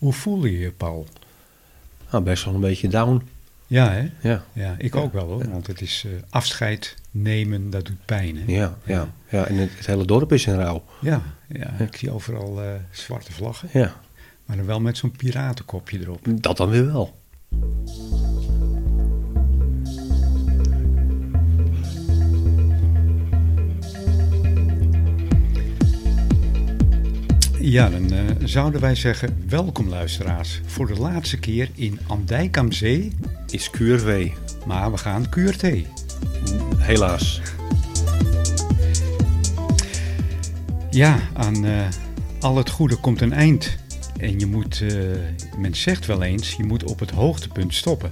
[0.00, 1.06] Hoe voel je je, Paul?
[2.10, 3.22] Nou, best wel een beetje down.
[3.66, 4.10] Ja, hè?
[4.28, 5.48] Ja, Ja, ik ook wel hoor.
[5.50, 8.36] Want het is eh, afscheid nemen, dat doet pijn.
[8.36, 8.52] Hè?
[8.52, 9.08] ja, ja.
[9.28, 9.44] ja.
[9.46, 10.84] En het, het hele dorp is in rouw.
[11.00, 13.68] Ja, ja, ik zie overal eh, zwarte vlaggen.
[13.72, 13.94] Ja,
[14.44, 16.20] Maar dan wel met zo'n piratenkopje erop.
[16.30, 17.18] dat dan weer wel.
[27.62, 30.60] Ja, dan eh, zouden wij zeggen: welkom luisteraars.
[30.66, 33.12] Voor de laatste keer in Andijk am Zee.
[33.50, 34.30] Is QRV.
[34.66, 35.62] Maar we gaan QRT.
[36.76, 37.40] Helaas.
[40.90, 41.88] Ja, aan eh,
[42.40, 43.76] al het goede komt een eind.
[44.16, 44.90] En je moet, eh,
[45.58, 48.10] men zegt wel eens, je moet op het hoogtepunt stoppen.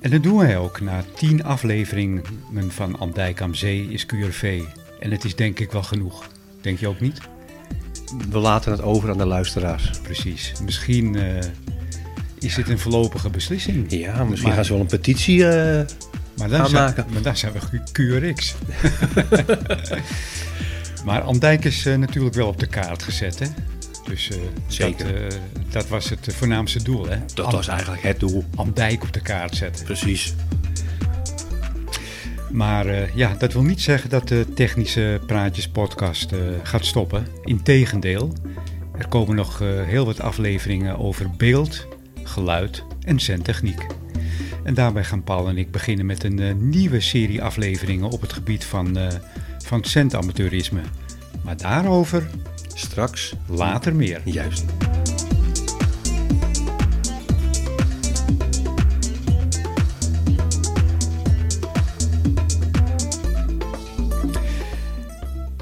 [0.00, 2.22] En dat doen wij ook na tien afleveringen
[2.68, 4.62] van Andijk am Zee is QRV.
[5.00, 6.28] En het is denk ik wel genoeg.
[6.60, 7.20] Denk je ook niet?
[8.30, 9.90] We laten het over aan de luisteraars.
[10.02, 10.52] Precies.
[10.62, 11.38] Misschien eh,
[12.38, 13.86] is dit een voorlopige beslissing.
[13.92, 15.48] Ja, misschien Maar- gaan ze wel een petitie...
[15.48, 15.86] eh,
[16.38, 18.54] Maar dan, zijn, maar dan zijn we QRX.
[21.04, 23.46] maar Andijk is eh, natuurlijk wel op de kaart gezet, hè?
[24.04, 24.30] Dus
[24.66, 25.22] Zeker.
[25.22, 25.38] Dat,
[25.70, 27.16] dat was het voornaamste doel, hè?
[27.34, 28.44] dat Am- was eigenlijk het doel.
[28.54, 29.84] Andijk op de kaart zetten.
[29.84, 30.34] Precies.
[32.52, 37.26] Maar eh, ja, dat wil niet zeggen dat de Technische Praatjes podcast eh, gaat stoppen.
[37.44, 38.32] Integendeel,
[38.98, 41.86] er komen nog eh, heel wat afleveringen over beeld,
[42.22, 43.86] geluid en zendtechniek.
[44.62, 48.64] En daarbij gaan Paul en ik beginnen met een nieuwe serie afleveringen op het gebied
[48.64, 48.98] van,
[49.58, 50.80] van zendamateurisme.
[51.44, 52.30] Maar daarover
[52.74, 53.34] Straks.
[53.46, 54.20] later meer.
[54.24, 54.64] Juist.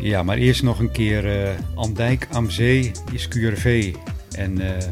[0.05, 3.95] Ja, maar eerst nog een keer eh Andijk am Zee is QRV.
[4.37, 4.89] En eh,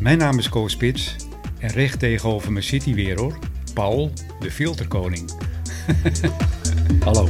[0.00, 1.16] mijn naam is Koos Spits.
[1.58, 3.38] En recht tegenover me zit hij weer hoor.
[3.74, 5.30] Paul, de filterkoning.
[7.04, 7.28] Hallo.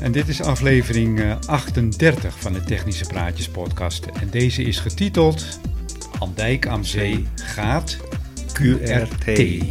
[0.00, 4.06] En dit is aflevering eh, 38 van de Technische Praatjes podcast.
[4.20, 5.60] En deze is getiteld
[6.18, 7.96] Andijk am Zee gaat
[8.52, 9.64] QRT.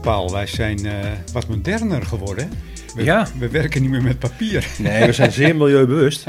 [0.00, 2.50] Paul, wij zijn eh, wat moderner geworden.
[2.94, 3.26] We, Ja.
[3.38, 4.66] we werken niet meer met papier.
[4.78, 6.24] Nee, we zijn zeer milieubewust.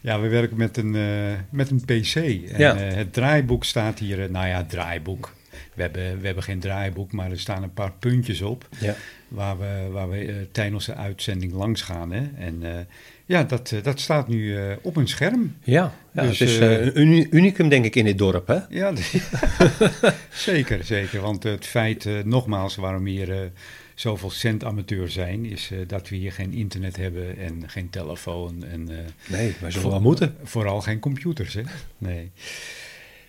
[0.00, 1.02] Ja, we werken met een, eh,
[1.50, 2.14] met een PC.
[2.14, 2.76] En Ja.
[2.76, 5.34] eh, het draaiboek staat hier, nou ja, draaiboek.
[5.74, 8.94] We hebben, we hebben geen draaiboek, maar er staan een paar puntjes op Ja.
[9.28, 12.12] waar we, waar we tijdens de uitzending langs gaan.
[12.12, 12.22] Hè?
[12.38, 12.86] En
[13.28, 15.56] ja, dat, eh, dat staat nu eh, op een scherm.
[15.62, 18.58] Ja, ja Dus, het is eh, een uni- unicum denk ik in dit dorp, hè?
[18.68, 18.92] Ja,
[20.32, 21.20] zeker, zeker.
[21.20, 23.50] Want het feit, nogmaals, waarom hier
[23.94, 28.64] zoveel centamateurs zijn, is dat we hier geen internet hebben en geen telefoon.
[28.64, 28.88] En,
[29.28, 30.36] Nee, wij zullen wel moeten.
[30.42, 31.62] Vooral geen computers, hè?
[31.98, 32.30] Nee.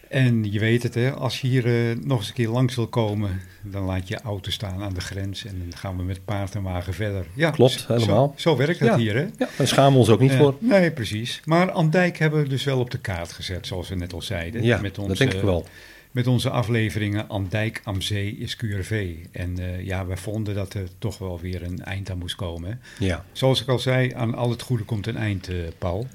[0.10, 1.12] En je weet het, hè?
[1.12, 4.52] als je hier eh, nog eens een keer langs wil komen, dan laat je auto
[4.52, 7.26] staan aan de grens en dan gaan we met paard en wagen verder.
[7.34, 8.34] Ja, Klopt, helemaal.
[8.38, 8.98] Zo, werkt het Ja.
[8.98, 9.22] hier, hè?
[9.38, 10.56] Ja, daar schamen we ons ook niet Eh, voor.
[10.60, 11.42] Nee, precies.
[11.46, 14.64] Maar Andijk hebben we dus wel op de kaart gezet, zoals we net al zeiden.
[14.64, 15.66] Ja, met dat denk ik wel.
[16.12, 19.16] Met onze afleveringen Andijk am Zee is QRV.
[19.32, 22.70] En eh, ja, wij vonden dat er toch wel weer een eind aan moest komen.
[22.98, 23.06] hè.
[23.06, 23.26] Ja.
[23.32, 26.08] Zoals ik al zei, aan al het goede komt een eind, Paul.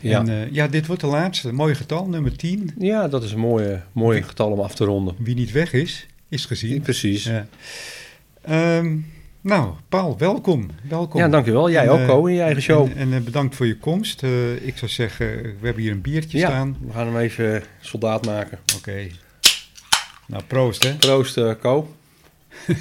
[0.00, 0.18] Ja.
[0.20, 1.52] En eh, ja, dit wordt de laatste.
[1.52, 2.70] Mooi getal, nummer 10.
[2.78, 5.14] ja, dat is een mooie, mooie getal om af te ronden.
[5.18, 6.80] Wie niet weg is, is gezien.
[6.80, 7.24] Precies.
[7.24, 7.46] Ja, Ja.
[8.42, 8.96] Ehm,
[9.40, 10.70] nou, Paul, welkom.
[10.88, 11.30] welkom.
[11.30, 11.70] dankjewel.
[11.70, 12.86] Jij En, ook, eh, Ko, in je eigen show.
[12.90, 14.22] En, en eh, bedankt voor je komst.
[14.22, 16.76] Eh, ik zou zeggen, we hebben hier een biertje ja, staan.
[16.86, 18.58] we gaan hem even soldaat maken.
[18.76, 19.06] Oké.
[20.26, 20.94] Nou, proost hè.
[20.94, 21.94] Proost, eh Ko.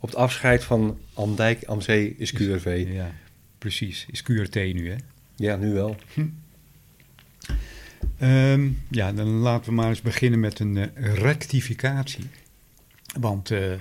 [0.00, 2.86] Op het afscheid van Andijk am Zee is QRV.
[2.88, 3.10] Ja,
[3.58, 4.06] precies.
[4.10, 4.96] Is QRT nu hè.
[5.42, 5.96] Ja, nu wel.
[8.18, 12.24] Ehm, ja, dan laten we maar eens beginnen met een eh, rectificatie.
[13.20, 13.72] Want eh,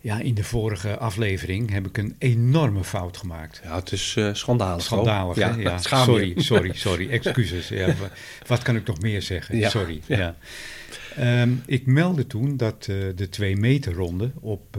[0.00, 3.60] ja, in de vorige aflevering heb ik een enorme fout gemaakt.
[3.64, 4.82] Ja, het is eh, schandalig.
[4.84, 7.68] Schandalig, ja, sorry, sorry, sorry, excuses.
[7.68, 8.10] Ja, wa-
[8.46, 9.56] wat kan ik nog meer zeggen?
[9.58, 10.00] Ja, Sorry.
[10.06, 10.36] ja.
[11.16, 12.84] Ehm, ik meldde toen dat
[13.14, 14.76] de twee meter ronde op,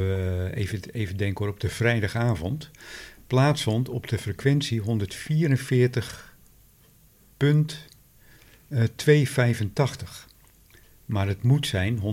[0.54, 2.70] even, even denken hoor, op de vrijdagavond
[3.32, 4.86] plaatsvond op de frequentie 144.285.
[11.06, 12.04] maar het moet zijn 144.385.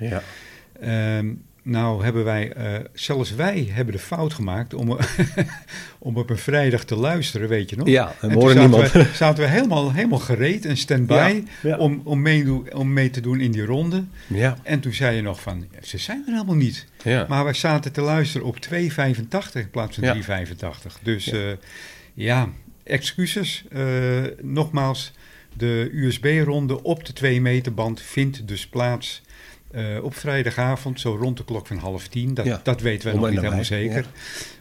[0.00, 0.22] Ja.
[0.80, 4.98] Ehm, nou hebben wij, eh, zelfs wij hebben de fout gemaakt om,
[5.98, 7.88] om op een vrijdag te luisteren, weet je nog?
[7.88, 8.92] Ja, en En niemand.
[8.92, 11.76] we, zaten we helemaal, helemaal gereed en stand-by Ja, ja.
[11.76, 14.04] Om, om, meedoen, om mee te doen in die ronde.
[14.26, 16.86] Ja, En toen zei je nog van, ze zijn er helemaal niet.
[17.04, 17.26] ja.
[17.28, 18.76] Maar wij zaten te luisteren op 2,85
[19.54, 20.14] in plaats van Ja.
[20.14, 20.98] 3,85.
[21.02, 21.38] Dus Ja.
[21.38, 21.56] ja,
[22.14, 22.48] ja
[22.84, 23.64] excuses.
[23.70, 25.12] Eh, nogmaals,
[25.56, 29.22] de USB-ronde op de 2 meter band vindt dus plaats
[29.72, 32.34] eh, op vrijdagavond, zo rond de klok van half tien.
[32.34, 32.60] Dat, Ja.
[32.62, 34.04] dat weten Om nog niet helemaal zeker.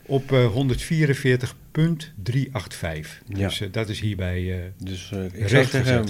[0.06, 3.22] Op eh 144.385.
[3.28, 3.48] Ja.
[3.48, 4.52] Dus eh, dat is hierbij...
[4.52, 5.34] eh, Dus eh, ik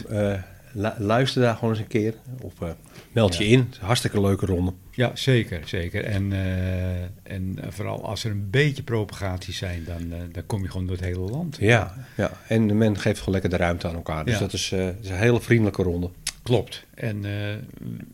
[0.09, 0.33] eh,
[0.74, 2.13] lu- luister daar gewoon eens een keer.
[2.42, 2.69] Of eh,
[3.12, 3.74] meld je in.
[3.80, 4.74] Hartstikke leuke ronde.
[4.92, 6.04] ja, zeker, zeker.
[6.06, 10.69] En, eh, en vooral als er een beetje propagaties zijn, dan, eh, dan kom je
[10.69, 11.57] gewoon door het hele land.
[11.59, 12.31] Ja, ja.
[12.47, 14.25] en men geeft gewoon lekker de ruimte aan elkaar.
[14.25, 16.09] Dus dat is, eh, is een hele vriendelijke ronde.
[16.44, 16.86] Klopt.
[16.94, 17.56] En eh,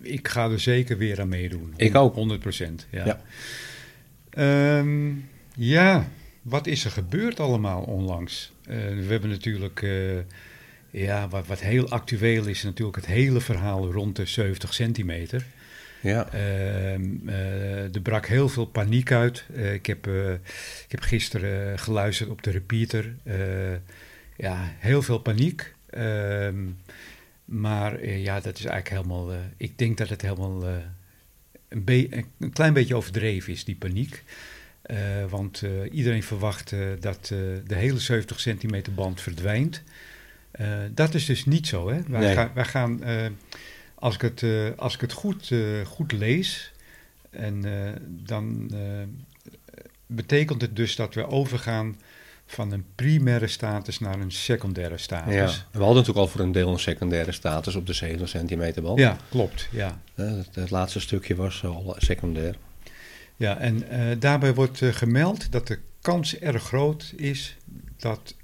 [0.02, 1.74] ik ga er zeker weer aan meedoen.
[1.78, 2.14] Ik ook.
[2.16, 2.88] 100 procent.
[2.90, 3.06] Ja.
[3.06, 3.22] Ja.
[4.30, 5.12] Ehm,
[5.56, 6.08] ja,
[6.42, 8.52] wat is er gebeurd allemaal onlangs?
[8.66, 10.18] Eh, we hebben natuurlijk, eh,
[10.90, 15.46] ja, wat, wat heel actueel is, natuurlijk het hele verhaal rond de 70 centimeter.
[16.02, 19.46] Ja, Ehm, eh, er brak heel veel paniek uit.
[19.74, 20.08] Ik, heb,
[20.86, 23.16] ik heb gisteren geluisterd op de repeater.
[24.38, 25.74] Ja, heel veel paniek.
[25.90, 26.56] Ehm,
[27.48, 29.32] maar eh, ja, dat is eigenlijk helemaal.
[29.32, 30.74] eh, ik denk dat het helemaal eh,
[31.70, 34.24] een, een klein beetje overdreven is, die paniek.
[35.30, 39.84] Want iedereen verwacht dat de hele 70 centimeter band verdwijnt.
[40.92, 41.90] Dat is dus niet zo.
[41.90, 42.02] Hè?
[42.08, 42.48] Wij, Nee.
[42.54, 43.02] wij gaan,
[43.96, 44.44] als ik het,
[44.78, 45.52] als ik het goed,
[45.86, 46.72] goed lees,
[47.30, 47.64] en,
[48.08, 48.72] dan
[50.06, 52.00] betekent het dus dat we overgaan
[52.48, 55.34] van een primaire status naar een secundaire status.
[55.34, 55.46] ja.
[55.72, 58.98] We hadden natuurlijk al voor een deel een secundaire status op de 70 centimeter bal.
[58.98, 59.68] Ja, klopt.
[59.72, 60.00] Ja.
[60.16, 62.56] Eh, Het, het laatste stukje was al secundair.
[63.36, 67.58] Ja, en eh, daarbij wordt eh, gemeld dat de kans erg groot is
[67.98, 68.36] dat,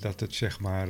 [0.00, 0.88] dat het zeg maar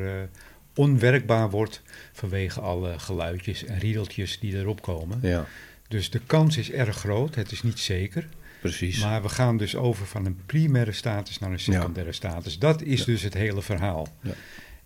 [0.75, 5.19] onwerkbaar wordt vanwege alle geluidjes en riedeltjes die erop komen.
[5.23, 5.47] Ja,
[5.89, 8.29] Dus de kans is erg groot, het is niet zeker.
[8.61, 9.03] Precies.
[9.03, 12.59] Maar we gaan dus over van een primaire status naar een secundaire status.
[12.59, 14.09] Dat is dus het hele verhaal.
[14.21, 14.33] Ja.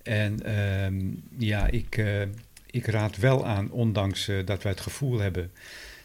[0.02, 1.00] En ehm,
[1.38, 2.22] ja, ik, eh,
[2.70, 5.50] ik raad wel aan, ondanks eh, dat wij het gevoel hebben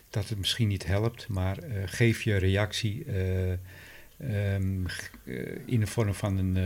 [0.09, 4.85] dat het misschien niet helpt, maar eh, geef je reactie eh, ehm,
[5.25, 5.35] eh,
[5.65, 6.57] in de vorm van een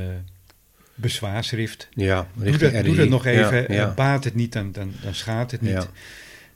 [0.95, 1.89] bezwaarschrift.
[1.93, 2.95] ja, Doe dat, doe RDI.
[2.95, 3.61] dat nog even.
[3.61, 3.93] Ja, ja.
[3.93, 5.71] baat het niet, dan, dan, dan schaadt het niet.
[5.71, 5.87] Ja.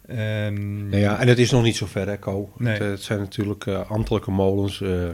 [0.08, 2.54] Ehm, Nou ja, en het is nog niet zo ver, hè, Co.
[2.58, 2.74] Nee.
[2.74, 4.82] Het, eh, het zijn natuurlijk eh, ambtelijke molens.
[4.82, 5.10] eh,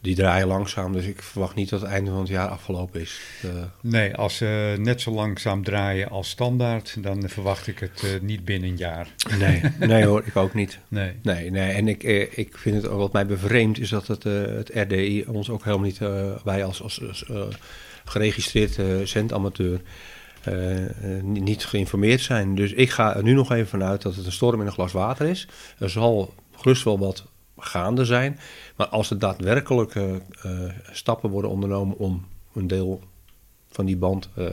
[0.00, 0.92] die draaien langzaam.
[0.92, 3.20] Dus ik verwacht niet dat het einde van het jaar afgelopen is.
[3.80, 8.68] Nee, als ze net zo langzaam draaien als standaard, dan verwacht ik het niet binnen
[8.70, 9.08] een jaar.
[9.38, 10.78] nee, nee hoor, ik ook niet.
[10.88, 11.12] Nee.
[11.22, 11.72] Nee, nee.
[11.72, 12.02] en ik,
[12.36, 15.98] ik vind het, wat mij bevreemdt, is dat het, het RDI ons ook helemaal niet,
[16.44, 17.24] wij als, als, als,
[18.04, 19.80] geregistreerd zendamateur,
[21.22, 22.54] niet- niet geïnformeerd zijn.
[22.54, 24.92] Dus ik ga er nu nog even vanuit dat het een storm in een glas
[24.92, 25.48] water is.
[25.78, 27.24] Er zal gerust wel wat
[27.58, 28.38] gaande zijn.
[28.76, 30.20] Maar als er daadwerkelijk eh, eh,
[30.92, 33.00] stappen worden ondernomen om een deel
[33.70, 34.46] van die band, eh,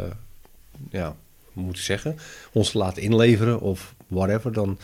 [0.89, 1.15] ja,
[1.53, 2.17] moet ik zeggen,
[2.51, 4.77] ons te laten inleveren of whatever, dan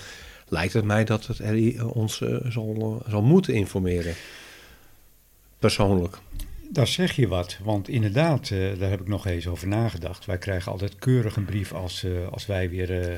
[0.47, 4.13] lijkt het mij dat het RI ons eh, zal, eh, zal moeten informeren.
[5.59, 6.17] Persoonlijk.
[6.69, 10.25] Daar zeg je wat, want inderdaad, eh, daar heb ik nog eens over nagedacht.
[10.25, 13.17] Wij krijgen altijd keurig een brief als, eh, als wij weer eh,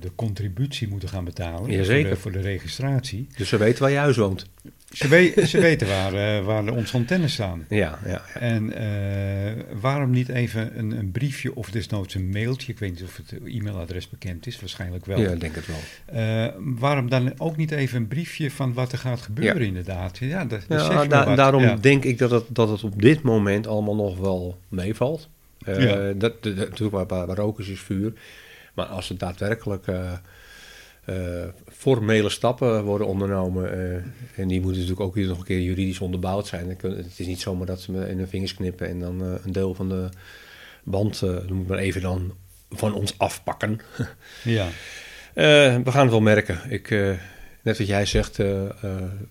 [0.00, 2.02] de contributie moeten gaan betalen Jazeker.
[2.02, 3.26] Voor, de, voor de registratie.
[3.36, 4.46] Dus ze weten waar je huis woont.
[4.94, 7.64] Ze, we- ze weten waar, eh, waar onze antennes staan.
[7.68, 8.40] Ja, ja, ja.
[8.40, 12.72] En eh, waarom niet even een, een briefje of desnoods een mailtje?
[12.72, 15.20] Ik weet niet of het e-mailadres bekend is, waarschijnlijk wel.
[15.20, 15.76] ja ik denk het wel.
[16.22, 19.66] Eh, waarom dan ook niet even een briefje van wat er gaat gebeuren, Ja.
[19.66, 20.18] inderdaad?
[20.18, 21.76] Ja, dat, dat Ja, da- daarom Ja.
[21.76, 25.28] denk ik dat het, dat het op dit moment allemaal nog wel meevalt.
[26.16, 28.12] Dat, natuurlijk, waar, waar, waar rook is, is vuur.
[28.74, 29.86] Maar als er daadwerkelijk
[31.72, 33.72] formele stappen worden ondernomen...
[33.72, 33.94] eh,
[34.40, 36.68] en die moeten natuurlijk ook weer nog een keer juridisch onderbouwd zijn.
[36.80, 38.88] Het is niet zomaar dat ze me in hun vingers knippen...
[38.88, 40.08] en dan eh, een deel van de
[40.84, 42.34] band, eh noem ik maar even dan,
[42.70, 43.80] van ons afpakken.
[44.44, 44.66] Ja.
[45.34, 46.58] Eh, we gaan het wel merken.
[46.68, 47.10] Ik, eh,
[47.62, 48.70] net wat jij zegt, eh, eh,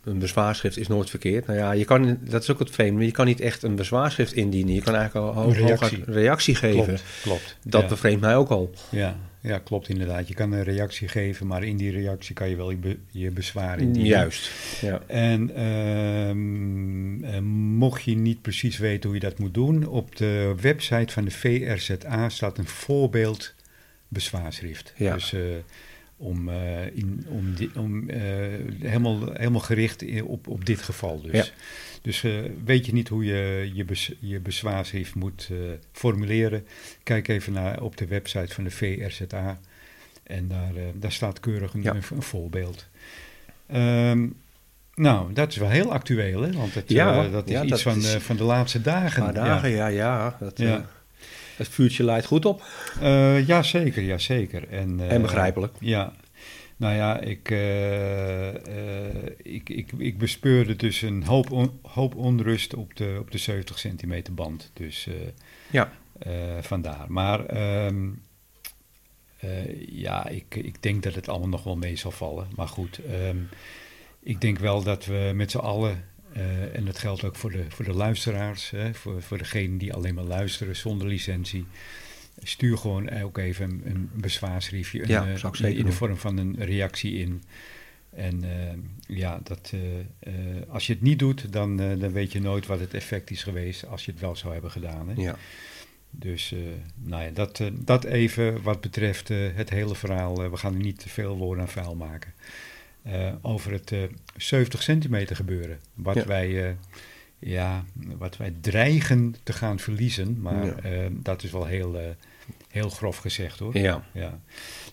[0.03, 1.46] een bezwaarschrift is nooit verkeerd.
[1.46, 3.06] Nou ja, je kan, dat is ook het vreemde.
[3.06, 4.74] Je kan niet echt een bezwaarschrift indienen.
[4.74, 6.03] Je kan eigenlijk al Een reactie.
[6.06, 6.84] reactie geven.
[6.84, 7.58] Klopt, klopt.
[7.63, 7.88] Dat ja.
[7.88, 8.74] bevreemdt mij ook al.
[8.89, 10.27] Ja, ja, klopt inderdaad.
[10.27, 13.31] Je kan een reactie geven, maar in die reactie kan je wel je, be- je
[13.31, 14.09] bezwaar indienen.
[14.09, 14.51] Juist.
[14.81, 15.01] Ja.
[15.07, 17.39] En ehm, eh,
[17.77, 21.31] mocht je niet precies weten hoe je dat moet doen, op de website van de
[21.31, 23.53] VRZA staat een voorbeeld
[24.07, 24.93] bezwaarschrift.
[24.97, 25.13] Ja.
[25.13, 25.35] Dus
[26.17, 26.50] om,
[26.93, 28.09] in, om, om
[28.79, 31.31] helemaal, helemaal gericht op, op dit geval dus.
[31.31, 31.45] Ja.
[32.03, 32.31] Dus eh,
[32.65, 35.57] weet je niet hoe je je, bes, je bezwaarschrift moet eh,
[35.91, 36.67] formuleren,
[37.03, 39.60] kijk even naar, op de website van de VRZA.
[40.24, 41.93] En daar, eh, daar staat keurig een, Ja.
[41.93, 42.88] een, een voorbeeld.
[43.67, 44.27] Ehm,
[44.95, 46.51] nou, dat is wel heel actueel, hè?
[46.51, 49.24] Want het, Ja, dat is ja, iets dat van, is- van de laatste dagen.
[49.24, 50.38] Paar dagen, ja, ja.
[50.39, 50.86] dat, Ja.
[51.57, 52.63] het vuurtje leidt goed op.
[53.01, 54.67] Eh, ja, zeker, ja, zeker.
[54.69, 55.74] En, En begrijpelijk.
[55.79, 56.13] Ja.
[56.77, 62.74] Nou ja, ik, eh, eh, ik, ik, ik bespeurde dus een hoop, on- hoop onrust
[62.74, 64.72] op de, op de 70 centimeter band.
[64.74, 65.13] Dus eh,
[65.72, 65.92] Ja.
[66.62, 67.12] vandaar.
[67.12, 68.10] Maar ehm,
[69.39, 72.48] eh, ja, ik, ik denk dat het allemaal nog wel mee zal vallen.
[72.56, 73.38] Maar goed, ehm,
[74.20, 76.06] ik denk wel dat we met z'n allen,
[76.74, 80.13] en dat geldt ook voor de, voor de luisteraars, hè, voor, voor degenen die alleen
[80.15, 81.65] maar luisteren zonder licentie.
[82.43, 84.09] Stuur gewoon ook even een, een
[85.07, 85.35] Ja, eh,
[85.71, 87.43] ik in- de vorm van een reactie in.
[88.09, 88.73] En eh,
[89.17, 90.00] ja, dat, eh,
[90.33, 93.31] eh, als je het niet doet, dan, eh, dan weet je nooit wat het effect
[93.31, 95.09] is geweest als je het wel zou hebben gedaan.
[95.09, 95.21] Hè?
[95.21, 95.35] Ja.
[96.09, 96.59] Dus eh,
[96.95, 100.43] nou ja, dat, eh, dat even wat betreft eh, het hele verhaal.
[100.43, 102.33] Eh, we gaan er niet te veel woorden aan vuil maken.
[103.03, 104.00] Eh, over het eh
[104.38, 105.79] 70 centimeter gebeuren.
[105.93, 106.25] Wat, Ja.
[106.25, 106.73] wij, eh,
[107.39, 110.41] ja, wat wij dreigen te gaan verliezen.
[110.41, 110.75] Maar Ja.
[110.75, 112.05] eh, dat is wel heel, eh,
[112.74, 113.77] heel grof gezegd hoor.
[113.77, 114.03] Ja.
[114.12, 114.39] Ja.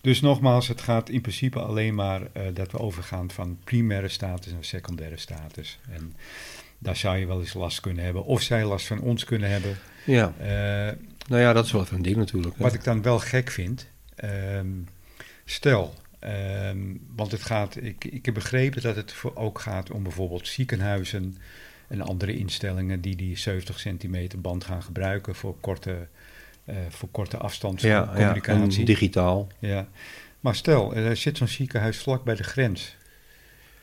[0.00, 4.52] Dus nogmaals, het gaat in principe alleen maar eh, dat we overgaan van primaire status
[4.52, 5.78] naar secundaire status.
[5.90, 6.14] En
[6.78, 8.24] daar zou je wel eens last kunnen hebben.
[8.24, 9.76] Of zij last van ons kunnen hebben.
[10.04, 10.34] ja.
[10.38, 10.96] Eh,
[11.28, 12.56] Nou ja, dat is wel even een ding natuurlijk.
[12.56, 12.62] hè.
[12.62, 14.68] wat ik dan wel gek vind, ehm,
[15.44, 16.78] stel, ehm,
[17.16, 21.36] want het gaat, ik, ik heb begrepen dat het voor, ook gaat om bijvoorbeeld ziekenhuizen
[21.88, 26.08] en andere instellingen die die 70 centimeter band gaan gebruiken voor korte,
[26.88, 28.84] voor korte afstands ja, ja, communicatie.
[28.84, 29.48] digitaal.
[29.58, 29.88] Ja.
[30.40, 32.96] Maar stel, er zit zo'n ziekenhuis vlak bij de grens.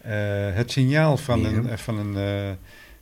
[0.01, 0.11] Eh,
[0.53, 1.47] het signaal van Ja.
[1.47, 2.51] een, eh, van een, eh,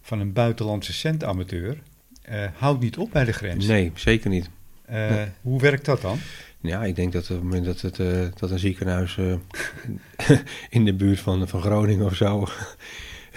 [0.01, 1.77] van een buitenlandse centamateur
[2.21, 3.65] eh, houdt niet op bij de grens.
[3.65, 4.49] Nee, zeker niet.
[4.85, 5.25] Eh, Nee.
[5.41, 6.17] Hoe werkt dat dan?
[6.61, 9.35] Ja, ik denk dat op het moment dat, het, eh, dat een ziekenhuis eh,
[10.69, 12.47] in de buurt van, van Groningen of zo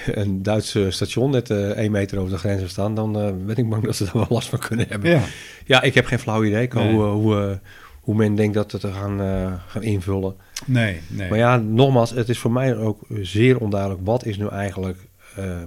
[0.23, 3.57] een Duitse station net eh één meter over de grens heeft staan, dan eh, ben
[3.57, 5.11] ik bang dat ze daar wel last van kunnen hebben.
[5.11, 5.23] Ja,
[5.67, 6.93] Ja, ik heb geen flauw idee Nee.
[6.93, 7.61] hoe, eh, hoe,
[8.01, 9.19] hoe men denkt dat het te gaan,
[9.67, 10.35] gaan invullen.
[10.67, 11.29] nee, nee.
[11.29, 14.01] Maar ja, nogmaals, het is voor mij ook zeer onduidelijk.
[14.05, 14.99] Wat is nu eigenlijk,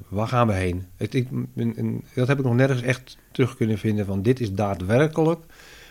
[0.10, 0.86] waar gaan we heen?
[0.98, 4.40] Het, ik, en- en dat heb ik nog nergens echt terug kunnen vinden van dit
[4.40, 5.40] is daadwerkelijk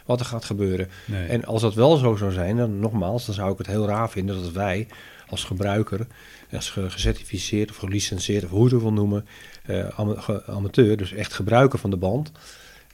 [0.07, 0.89] wat er gaat gebeuren.
[1.07, 1.27] nee.
[1.27, 4.11] En als dat wel zo zou zijn, dan nogmaals, dan zou ik het heel raar
[4.11, 4.87] vinden dat wij
[5.29, 6.07] als gebruiker,
[6.53, 9.27] als ge- gecertificeerd of gelicenseerd of hoe je het wil noemen,
[9.65, 9.89] eh,
[10.47, 12.33] amateur, dus echt gebruiker van de band,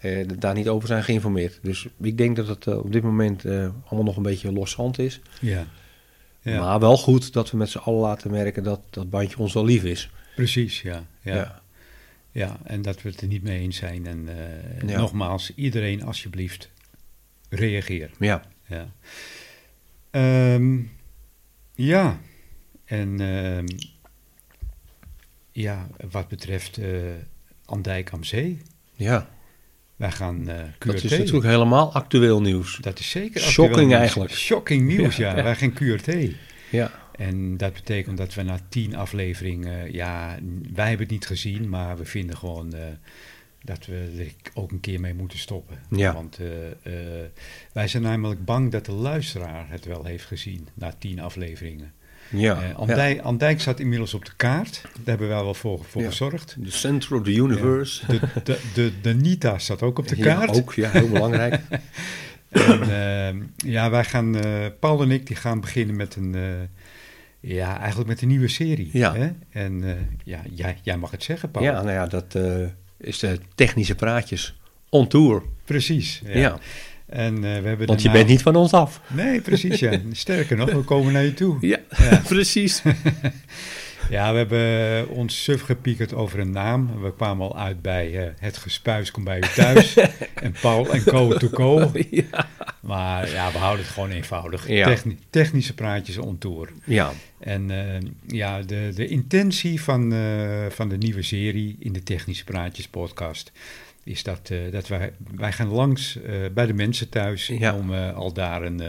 [0.00, 1.58] eh, daar niet over zijn geïnformeerd.
[1.62, 5.20] Dus ik denk dat het eh, op dit moment allemaal nog een beetje loszand is.
[5.40, 5.66] ja.
[6.42, 9.52] Ja, Maar wel goed dat we met z'n allen laten merken dat dat bandje ons
[9.52, 10.10] wel lief is.
[10.34, 11.06] precies, ja.
[11.20, 11.34] Ja.
[11.34, 11.62] Ja.
[12.32, 12.58] ja.
[12.64, 14.06] en dat we het er niet mee eens zijn.
[14.06, 14.28] En
[14.86, 14.98] Ja.
[14.98, 16.70] nogmaals, iedereen alsjeblieft,
[17.48, 18.10] reageer.
[18.18, 18.42] Ja.
[18.68, 18.88] Ja,
[20.10, 20.78] Ehm,
[21.74, 22.20] ja.
[22.86, 23.66] En ehm,
[25.52, 26.90] ja, wat betreft eh
[27.64, 28.62] Andijk am Zee,
[28.94, 29.28] ja.
[29.96, 30.86] wij gaan eh QRT.
[30.92, 32.76] Dat is natuurlijk helemaal actueel nieuws.
[32.76, 34.00] Dat is zeker Shocking actueel nieuws.
[34.00, 34.32] eigenlijk.
[34.32, 35.36] Shocking nieuws, ja.
[35.36, 35.42] Ja.
[35.42, 36.34] Wij gaan QRT.
[36.70, 36.90] Ja.
[37.12, 40.38] En dat betekent dat we na tien afleveringen, ja,
[40.74, 42.84] wij hebben het niet gezien, maar we vinden gewoon eh,
[43.62, 45.78] dat we er ook een keer mee moeten stoppen.
[45.90, 46.12] Ja.
[46.12, 46.38] Want
[47.72, 51.92] wij zijn namelijk bang dat de luisteraar het wel heeft gezien na tien afleveringen.
[52.28, 52.62] Ja.
[52.62, 52.74] Eh, ja.
[52.74, 56.08] Andijk, Andijk staat inmiddels op de kaart, daar hebben wij wel voor, voor Ja.
[56.08, 56.56] gezorgd.
[56.64, 58.06] The center of the universe.
[58.06, 60.56] De, de, de, de Nita staat ook op de Ja, kaart.
[60.56, 61.60] ook, ja, heel belangrijk.
[62.48, 66.42] En, ehm, ja, wij gaan, eh, Paul en ik, die gaan beginnen met een, eh,
[67.40, 68.88] ja, eigenlijk met een nieuwe serie.
[68.92, 69.14] Ja.
[69.14, 69.30] Hè?
[69.50, 71.64] En eh, ja, jij, jij mag het zeggen, Paul.
[71.64, 72.66] ja, nou ja, dat eh,
[72.98, 75.42] is de technische praatjes on tour.
[75.64, 76.22] Precies.
[76.24, 76.58] Ja.
[77.06, 79.00] En eh, we hebben Want je bent niet van ons af.
[79.08, 80.00] Nee, precies, ja.
[80.12, 81.56] Sterker nog, we komen naar je toe.
[81.60, 82.16] Ja, Ja.
[82.28, 82.82] precies.
[84.10, 87.00] Ja, we hebben ons suf gepiekerd over een naam.
[87.02, 89.96] We kwamen al uit bij eh, Het Gespuis komt bij u thuis.
[90.34, 91.90] en Paul en Co to Co.
[92.10, 92.48] ja.
[92.80, 94.68] Maar ja, we houden het gewoon eenvoudig.
[94.68, 94.86] Ja.
[94.86, 96.68] Techni- technische praatjes on tour.
[96.84, 100.14] ja, En eh, ja, de, de intentie van,
[100.70, 103.52] van de nieuwe serie in de Technische Praatjes podcast
[104.06, 107.74] is dat, eh, dat wij, wij gaan langs eh, bij de mensen thuis Ja.
[107.74, 108.82] om eh, al daar een,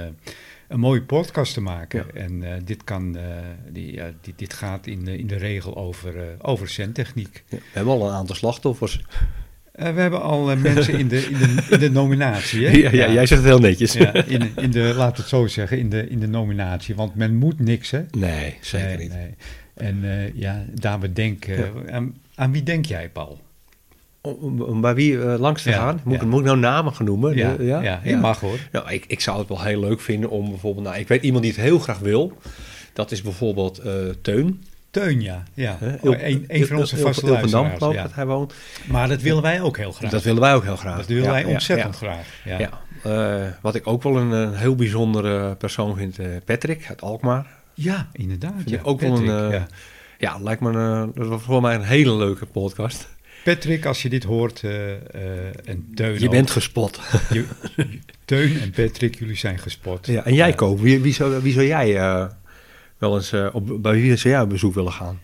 [0.68, 2.06] een mooie podcast te maken.
[2.14, 2.20] Ja.
[2.22, 3.18] En dit, kan,
[3.70, 7.44] die, dit, dit gaat in, de- in de regel over, over zendtechniek.
[7.50, 9.02] we hebben al een aantal slachtoffers.
[9.72, 12.66] We hebben al mensen in de, in, de, in de nominatie.
[12.68, 12.72] Hè?
[12.78, 13.94] Ja, ja, jij zegt het heel netjes.
[13.94, 16.96] Ja, in, in de, laat het zo zeggen, in de, in de nominatie.
[16.96, 18.02] Want men moet niks, hè?
[18.18, 19.10] Nee, zeker Nee, niet.
[19.14, 19.36] nee.
[19.76, 21.72] En ja, daar we denken...
[21.92, 23.40] aan, aan wie denk jij, Paul?
[24.34, 26.02] Om, om bij wie eh, langs te Ja, gaan?
[26.04, 26.22] Moet, ja.
[26.22, 27.36] ik- moet ik nou namen gaan noemen?
[27.36, 28.58] Ja, De- ja, je mag hoor.
[28.72, 30.86] Nou, ik, ik zou het wel heel leuk vinden om bijvoorbeeld...
[30.86, 32.38] Nou, ik weet iemand die het heel graag wil.
[32.94, 34.64] Dat is bijvoorbeeld eh, Teun.
[34.92, 35.44] Teun, ja.
[35.54, 35.78] ja.
[36.02, 37.80] Oh, een, een van onze vaste luisteraars.
[37.80, 38.02] Ja.
[38.04, 38.54] dat hij woont.
[38.88, 40.12] Maar dat willen wij ook heel graag.
[40.12, 40.98] Dat willen wij ook heel graag.
[40.98, 42.08] Dat willen Ja, wij ja, ontzettend ja.
[42.08, 42.26] graag.
[42.46, 42.58] Ja.
[42.60, 42.70] Ja.
[43.44, 47.46] Eh, wat ik ook wel een, een heel bijzondere persoon vind, Patrick uit Alkmaar.
[47.74, 48.54] Ja, inderdaad.
[48.56, 48.78] Vind ja.
[48.80, 49.68] ik ook wel een, ja.
[50.20, 53.08] Ja, lijkt me een, dat was voor mij een hele leuke podcast.
[53.56, 56.32] Patrick, als je dit hoort, eh, eh, en Teun Je ook.
[56.32, 57.00] bent gespot.
[57.30, 57.46] Je-
[58.26, 60.06] Teun en Patrick, jullie zijn gespot.
[60.08, 60.56] Ja, en jij, Ja.
[60.56, 62.28] Koop, wie, wie, zou, wie zou jij eh,
[62.98, 65.20] wel eens eh, op, bij wie zou jij op bezoek willen gaan?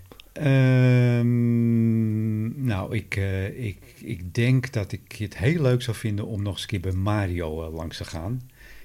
[1.33, 6.41] Ehm, nou, ik, eh, ik, ik denk dat ik het heel leuk zou vinden om
[6.43, 8.41] nog eens een keer bij Mario eh, langs te gaan.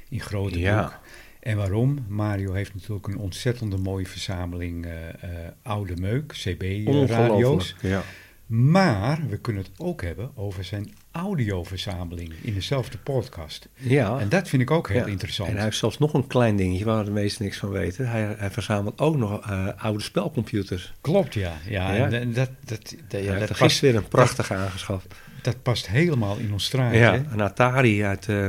[0.09, 0.81] In Grote Ja.
[0.83, 0.99] Broek.
[1.41, 2.05] En waarom?
[2.09, 7.75] Mario heeft natuurlijk een ontzettende mooie verzameling eh, eh, oude meuk, CB-radio's.
[7.81, 8.03] Ja.
[8.49, 13.69] Maar we kunnen het ook hebben over zijn audioverzameling in dezelfde podcast.
[13.75, 14.19] ja.
[14.19, 15.07] En dat vind ik ook heel Ja.
[15.07, 15.49] interessant.
[15.49, 18.09] En hij heeft zelfs nog een klein dingetje waar de meesten niks van weten.
[18.11, 20.93] Hij, hij verzamelt ook nog eh, oude spelcomputers.
[21.01, 21.53] Klopt, ja.
[21.67, 22.11] ja, Ja.
[22.11, 25.15] En, dat, dat, dat, ja, dat, er past, weer een prachtige aangeschaft.
[25.43, 26.99] dat past helemaal in ons straatje.
[26.99, 28.49] Ja, een Atari uit eh,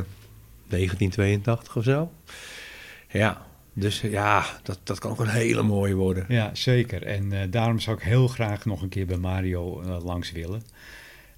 [0.68, 2.12] 1982 of zo.
[3.12, 3.48] Ja,
[3.80, 6.26] dus ja, dat, dat kan ook een hele mooie worden.
[6.28, 7.04] Ja, zeker.
[7.06, 10.62] En eh, daarom zou ik heel graag nog een keer bij Mario eh, langs willen.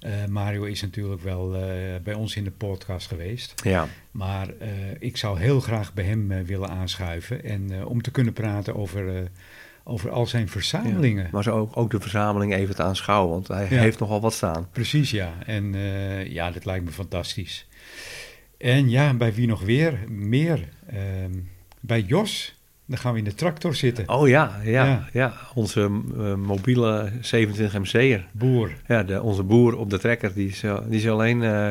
[0.00, 1.50] Eh, Mario is natuurlijk wel
[2.02, 3.62] bij ons in de podcast geweest.
[3.64, 4.48] Ja, Maar
[4.98, 7.44] ik zou heel graag bij hem willen aanschuiven.
[7.44, 9.30] En om te kunnen praten over,
[9.84, 11.28] over al zijn verzamelingen.
[11.32, 13.80] maar zo ook, ook de verzameling even te aanschouwen, want hij Ja.
[13.80, 14.68] heeft nogal wat staan.
[14.72, 15.32] Precies, ja.
[15.46, 15.74] En
[16.28, 17.66] ja, dat lijkt me fantastisch.
[18.58, 19.98] En ja, bij wie nog weer?
[20.08, 20.68] Meer.
[20.86, 21.32] Ehm,
[21.82, 22.60] bij Jos.
[22.86, 24.08] Dan gaan we in de tractor zitten.
[24.08, 25.08] Oh ja, ja, Ja.
[25.12, 25.32] ja.
[25.54, 25.80] onze
[26.18, 28.26] eh, mobiele 27 MC'er.
[28.32, 28.72] Boer.
[28.86, 31.68] Ja, de, onze boer op de trekker, die is, die is alleen eh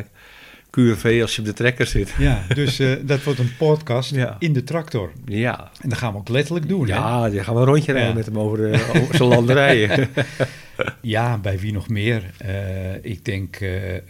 [0.78, 2.14] QRV als je op de trekker zit.
[2.18, 4.36] Ja, dus eh, dat wordt een podcast Ja.
[4.40, 5.12] in de tractor.
[5.26, 6.88] Ja, En dat gaan we ook letterlijk doen.
[6.88, 6.94] hè?
[6.96, 8.16] ja die gaan we een rondje rijden Ja.
[8.16, 10.08] met hem over, de, over zijn landerijen.
[11.02, 12.24] Ja, bij wie nog meer?
[12.38, 12.52] Eh,
[13.02, 14.02] ik denk eh, eh,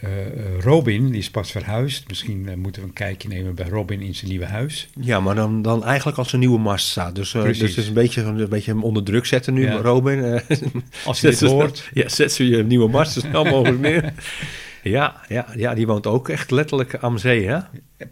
[0.60, 2.08] Robin, die is pas verhuisd.
[2.08, 4.90] Misschien eh, moeten we een kijkje nemen bij Robin in zijn nieuwe huis.
[5.00, 7.16] Ja, maar dan, dan eigenlijk als een nieuwe mast staat.
[7.16, 9.76] Dus, eh, dus het is een beetje, een beetje hem onder druk zetten nu, Ja.
[9.76, 10.24] Robin.
[10.24, 10.42] Eh,
[11.06, 11.90] Als je zet dit ze- hoort.
[11.94, 14.14] Ja, zet ze je nieuwe mast zo snel mogelijk neer.
[14.84, 17.58] Ja, ja, ja, die woont ook echt letterlijk aan zee, hè?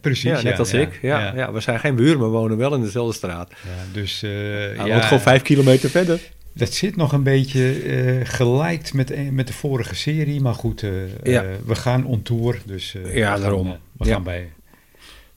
[0.02, 1.00] Precies, Ja, net als ik.
[1.02, 1.52] Ja, ja.
[1.52, 3.50] we zijn geen buren, maar we wonen wel in dezelfde straat.
[3.50, 6.20] Ja, dus Hij ja, woont gewoon vijf kilometer verder.
[6.54, 10.42] dat zit nog een beetje eh gelijkt met, met de vorige serie.
[10.42, 10.92] Maar goed, eh,
[11.24, 11.46] Ja.
[11.66, 12.62] we gaan on tour.
[12.66, 13.78] Dus Ja, we gaan, daarom.
[13.98, 14.12] we Ja.
[14.14, 14.50] gaan bij,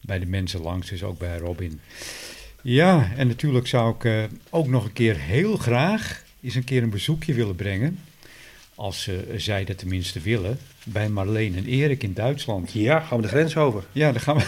[0.00, 1.80] bij de mensen langs, dus ook bij Robin.
[2.62, 6.90] Ja, en natuurlijk zou ik ook nog een keer heel graag eens een keer een
[6.90, 7.98] bezoekje willen brengen.
[8.74, 10.58] Als eh, zij dat tenminste willen.
[10.84, 12.72] Bij Marleen en Erik in Duitsland.
[12.72, 13.84] Ja, gaan we de grens over.
[13.92, 14.44] Ja, dan gaan we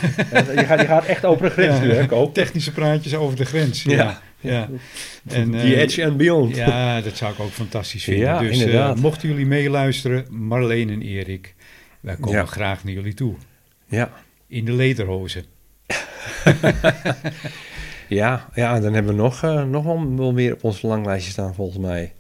[0.61, 1.85] je, gaat, je gaat echt over de grens Ja.
[1.85, 2.35] nu, hè, Koop?
[2.35, 3.83] technische praatjes over de grens.
[3.83, 4.21] Ja, Ja.
[4.41, 4.69] ja.
[5.35, 6.57] En, The eh, edge and beyond.
[6.57, 8.25] Ja, dat zou ik ook fantastisch vinden.
[8.25, 11.55] Ja, dus eh, mochten jullie meeluisteren, Marleen en Erik,
[12.01, 13.35] wij komen graag naar jullie toe.
[13.87, 14.13] Ja.
[14.47, 15.45] In de lederhozen.
[18.09, 21.33] Ja, ja, en dan hebben we nog, eh, nog wel, wel meer op ons langlijstje
[21.33, 22.13] staan, volgens mij.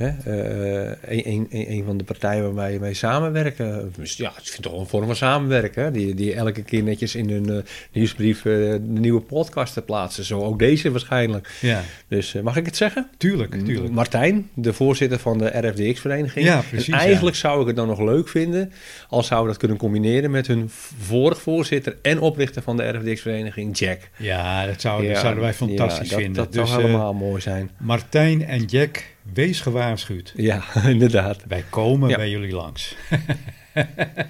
[0.00, 0.08] Hè?
[0.08, 3.92] Eh, een, een, een een van de partijen waar wij mee samenwerken.
[3.96, 5.84] Dus ja, het toch wel een vorm van samenwerken.
[5.84, 5.90] Hè?
[5.90, 7.56] Die, die elke keer netjes in hun eh,
[7.92, 10.24] nieuwsbrief eh, de nieuwe podcast te plaatsen.
[10.24, 11.50] Zo ook deze waarschijnlijk.
[11.60, 13.08] Ja, Dus mag ik het zeggen?
[13.16, 13.92] tuurlijk, tuurlijk.
[13.92, 16.46] Martijn, de voorzitter van de RFDX-vereniging.
[16.46, 18.72] Ja, precies, En eigenlijk zou ik het dan nog leuk vinden
[19.08, 23.78] als zouden we dat kunnen combineren met hun vorig voorzitter en oprichter van de RFDX-vereniging,
[23.78, 23.98] Jack.
[24.16, 26.42] Ja, dat, zou, dat zouden wij fantastisch ja, dat, vinden.
[26.42, 27.70] Dat dus zou eh, helemaal mooi zijn.
[27.76, 30.32] Martijn en Jack, wees gewaarschuwd.
[30.36, 31.44] Ja, inderdaad.
[31.48, 32.16] Wij komen Ja.
[32.16, 32.94] bij jullie langs.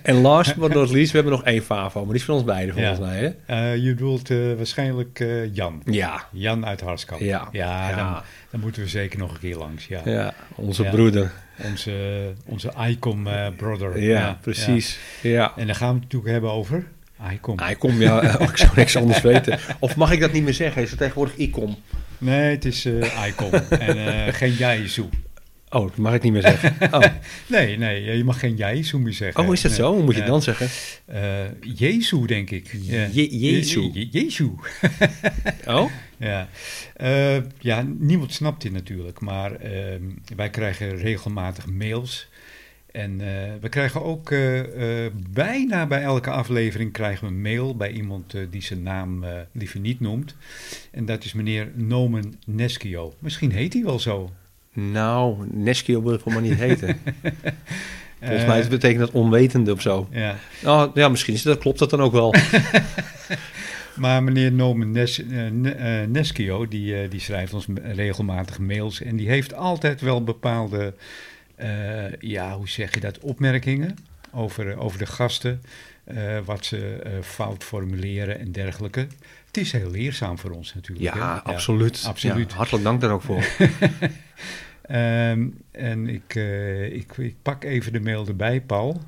[0.02, 2.44] En last but not least, we hebben nog één favo, maar die is van ons
[2.44, 3.04] beiden volgens Ja.
[3.04, 3.18] mij.
[3.46, 3.54] Hè?
[3.72, 5.82] Eh, je bedoelt eh, waarschijnlijk eh, Jan.
[5.84, 7.20] Ja, Jan uit Harskamp.
[7.20, 7.48] Ja.
[7.52, 7.96] ja, Ja.
[7.96, 9.86] Dan, dan moeten we zeker nog een keer langs.
[9.86, 10.00] Ja.
[10.04, 11.32] ja onze broeder.
[11.64, 11.92] Onze,
[12.46, 14.02] onze ICOM brother.
[14.02, 14.98] Ja, precies.
[15.22, 15.52] Ja.
[15.56, 16.84] En dan gaan we het natuurlijk hebben over
[17.32, 17.56] ICOM.
[17.78, 19.58] Komt, ja, oh, ik zou niks anders weten.
[19.78, 20.82] Of mag ik dat niet meer zeggen?
[20.82, 21.76] Is het tegenwoordig ICOM?
[22.20, 23.52] Nee, het is eh ICOM
[23.88, 25.02] en eh, geen Jaisu.
[25.72, 26.76] Oh, dat mag ik niet meer zeggen.
[26.94, 27.04] Oh,
[27.46, 29.44] Nee, nee, je mag geen Jaisu meer zeggen.
[29.46, 29.80] oh is dat Nee.
[29.80, 29.92] zo?
[29.94, 30.68] Hoe moet je het dan zeggen?
[31.04, 31.20] Eh,
[31.74, 32.72] Jezu, denk ik.
[32.83, 33.80] Je- Jezu.
[33.80, 34.50] Je- je- Jezu.
[35.66, 35.90] Oh?
[36.16, 36.48] Ja.
[36.96, 40.02] Eh, ja, niemand snapt dit natuurlijk, maar ehm,
[40.37, 42.28] wij krijgen regelmatig mails.
[42.92, 47.76] En eh, we krijgen ook eh, eh, bijna bij elke aflevering krijgen we een mail
[47.76, 50.35] bij iemand die zijn naam liever niet noemt.
[50.90, 53.14] En dat is meneer Nomen Neskio.
[53.18, 54.31] Misschien heet hij wel zo.
[54.72, 56.98] Nou, Neskio wil ik mij niet heten.
[58.20, 60.09] Volgens mij betekent dat onwetende of zo.
[60.11, 60.37] Ja.
[60.62, 62.35] Nou, ja, misschien is dat, klopt dat dan ook wel.
[63.96, 65.22] Maar meneer Nomen Nes,
[65.53, 69.03] Ne- Neskio, die, die schrijft ons regelmatig mails.
[69.03, 70.94] En die heeft altijd wel bepaalde,
[71.61, 73.96] eh, ja, hoe zeg je dat, opmerkingen
[74.33, 75.62] over, over de gasten.
[76.05, 79.07] eh, wat ze eh, fout formuleren en dergelijke.
[79.46, 81.12] Het is heel leerzaam voor ons natuurlijk.
[81.14, 81.18] hè?
[81.18, 82.05] Ja, absoluut.
[82.07, 82.51] absoluut.
[82.51, 83.44] Ja, hartelijk dank daar ook voor.
[84.83, 89.01] Ehm, en ik, eh, ik, ik pak even de mail erbij, Paul.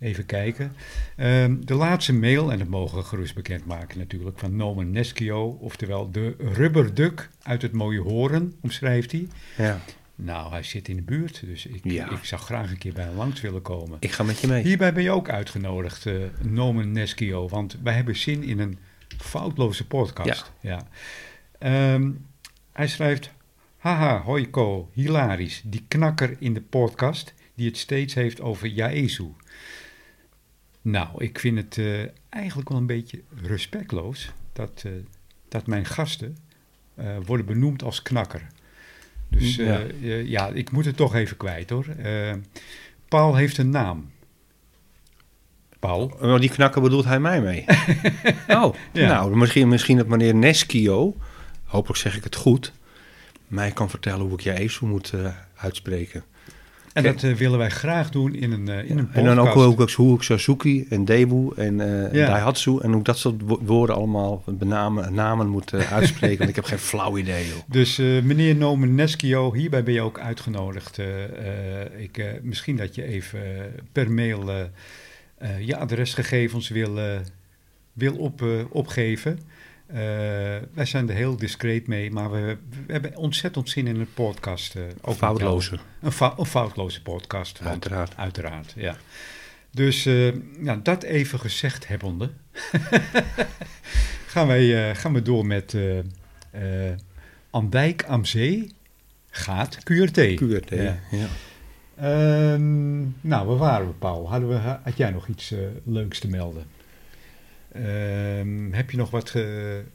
[0.00, 0.72] Even kijken.
[1.16, 6.10] Ehm, de laatste mail, en dat mogen we gerust bekendmaken natuurlijk, van Nomen Neskio, oftewel
[6.10, 9.28] de rubberduk uit het mooie Horen, omschrijft hij.
[9.56, 9.80] Ja.
[10.20, 12.10] Nou, hij zit in de buurt, dus ik, Ja.
[12.10, 13.96] ik zou graag een keer bij hem langs willen komen.
[14.00, 14.62] Ik ga met je mee.
[14.62, 18.78] Hierbij ben je ook uitgenodigd, eh Nomen Neskio, want wij hebben zin in een
[19.18, 20.52] foutloze podcast.
[20.60, 20.88] Ja.
[21.58, 22.10] Ehm,
[22.72, 23.30] hij schrijft,
[23.76, 29.32] haha, hoi Ko, hilarisch, die knakker in de podcast die het steeds heeft over Jaezu.
[30.82, 34.92] Nou, ik vind het eh, eigenlijk wel een beetje respectloos dat, eh,
[35.48, 36.36] dat mijn gasten
[37.26, 38.46] worden benoemd als knakker.
[39.28, 39.80] Dus Ja.
[40.02, 41.86] eh, ja, ik moet het toch even kwijt hoor.
[42.02, 42.32] Eh,
[43.08, 44.10] Paul heeft een naam.
[45.78, 46.16] Paul?
[46.20, 47.64] Maar die knakker bedoelt hij mij mee.
[48.58, 49.08] oh, Ja.
[49.08, 51.16] nou, misschien, misschien dat meneer Neskio,
[51.64, 52.72] hopelijk zeg ik het goed,
[53.46, 56.24] mij kan vertellen hoe ik Jezus moet eh, uitspreken.
[56.92, 59.16] En dat eh, willen wij graag doen in een, eh, in een podcast.
[59.16, 61.76] En dan ook ik, hoe ik Suzuki en Daewoo en
[62.12, 62.26] Ja.
[62.26, 66.56] Daihatsu en hoe ik dat soort wo- woorden allemaal, benamen, namen moet uitspreken, want ik
[66.56, 67.56] heb geen flauw idee, joh.
[67.66, 70.98] Dus meneer Nomen Neskio, hierbij ben je ook uitgenodigd.
[71.98, 73.40] Ik, misschien dat je even
[73.92, 74.50] per mail
[75.60, 76.98] je adresgegevens wil,
[77.92, 79.38] wil op, opgeven.
[79.88, 79.96] Eh,
[80.74, 84.74] wij zijn er heel discreet mee, maar we, we hebben ontzettend zin in een podcast.
[84.74, 85.78] eh, ook Foutloze.
[86.00, 87.58] Een, fou- een foutloze podcast.
[87.58, 88.16] want- uiteraard.
[88.16, 88.96] Uiteraard, ja.
[89.70, 92.30] Dus eh, nou, dat even gezegd hebbende,
[94.32, 95.76] gaan, wij, gaan we door met
[97.50, 98.72] Andijk am Zee
[99.30, 100.34] gaat QRT.
[100.34, 100.98] QRT, Ja.
[101.10, 101.26] ja.
[101.96, 104.28] Ehm, nou, waar waren we, Paul?
[104.30, 106.64] Hadden we, had jij nog iets leuks te melden?
[107.84, 109.34] Ehm, heb je nog wat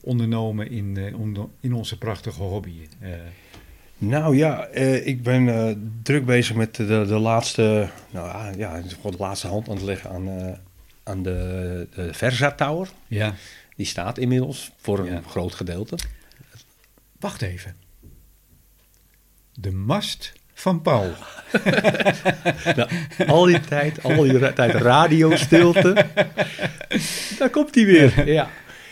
[0.02, 2.88] ondernomen in, eh, in onze prachtige hobby?
[3.00, 3.10] Eh,
[3.98, 9.12] Nou ja, eh, ik ben druk bezig met de, de laatste, nou ja, ja, gewoon
[9.12, 10.58] de laatste hand aan het leggen aan,
[11.04, 12.90] aan de, de Versa Tower.
[13.08, 13.34] ja,
[13.76, 15.22] Die staat inmiddels voor een Ja.
[15.28, 15.96] groot gedeelte.
[17.20, 17.76] wacht even.
[19.54, 21.12] De mast van Paul.
[22.76, 22.90] Nou,
[23.28, 26.06] al die tijd, al die tijd radiostilte.
[27.40, 28.26] Daar komt hij weer.
[28.34, 28.50] Ja,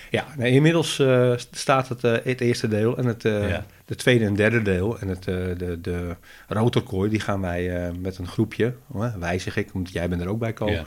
[0.10, 3.66] ja nee, inmiddels eh, staat het, eh, het eerste deel en het eh, Ja.
[3.86, 5.00] de tweede en derde deel.
[5.00, 6.16] En het, de, de
[6.48, 8.74] rotorkooi, die gaan wij met een groepje,
[9.20, 10.84] wijzig ik, want jij bent er ook bij komen, Ja.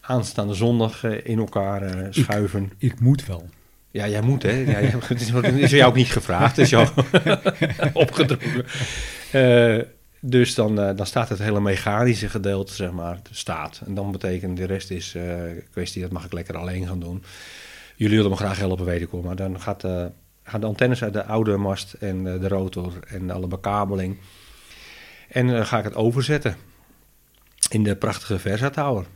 [0.00, 2.72] aanstaande zondag in elkaar schuiven.
[2.78, 3.48] Ik moet wel.
[3.90, 4.50] Ja, jij moet, hè?
[4.52, 5.20] Ja, het
[5.60, 6.88] is jou ook niet gevraagd, het is jou
[7.92, 8.64] opgedrongen.
[10.24, 13.82] Dus dan, eh, dan staat het hele mechanische gedeelte, zeg maar, staat.
[13.86, 17.24] En dan betekent de rest is eh, kwestie, dat mag ik lekker alleen gaan doen.
[17.96, 19.22] Jullie willen me graag helpen, weet ik wel.
[19.22, 20.06] Maar dan gaat, eh,
[20.42, 24.18] gaan de antennes uit de oude mast en de rotor en alle bekabeling.
[25.28, 26.56] En dan ga ik het overzetten
[27.70, 29.06] in de prachtige Versa Tower.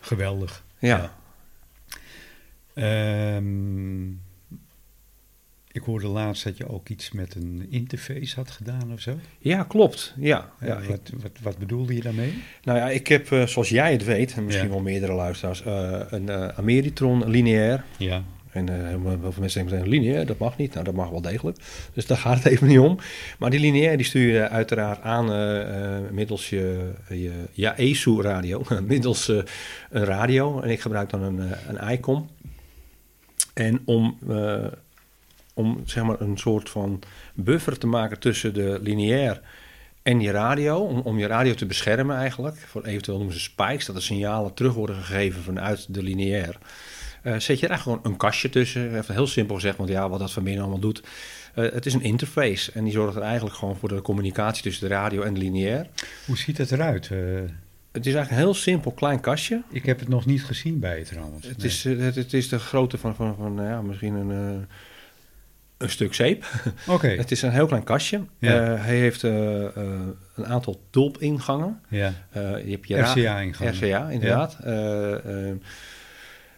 [0.00, 0.64] Geweldig.
[0.78, 1.14] Ja.
[2.74, 4.06] Ehm,
[5.74, 9.14] ik hoorde laatst dat je ook iets met een interface had gedaan of zo.
[9.38, 10.14] Ja, klopt.
[10.16, 12.42] Ja, ja, Ja, ik- wat, wat, wat bedoelde je daarmee?
[12.62, 14.72] Nou ja, ik heb, eh, zoals jij het weet, en misschien Ja.
[14.72, 17.84] wel meerdere luisteraars, eh, een eh, Ameritron lineair.
[17.98, 18.22] Ja.
[18.50, 20.72] En eh, heel veel mensen denken lineair, dat mag niet.
[20.72, 21.58] Nou, dat mag wel degelijk.
[21.92, 22.98] Dus daar gaat het even niet om.
[23.38, 28.62] Maar die lineair, die stuur je uiteraard aan eh, eh, middels je, je ja, ESU-radio.
[28.86, 29.36] middels eh,
[29.90, 30.60] een radio.
[30.60, 32.28] En ik gebruik dan een, eh, een ICOM.
[33.54, 34.64] En om, eh,
[35.54, 37.02] om zeg maar een soort van
[37.34, 39.40] buffer te maken tussen de lineair
[40.02, 43.86] en je radio, om, om je radio te beschermen eigenlijk, voor eventueel noemen ze spikes,
[43.86, 46.58] dat de signalen terug worden gegeven vanuit de lineair.
[47.22, 48.98] Eh, zet je er eigenlijk gewoon een kastje tussen.
[48.98, 51.02] Even heel simpel gezegd, want ja, wat dat van binnen allemaal doet.
[51.54, 54.88] Eh, het is een interface en die zorgt er eigenlijk gewoon voor de communicatie tussen
[54.88, 55.86] de radio en de lineair.
[56.26, 57.10] Hoe ziet het eruit?
[57.10, 57.18] Eh,
[57.92, 59.62] Het is eigenlijk een heel simpel klein kastje.
[59.70, 61.46] ik heb het nog niet gezien bij je trouwens.
[61.46, 61.66] Het, Nee.
[61.66, 64.66] is, het, het is de grootte van, van, van ja, misschien een,
[65.78, 66.44] een stuk zeep.
[66.86, 67.08] Oké.
[67.08, 68.24] Het is een heel klein kastje.
[68.38, 68.60] Ja.
[68.60, 69.72] Eh, hij heeft eh, eh,
[70.34, 71.80] een aantal tulp-ingangen.
[71.88, 72.12] Ja.
[72.34, 73.76] Je hebt je ra- RCA-ingang.
[73.76, 74.56] RCA, inderdaad.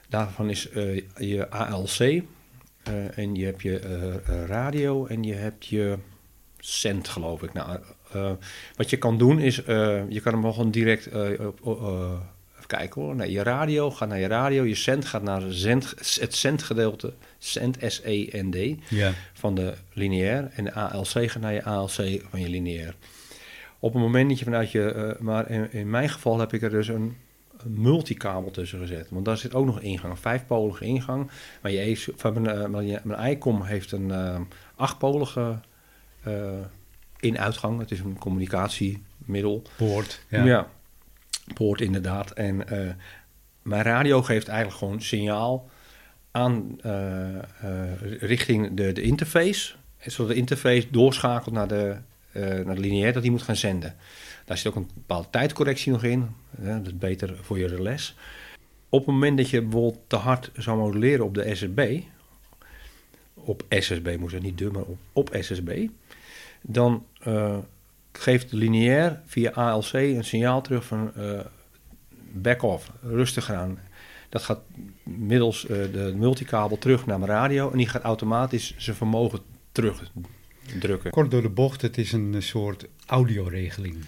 [0.09, 0.68] Daarvan is
[1.16, 2.22] je ALC.
[3.14, 3.81] en je hebt je
[4.46, 5.98] radio en je hebt je
[6.59, 7.52] cent, geloof ik.
[7.52, 7.79] Nou,
[8.76, 9.57] wat je kan doen is,
[10.09, 13.16] je kan hem gewoon direct even kijken hoor.
[13.16, 17.77] Nee, je radio gaat naar je radio, je cent gaat naar zend, het centgedeelte, cent
[17.87, 19.12] S-E-N-D Ja.
[19.33, 21.90] van de lineair en de ALC gaat naar je ALC
[22.31, 22.94] van je lineair.
[23.79, 26.62] Op het moment dat je vanuit je, eh, maar in, in mijn geval heb ik
[26.62, 27.16] er dus een,
[27.64, 29.07] een multicabel tussen gezet.
[29.11, 31.31] Want daar zit ook nog een ingang, een vijfpolige ingang.
[31.62, 34.40] Maar je, heeft- van mijn, eh, mijn, mijn iCom heeft een eh,
[34.75, 35.59] achtpolige
[36.22, 36.51] eh,
[37.20, 37.79] in-uitgang.
[37.81, 39.62] Het is een communicatiemiddel.
[39.77, 40.20] Poort.
[40.29, 40.44] Ja.
[40.44, 40.68] Ja.
[41.55, 42.31] poort inderdaad.
[42.31, 42.64] En
[43.62, 45.68] mijn radio geeft eigenlijk gewoon signaal
[46.37, 47.42] aan eh, eh,
[48.20, 49.75] richting de, de interface.
[50.01, 51.96] Zodat de interface doorschakelt naar de,
[52.33, 53.96] eh, naar de lineair dat die moet gaan zenden.
[54.44, 56.29] Daar zit ook een bepaalde tijdcorrectie nog in.
[56.51, 58.16] dat is beter voor je relais.
[58.88, 62.01] Op het moment dat je bijvoorbeeld te hard zou moduleren op de SSB,
[63.35, 65.87] op SSB moet het niet de, maar op, op SSB,
[66.62, 67.07] dan
[68.12, 71.12] geeft de lineair via ALC een signaal terug van
[72.33, 73.79] back off, rustig aan.
[74.29, 74.61] Dat gaat
[75.03, 79.39] middels eh, de multicabel terug naar mijn radio en die gaat automatisch zijn vermogen
[79.73, 81.11] terugdrukken.
[81.11, 83.97] Kort door de bocht, het is een soort audioregeling.
[83.97, 84.05] Eh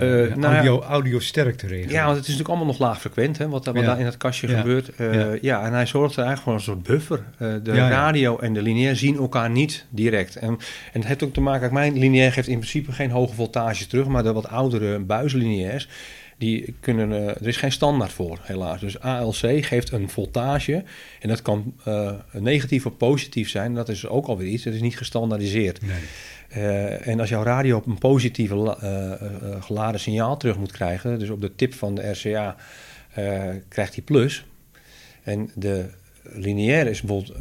[0.00, 0.54] Eh, een nou ja.
[0.54, 1.90] audio, audio-sterkte-regeling.
[1.92, 3.82] Ja, want het is natuurlijk allemaal nog laag frequent, hè, wat, wat Ja.
[3.82, 4.58] daar in het kastje Ja.
[4.58, 4.88] gebeurt.
[4.94, 5.38] Eh, Ja.
[5.40, 5.64] ja.
[5.66, 7.24] en hij zorgt er eigenlijk voor een soort buffer.
[7.38, 10.36] Eh, de radio en de lineair zien elkaar niet direct.
[10.36, 10.58] En, en
[11.00, 14.22] het heeft ook te maken, mijn lineair geeft in principe geen hoge voltage terug, maar
[14.22, 15.88] de wat oudere buislineairs,
[16.38, 18.80] die kunnen, eh, er is geen standaard voor, helaas.
[18.80, 20.84] Dus ALC geeft een voltage
[21.20, 23.74] en dat kan eh, negatief of positief zijn.
[23.74, 25.80] Dat is ook alweer iets, het is niet gestandaardiseerd.
[25.82, 25.96] Nee.
[26.48, 29.18] Eh, en als jouw radio op een positieve la-
[29.60, 32.56] geladen signaal terug moet krijgen, dus op de tip van de RCA
[33.68, 34.44] krijgt hij plus.
[35.22, 35.86] En de
[36.22, 37.38] lineaire is bijvoorbeeld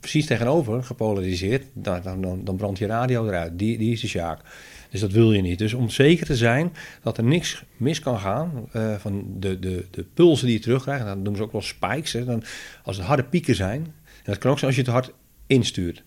[0.00, 3.58] precies tegenover gepolariseerd, dan, dan, dan, dan brandt je radio eruit.
[3.58, 4.40] Die, die is de sjaak.
[4.90, 5.58] Dus dat wil je niet.
[5.58, 6.72] Dus om zeker te zijn
[7.02, 11.04] dat er niks mis kan gaan eh, van de, de, de pulsen die je terugkrijgt,
[11.04, 12.12] dan noemen ze ook wel spikes.
[12.12, 12.42] Hè, dan,
[12.82, 15.12] als het harde pieken zijn, en dat kan ook zijn als je het hard
[15.46, 16.02] instuurt.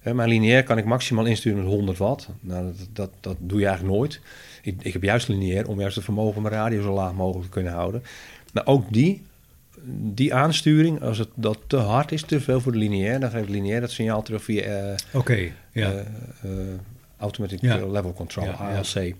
[0.00, 2.28] Hè, mijn lineair kan ik maximaal insturen met 100 watt.
[2.40, 4.20] Nou, dat, dat, dat doe je eigenlijk nooit.
[4.62, 7.44] Ik, ik heb juist lineair om juist het vermogen van mijn radio zo laag mogelijk
[7.44, 8.02] te kunnen houden.
[8.52, 9.22] Maar ook die,
[10.14, 13.48] die aansturing, als het dat te hard is, te veel voor de lineair, dan geeft
[13.48, 15.92] lineair dat signaal terug via eh, Oké, ja.
[15.92, 16.50] eh,
[17.22, 17.86] Automatic Ja.
[17.86, 18.48] Level Control.
[18.48, 19.14] ALC.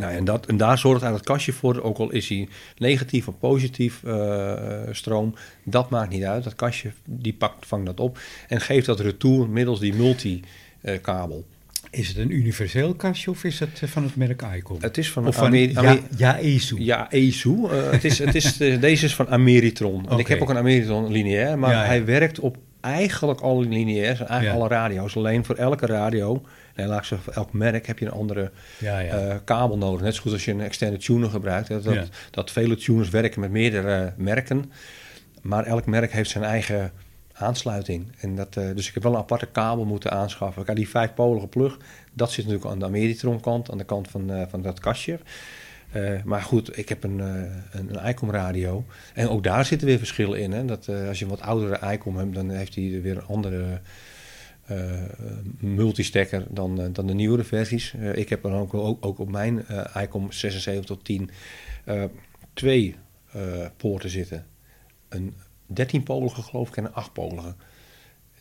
[0.00, 3.28] Nou, en, dat, en daar zorgt eigenlijk het kastje voor, ook al is hij negatief
[3.28, 4.52] of positief eh,
[4.90, 6.44] stroom, dat maakt niet uit.
[6.44, 11.44] Dat kastje die pakt, vangt dat op en geeft dat retour middels die multi-kabel.
[11.90, 14.76] Is het een universeel kastje of is het eh, van het merk Icom?
[14.80, 16.76] Het is van of van Ameri- ja, ESU.
[16.78, 17.64] Ja, ESU.
[17.64, 20.08] Eh, het is, het is, eh, deze is van Ameritron.
[20.10, 21.86] En ik heb ook een Ameritron lineair, maar Ja, ja.
[21.86, 25.16] hij werkt op eigenlijk alle lineairs, en eigenlijk alle radio's.
[25.16, 26.42] Alleen voor elke radio,
[26.74, 29.18] voor elk merk heb je een andere ja, ja.
[29.18, 30.00] eh, kabel nodig.
[30.00, 31.68] Net zo goed als je een externe tuner gebruikt.
[31.68, 32.04] Dat, Ja.
[32.30, 34.72] dat vele tuners werken met meerdere merken.
[35.42, 36.92] Maar elk merk heeft zijn eigen
[37.32, 38.06] aansluiting.
[38.20, 40.64] En dat, eh, dus ik heb wel een aparte kabel moeten aanschaffen.
[40.64, 41.76] Kijk, die vijfpolige plug,
[42.12, 45.18] dat zit natuurlijk aan de Ameritron kant, aan de kant van, eh, van dat kastje.
[45.94, 47.26] Eh, maar goed, ik heb een, eh,
[47.70, 48.84] een, een ICOM radio.
[49.14, 50.52] En ook daar zitten weer verschillen in.
[50.52, 50.64] Hè?
[50.64, 53.80] Dat, eh, als je een wat oudere ICOM hebt, dan heeft hij weer een andere
[54.66, 55.02] eh,
[55.58, 57.94] multistacker dan, eh, dan de nieuwere versies.
[57.94, 61.30] Eh, ik heb dan ook, ook, ook op mijn ICOM 76 tot 10
[61.84, 62.04] eh,
[62.52, 62.96] twee
[63.76, 64.46] poorten zitten.
[65.08, 65.34] Een
[65.66, 67.54] 13-polige geloof ik en een 8-polige.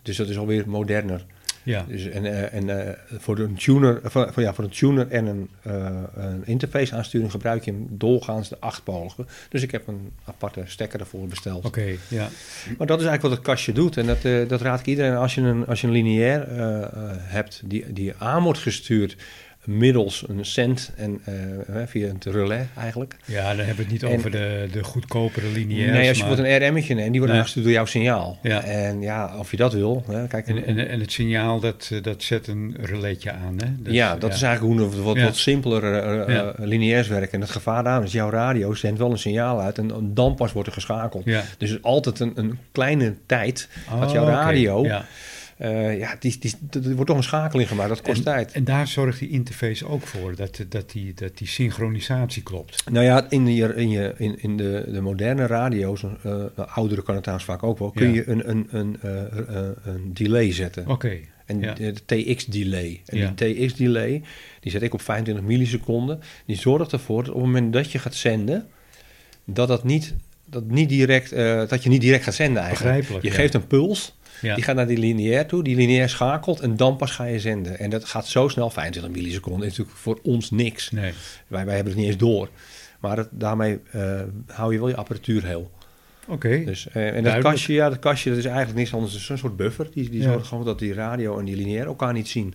[0.02, 1.26] Dus dat is alweer moderner.
[1.64, 1.86] Ja.
[1.88, 5.26] Dus, en eh, en eh, voor, een tuner, eh, voor, ja, voor een tuner en
[5.26, 9.26] een, eh, een interface aansturing gebruik je hem doorgaans de achtpolige.
[9.50, 11.66] Dus ik heb een aparte stekker ervoor besteld.
[11.66, 12.28] Oké, ja.
[12.78, 13.98] Maar dat is eigenlijk wat het kastje doet.
[13.98, 15.16] En dat, eh, dat raad ik iedereen.
[15.16, 19.16] Als je een, als je een lineair eh, eh, hebt die, die aan wordt gestuurd
[19.66, 21.34] middels een cent en eh,
[21.82, 23.16] eh, via het relais eigenlijk.
[23.26, 25.92] Ja, dan hebben we het niet En- over de, de goedkopere lineairs.
[25.92, 28.38] nee, als je maar- bijvoorbeeld een RM'tje neemt, die wordt aangestuurd door jouw signaal.
[28.42, 28.64] Ja.
[28.64, 30.04] En ja, of je dat wil.
[30.08, 33.92] Hè, kijk, En, en, en het signaal, dat, eh, dat zet een relaitje aan, hè?
[33.92, 35.24] Ja, dat is eigenlijk hoe wat, Ja.
[35.24, 35.84] wat simpeler
[36.32, 36.54] Ja.
[36.58, 37.32] lineairs werken.
[37.32, 40.52] En het gevaar daarom is, jouw radio zendt wel een signaal uit en dan pas
[40.52, 41.26] wordt er geschakeld.
[41.26, 45.06] Dus het is altijd een, een kleine tijd Oh, dat jouw radio Ja.
[45.58, 48.52] Eh, ja, die, die, er wordt toch een schakeling gemaakt, dat kost en, tijd.
[48.52, 52.84] En daar zorgt die interface ook voor, dat, dat, die, dat die synchronisatie klopt.
[52.92, 57.14] Nou ja, in, de, in, je, in, in de, de moderne radio's, uh, oudere kan
[57.14, 58.14] het trouwens vaak ook wel, kun Ja.
[58.14, 60.88] je een, een, een, eh, een delay zetten.
[60.88, 61.74] Oké, En ja.
[61.74, 63.02] de, de TX-delay.
[63.06, 63.32] En Ja.
[63.36, 64.22] die TX-delay,
[64.60, 66.20] die zet ik op 25 milliseconden.
[66.46, 68.68] Die zorgt ervoor dat op het moment dat je gaat zenden,
[69.46, 70.14] dat, dat, niet,
[70.46, 71.30] dat, niet direct,
[71.70, 72.96] dat je niet direct gaat zenden eigenlijk.
[72.98, 73.36] Begrijpelijk, Je ja.
[73.36, 74.56] geeft een puls, ja.
[74.56, 77.80] die gaat naar die lineair toe, die lineair schakelt en dan pas ga je zenden.
[77.80, 80.92] En dat gaat zo snel, 25 milliseconden, is natuurlijk voor ons niks.
[80.92, 81.14] Nee,
[81.48, 82.50] Wij, wij hebben het niet eens door.
[83.00, 85.72] Maar het, daarmee eh, hou je wel je apparatuur heel.
[86.28, 86.64] oké.
[86.66, 89.38] Dus, eh, en dat kastje, ja, dat kastje dat is eigenlijk niks anders dan een
[89.38, 89.88] soort buffer.
[89.94, 90.32] Die, die Ja.
[90.32, 92.54] zorgt gewoon dat die radio en die lineair elkaar niet zien.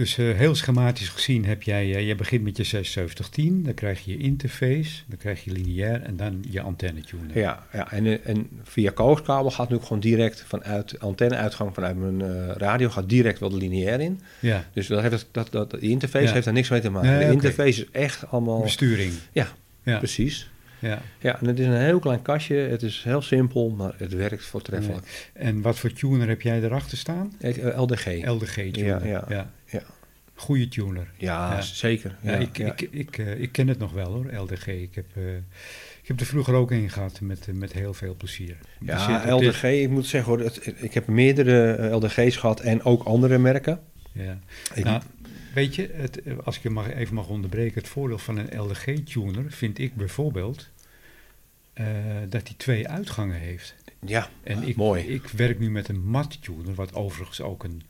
[0.00, 4.04] Dus eh, heel schematisch gezien heb jij, eh, je begint met je 7610, dan krijg
[4.04, 7.38] je je interface, dan krijg je lineair en dan je antenne tuner.
[7.38, 11.96] Ja, ja en, eh, en via kooskabel gaat nu ook gewoon direct vanuit antenneuitgang vanuit
[11.96, 14.20] mijn radio gaat direct wel de lineair in.
[14.38, 16.32] Ja, Dus dat heeft dat, dat, die interface Ja.
[16.32, 17.10] heeft daar niks mee te maken.
[17.10, 18.62] Nee, de interface is echt allemaal...
[18.62, 19.12] besturing.
[19.32, 19.48] Ja,
[19.82, 20.50] Ja, precies.
[20.80, 20.98] Ja.
[21.18, 22.54] Ja, en het is een heel klein kastje.
[22.56, 25.30] Het is heel simpel, maar het werkt voortreffelijk.
[25.32, 27.32] En wat voor tuner heb jij erachter staan?
[27.40, 28.26] Eh, LDG.
[28.26, 29.06] LDG tuner.
[29.06, 29.82] Ja, ja, ja.
[30.34, 31.06] Goeie tuner.
[31.16, 31.60] Ja, Ja.
[31.60, 32.16] zeker.
[32.22, 32.58] Ja, ik.
[32.58, 34.66] Ik, ik, eh, ik ken het nog wel hoor, LDG.
[34.66, 35.34] Ik heb, eh,
[36.02, 38.56] ik heb er vroeger ook in gehad met, met heel veel plezier.
[38.80, 43.02] Ja, dit- LDG, ik moet zeggen hoor, het- ik heb meerdere LDG's gehad en ook
[43.02, 43.80] andere merken.
[44.12, 44.38] Ja.
[44.74, 45.02] Ik- Nou,
[45.54, 49.44] weet je, het, als ik je mag, even mag onderbreken, het voordeel van een LDG-tuner
[49.52, 50.68] vind ik bijvoorbeeld
[51.72, 51.86] eh,
[52.28, 53.74] dat hij twee uitgangen heeft.
[54.06, 55.02] ja, En ik, mooi.
[55.06, 57.82] ik werk nu met een mat-tuner, wat overigens ook een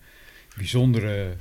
[0.57, 1.33] bijzondere,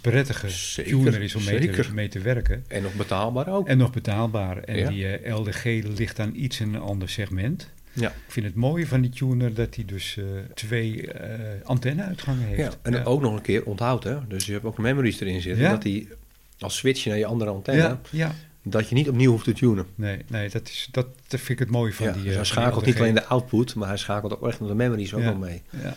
[0.00, 1.94] prettige Zeker, tuner is om mee te, zeker.
[1.94, 2.64] mee te werken.
[2.68, 3.68] En nog betaalbaar ook.
[3.68, 4.58] En nog betaalbaar.
[4.62, 4.88] En Ja.
[4.88, 5.64] die eh, LDG
[5.96, 7.70] ligt dan iets in een ander segment.
[7.92, 8.08] Ja.
[8.08, 10.24] Ik vind het mooie van die tuner dat hij dus eh,
[10.54, 12.58] twee eh antenne-uitgangen heeft.
[12.60, 14.26] Ja, en ook nog een keer onthoud, hè.
[14.26, 15.62] Dus je hebt ook memories erin zitten.
[15.62, 15.70] Ja.
[15.70, 16.08] Dat die
[16.58, 19.86] als switch naar je andere antenne, ja, dat je niet opnieuw hoeft te tunen.
[19.94, 22.44] Nee, nee dat, is, dat, vind ik het mooie van die dus eh, hij die
[22.44, 25.34] schakelt niet alleen de output, maar hij schakelt ook echt naar de memories ook wel
[25.36, 25.62] mee.
[25.82, 25.96] Ja,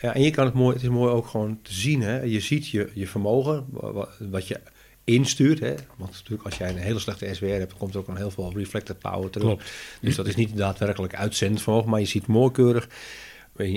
[0.00, 2.20] Ja, en je kan het mooi, het is mooi ook gewoon te zien, hè.
[2.22, 4.60] Je ziet je, je vermogen, wa- wa- wat je
[5.06, 5.74] instuurt, hè.
[5.96, 8.52] Want natuurlijk als jij een hele slechte SWR hebt, komt er ook een heel veel
[8.54, 9.46] reflected power terug.
[9.46, 9.70] klopt.
[10.00, 12.88] Dus dat is niet daadwerkelijk uitzendvermogen, maar je ziet mooi keurig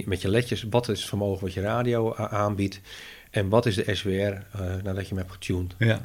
[0.05, 2.81] met je ledjes wat is het vermogen wat je radio aanbiedt
[3.29, 4.41] en wat is de SWR eh,
[4.83, 5.75] nadat je hem hebt getuned.
[5.77, 6.01] Ja.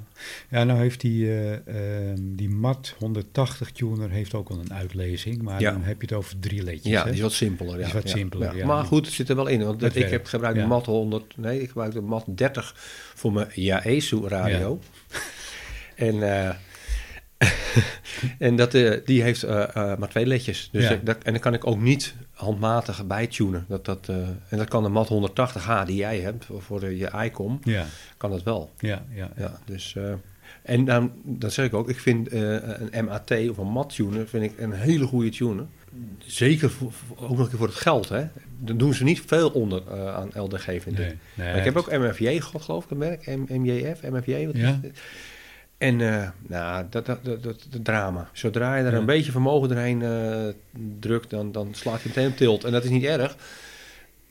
[0.51, 5.43] ja, nou heeft die, eh, ehm, die MAT 180 tuner heeft ook al een uitlezing,
[5.43, 5.71] maar Ja.
[5.71, 6.93] dan heb je het over drie ledjes.
[6.93, 7.05] Ja, hè?
[7.05, 7.79] die is wat simpeler.
[7.79, 7.87] Ja.
[7.87, 8.67] Is wat simpeler, ja.
[8.67, 9.65] Maar goed, het zit er wel in.
[9.65, 12.73] Want Het ik heb gebruikt de MAT 100, nee, ik gebruik de MAT 30
[13.15, 14.79] voor mijn Yaesu radio.
[15.95, 16.55] En, eh,
[18.39, 20.69] en dat, eh, die heeft maar twee ledjes.
[20.73, 21.01] Dus Ja.
[21.05, 23.65] dat, en dan kan ik ook niet handmatig bijtunen.
[23.69, 24.17] Dat, dat, eh,
[24.49, 27.85] en dat kan de MAT 180H die jij hebt voor, de, je ICOM, Ja,
[28.17, 28.71] kan dat wel.
[28.79, 29.31] ja, ja.
[29.37, 30.13] Ja, dus, eh,
[30.63, 32.41] en dan, dat zeg ik ook, ik vind eh,
[32.91, 35.67] een MAT of een mat tuner vind ik een hele goede tuner.
[36.19, 38.09] Zeker voor, ook nog een keer voor het geld.
[38.09, 38.25] Hè.
[38.59, 41.17] Dan doen ze niet veel onder aan LDG, vind Nee, ik.
[41.35, 43.27] nee, Maar ik heb ook MFJ gehad, geloof ik, een merk.
[43.27, 44.47] M- MJF, MFJ.
[44.47, 44.69] Wat Ja.
[44.69, 45.01] is het?
[45.79, 48.29] En eh, nou, dat, dat, dat, dat, drama.
[48.33, 48.99] Zodra je er Ja.
[48.99, 50.55] een beetje vermogen erheen eh,
[51.01, 52.65] drukt, dan, dan slaat je meteen op tilt.
[52.65, 53.37] En dat is niet erg.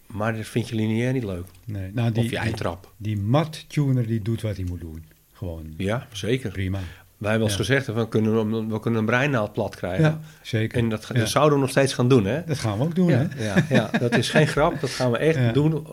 [0.07, 1.45] Maar dat vind je lineair niet leuk.
[1.65, 2.91] Nee, nou, of die, je die, eindtrap.
[2.97, 5.03] die mat tuner die doet wat hij moet doen.
[5.33, 6.51] Gewoon Ja, zeker.
[6.51, 6.79] prima.
[7.17, 7.75] Wij hebben wel eens Ja.
[7.75, 10.03] gezegd, we kunnen, een- we kunnen een breinaald plat krijgen.
[10.05, 10.77] Ja, zeker.
[10.77, 12.43] En dat, dat zouden we nog steeds gaan doen, hè?
[12.45, 13.25] Dat gaan we ook doen, hè?
[13.43, 14.79] ja, ja, dat is geen grap.
[14.81, 15.87] Dat gaan we echt doen.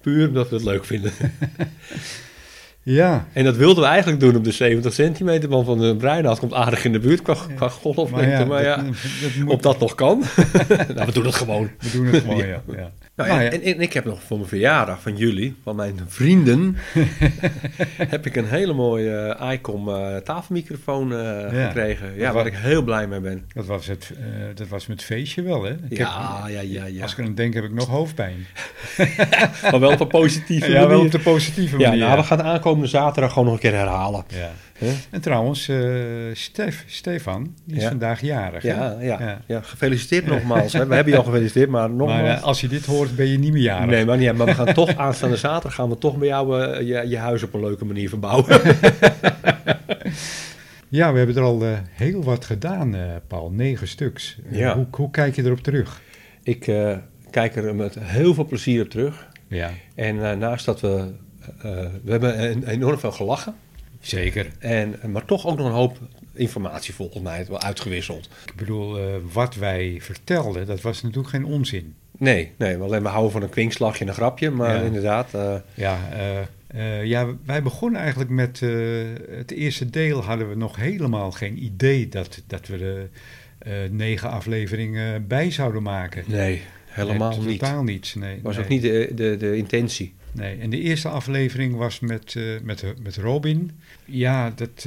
[0.00, 1.12] Puur omdat we het leuk vinden.
[2.88, 6.38] Ja, En dat wilden we eigenlijk doen op de 70 centimeter band van de breinaald.
[6.38, 8.44] Komt aardig in de buurt qua, qua golflengte.
[8.44, 8.84] Maar ja, dat,
[9.22, 10.22] dat moet- op dat nog kan.
[10.94, 11.70] nou, we doen het gewoon.
[11.80, 12.62] we doen het gewoon, ja.
[12.76, 12.90] ja.
[13.16, 13.52] Nou, Nou ja, ja.
[13.52, 16.76] En, en ik heb nog voor mijn verjaardag van jullie, van mijn vrienden,
[18.14, 21.18] heb ik een hele mooie eh, ICOM eh, tafelmicrofoon eh,
[21.52, 21.66] Ja.
[21.66, 22.14] gekregen.
[22.16, 23.44] Ja, waar ik heel blij mee ben.
[23.54, 24.12] Dat was het,
[24.54, 25.70] dat was met feestje wel, hè?
[25.88, 27.02] Ik Ja, heb- ja, ja, ja.
[27.02, 28.46] Als ik aan denk, heb ik nog hoofdpijn.
[29.70, 31.04] Maar wel op een positieve Ja, wel manier.
[31.04, 32.04] op de positieve Ja, manier.
[32.04, 34.24] nou, we gaan aankomende zaterdag gewoon nog een keer herhalen.
[34.28, 34.50] Ja.
[35.10, 35.78] En trouwens, eh,
[36.32, 37.88] Stef, Stefan, die is Ja.
[37.88, 38.62] vandaag jarig.
[38.62, 39.40] Ja, ja, Ja.
[39.46, 39.60] ja.
[39.60, 40.72] gefeliciteerd nogmaals.
[40.72, 40.86] hè.
[40.86, 42.38] We hebben je al gefeliciteerd, maar Maar nogmaals.
[42.38, 43.90] eh, als je dit hoort, ben je niet meer jarig.
[43.90, 46.80] nee, maar, niet, maar we gaan toch aanstaande zaterdag gaan we toch bij jou eh,
[46.80, 48.60] je, je huis op een leuke manier verbouwen.
[50.88, 53.50] Ja, we hebben er al eh, heel wat gedaan, eh, Paul.
[53.50, 54.38] Negen stuks.
[54.50, 54.74] Eh, Ja.
[54.74, 56.00] hoe, hoe kijk je erop terug?
[56.42, 56.96] Ik eh,
[57.30, 59.26] kijk er met heel veel plezier op terug.
[59.48, 61.12] Ja, En eh, naast dat we...
[61.62, 61.70] eh,
[62.04, 63.54] we hebben enorm veel gelachen.
[64.06, 64.46] Zeker.
[64.58, 65.98] En, maar toch ook nog een hoop
[66.32, 68.28] informatie volgens mij wel uitgewisseld.
[68.46, 71.94] Ik bedoel, eh, wat wij vertelden, dat was natuurlijk geen onzin.
[72.18, 74.82] Nee, nee, alleen we houden van een kwinkslagje en een grapje, maar Ja.
[74.82, 75.34] inderdaad.
[75.34, 75.98] eh, Ja,
[76.66, 78.60] eh, ja, wij begonnen eigenlijk met
[79.30, 83.08] het eerste deel hadden we nog helemaal geen idee dat, dat we de
[83.90, 86.24] negen afleveringen bij zouden maken.
[86.26, 87.58] nee, helemaal Nee, niet.
[87.58, 88.14] Totaal niets.
[88.14, 90.14] Nee, was nee, ook niet de, de, de intentie.
[90.32, 90.58] Nee.
[90.58, 93.70] En de eerste aflevering was met, met, met Robin.
[94.06, 94.84] Ja, dat, eh,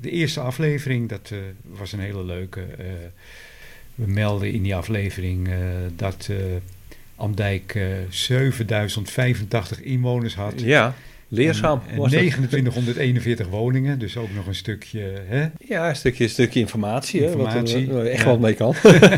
[0.00, 2.60] de eerste aflevering, dat eh, was een hele leuke.
[2.60, 2.86] eh,
[3.94, 5.48] we melden in die aflevering
[5.96, 6.30] dat
[7.16, 10.60] Amdijk eh 7085 inwoners had.
[10.60, 10.94] Ja,
[11.32, 11.80] leerzaam.
[11.86, 12.20] En, en was dat.
[12.20, 15.12] 2941 woningen, dus ook nog een stukje.
[15.26, 15.46] Hè?
[15.58, 17.22] Ja, een stukje, een stukje informatie.
[17.22, 18.24] Hè, wat er, Informatie, eh, echt ja.
[18.24, 18.74] wel mee kan.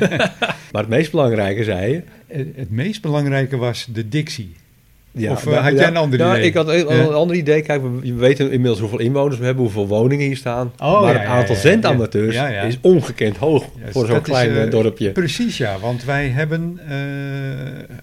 [0.73, 2.03] maar het meest belangrijke, zei je.
[2.27, 4.55] Het, het meest belangrijke was de dictie.
[5.17, 6.47] Ja, Of, eh, nou, had jij een ander nou, idee?
[6.47, 7.63] Ik had een, ander idee.
[7.63, 10.73] Kijk, we, we weten inmiddels hoeveel inwoners we hebben, hoeveel woningen hier staan.
[10.79, 12.37] Oh, maar het aantal zendamateurs
[12.67, 15.11] is ongekend hoog voor zo'n dat is, klein eh, eh, dorpje.
[15.11, 16.81] Precies ja, want wij hebben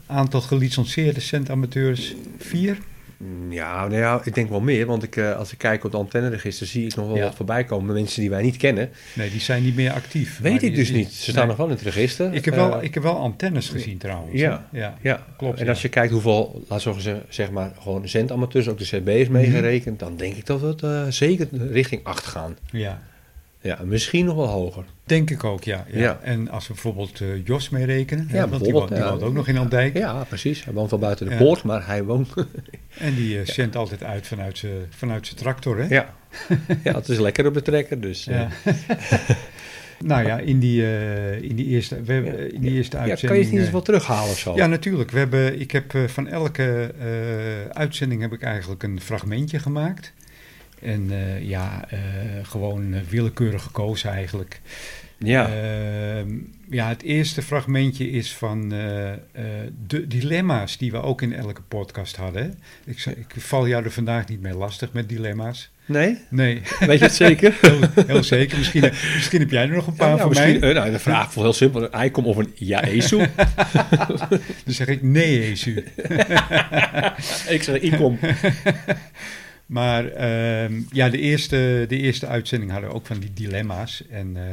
[0.07, 2.78] aantal gelicenseerde centamateurs vier.
[3.24, 4.86] Mm, Ja, nou ja, ik denk wel meer.
[4.86, 7.24] Want ik, eh, als ik kijk op de antenneregister, zie ik nog wel Ja.
[7.24, 7.93] wat voorbij komen.
[7.93, 8.89] Mensen die wij niet kennen.
[9.13, 10.39] Nee, die zijn niet meer actief.
[10.39, 11.11] Weet ik die- dus die- niet.
[11.13, 12.34] Ze staan nog wel in het register.
[12.34, 14.39] Ik heb, wel, Eh, ik heb wel antennes gezien trouwens.
[14.39, 14.67] ja.
[14.72, 14.97] ja.
[15.01, 18.78] Ja, Klopt, En als je kijkt hoeveel, laten we zeggen, zeg maar, gewoon zendamateurs, ook
[18.78, 19.32] de CB is Mhm.
[19.38, 22.55] meegerekend, dan denk ik dat we het eh, zeker richting 8 gaan.
[22.72, 23.01] ja.
[23.62, 24.84] Ja, misschien nog wel hoger.
[25.03, 25.86] Denk ik ook, ja.
[25.91, 25.99] ja.
[25.99, 26.20] Ja.
[26.24, 29.09] En als we bijvoorbeeld eh, Jos mee rekenen, hè, Ja, want die woont, die ja.
[29.09, 29.97] woont ook nog in Andijk.
[29.97, 30.64] Ja, precies.
[30.64, 32.34] Hij woont wel buiten de poort, maar hij woont.
[32.97, 35.78] En die eh, zendt altijd uit vanuit zijn vanuit zijn tractor.
[35.78, 35.86] Hè?
[35.89, 36.14] ja.
[36.84, 38.01] ja, het is lekker op de trekker.
[38.01, 38.49] Dus, eh, Ja.
[40.12, 40.84] nou ja, in die,
[41.41, 43.28] in die eerste, we, hebben- in die eerste ja, uitzending...
[43.28, 44.55] kan je het niet eens wel terughalen of zo?
[44.55, 45.12] Ja, natuurlijk.
[45.12, 46.93] We hebben, ik heb van elke
[47.72, 50.14] uitzending heb ik eigenlijk een fragmentje gemaakt.
[50.82, 51.99] En eh, ja, eh,
[52.43, 54.61] gewoon eh, willekeurig gekozen eigenlijk.
[55.17, 55.49] ja.
[55.49, 56.29] Ehm,
[56.69, 62.59] ja, het eerste fragmentje is van de dilemma's die we ook in elke podcast hadden.
[62.86, 65.71] Ik, ik val jou er vandaag niet mee lastig met dilemma's.
[65.86, 66.17] Nee?
[66.29, 67.57] Nee, Weet je het zeker?
[67.61, 68.57] heel, heel zeker.
[68.57, 68.82] Misschien,
[69.15, 70.73] misschien heb jij er nog een paar Ja, voor misschien, mij.
[70.73, 71.84] nou, de vraag voelt heel simpel.
[71.84, 73.17] Een eikom of een jaesu?
[74.65, 75.84] Dan zeg ik nee, Jezu.
[77.55, 78.19] ik zeg ikom.
[79.72, 84.03] Maar ehm, ja, de eerste, de eerste uitzending hadden we ook van die dilemma's.
[84.09, 84.43] En eh,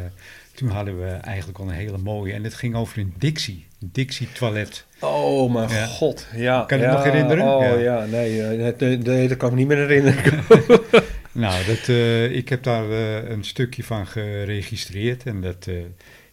[0.55, 2.33] toen hadden we eigenlijk al een hele mooie.
[2.33, 3.67] En het ging over een Dixie.
[3.81, 4.85] Een Dixie toilet.
[5.01, 5.87] Oh mijn Ja.
[5.87, 6.27] god.
[6.37, 7.45] Ja, Kan je het nog herinneren?
[7.45, 7.75] Oh Ja.
[7.79, 10.45] ja, nee, eh, het- nee, nee, dat kan ik me niet meer herinneren.
[11.33, 12.91] Nou, dat, eh, ik heb daar
[13.31, 15.23] een stukje van geregistreerd.
[15.27, 15.69] En dat,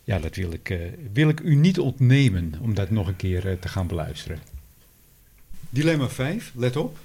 [0.04, 0.78] ja, dat wil, ik,
[1.14, 4.40] wil ik u niet ontnemen om dat nog een keer te gaan beluisteren.
[5.70, 6.98] Dilemma 5, let op.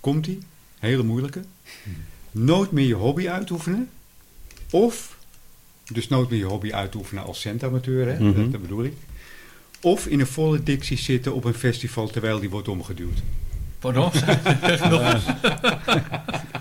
[0.00, 0.38] Komt-ie?
[0.78, 1.40] Hele moeilijke.
[2.30, 3.88] Nooit meer je hobby uitoefenen.
[4.70, 5.16] Of,
[5.92, 8.20] dus nooit meer je hobby uitoefenen als centamateur, hè?
[8.20, 8.42] Mhm.
[8.42, 8.94] dat, dat bedoel ik.
[9.80, 13.18] Of in een volle dictie zitten op een festival terwijl die wordt omgeduwd.
[13.78, 14.10] Pardon?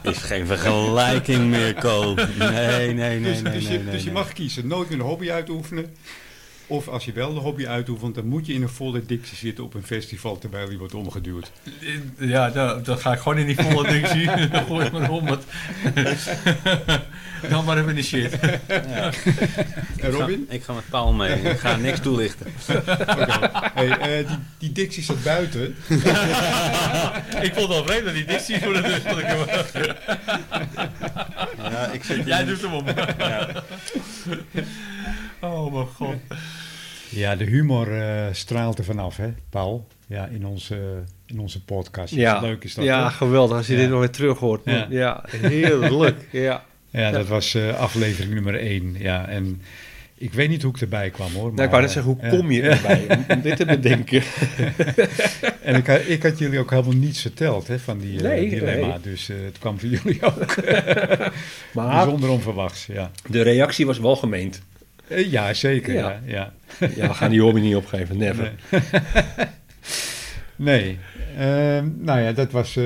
[0.11, 2.13] Is geen vergelijking meer, Ko.
[2.13, 4.99] Nee, nee, nee, dus nee, dus, nee, je, nee, dus je mag kiezen, nooit meer
[4.99, 5.95] een hobby uitoefenen.
[6.67, 9.63] Of als je wel de hobby uitoefent, dan moet je in een volle dictie zitten
[9.63, 11.51] op een festival terwijl die wordt omgeduwd.
[12.17, 13.83] Ja, dan, dan ga ik gewoon in die volle.
[14.51, 15.25] Dan gooi ik me om.
[17.49, 18.39] Dan maar even in de shit.
[19.99, 20.45] En Robin?
[20.49, 21.41] Ik ga met Paul mee.
[21.41, 22.47] Ik ga niks toelichten.
[22.69, 22.83] Oké.
[23.73, 25.75] Hey, eh, die, die dictie staat buiten.
[27.41, 29.21] ik vond het al vreemd dat die dictie voor de deur stond.
[31.57, 32.85] Ja, ik zit Jij doet hem om.
[35.45, 36.15] Oh mijn god.
[37.09, 39.87] Ja, de humor eh, straalt er vanaf, hè, Paul?
[40.07, 42.13] Ja, in onze, in onze podcast.
[42.13, 43.79] Ja, Leuk is dat, ja geweldig als je Ja.
[43.79, 44.61] dit nog weer terug hoort.
[44.65, 44.87] Ja.
[44.89, 46.27] Ja, heerlijk.
[46.31, 46.63] Ja.
[46.89, 48.95] Ja, dat was eh, aflevering nummer 1.
[48.99, 49.61] Ja, en
[50.17, 51.49] ik weet niet hoe ik erbij kwam, hoor.
[51.51, 54.21] Nou, ik wou net zeggen, hoe kom je erbij om, om dit te bedenken?
[55.61, 58.49] En ik, had- ik had jullie ook helemaal niets verteld hè, van die eh, Nee,
[58.49, 58.87] dilemma.
[58.87, 58.99] nee.
[59.01, 60.55] Dus eh, het kwam voor jullie ook
[61.73, 62.85] Maar bijzonder onverwachts.
[62.85, 64.61] Ja, de reactie was wel gemeend.
[65.07, 65.93] Eh, ja zeker.
[65.93, 66.19] Ja.
[66.25, 66.53] Ja.
[66.79, 68.53] Ja, Ja, we gaan die hobby niet opgeven, never.
[68.71, 68.81] Nee.
[70.55, 70.97] nee.
[71.37, 72.83] Ehm, nou ja, dat was eh,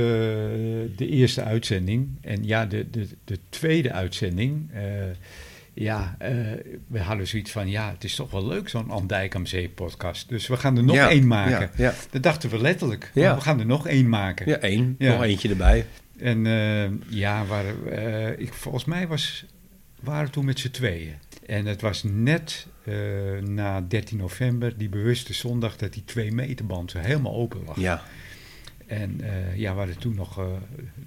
[0.95, 2.07] de eerste uitzending.
[2.21, 4.69] En ja, de, de, de tweede uitzending.
[4.73, 4.83] eh,
[5.73, 6.17] ja,
[6.87, 10.29] we hadden zoiets van: ja, het is toch wel leuk, zo'n Andijk Zee podcast.
[10.29, 11.69] Dus we gaan er nog Ja, één maken.
[11.75, 11.93] Ja, ja.
[12.09, 13.11] Dat dachten we letterlijk.
[13.13, 14.47] We gaan er nog één maken.
[14.49, 14.95] ja één.
[14.97, 15.85] Nog eentje erbij.
[16.17, 17.63] En eh, ja, waar,
[18.39, 19.45] ik, volgens mij was,
[19.99, 21.13] waren we toen met z'n tweeën.
[21.49, 22.93] En het was net eh,
[23.41, 27.79] na 13 november, die bewuste zondag, dat die twee meterband zo helemaal open lag.
[27.79, 28.01] Ja.
[28.87, 30.45] En eh, ja, we hadden toen nog eh,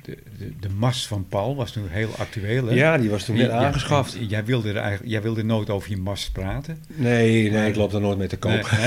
[0.03, 2.67] de, de, de mast van Paul, was toen heel actueel.
[2.67, 2.75] Hè?
[2.75, 4.17] Ja, die was toen net Ja, aangeschaft.
[4.29, 6.79] Jij wilde, er eigenlijk, jij wilde nooit over je mast praten.
[6.87, 8.71] Nee, nee, ik loop er nooit mee te koop.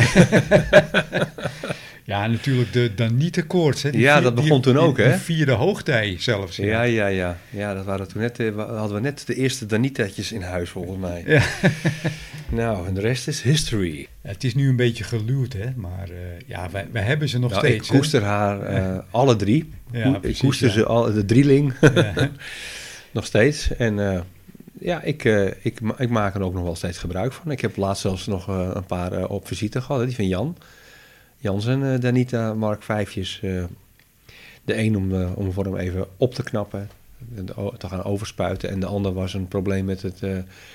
[2.08, 3.82] Ja, natuurlijk de Danite-koorts.
[3.82, 3.91] hè.
[3.91, 5.10] Die Ja, vier- dat begon die- toen ook, hè?
[5.10, 6.56] Die vierde hoogtij zelfs.
[6.56, 7.38] Ja, ja, ja.
[7.49, 10.97] Ja, dat waren toen net, eh, hadden we net de eerste Danitaatjes in huis, volgens
[10.99, 11.24] mij.
[11.28, 11.41] Ja.
[12.49, 14.08] Nou, en de rest is history.
[14.22, 15.66] Het is nu een beetje geluwd, hè.
[15.76, 17.89] Maar eh, ja, wij, wij hebben ze nog Nou, steeds.
[17.89, 19.70] ik koester haar eh, alle drie.
[19.91, 21.74] Ja, ik precies, koester ze al, de drieling,
[23.12, 23.76] nog steeds.
[23.76, 24.26] En
[24.80, 25.24] ja, ik,
[25.62, 27.51] ik, ik maak er ook nog wel steeds gebruik van.
[27.51, 30.06] Ik heb laatst zelfs nog een paar op visite gehad.
[30.06, 30.58] Die van Jan.
[31.46, 33.39] Jan zijn eh, Danita Mark Vijfjes.
[33.43, 33.64] eh
[34.66, 36.89] de een om, eh, om voor hem even op te knappen.
[37.36, 37.46] en
[37.78, 38.70] te gaan overspuiten.
[38.70, 40.22] En de ander was een probleem met het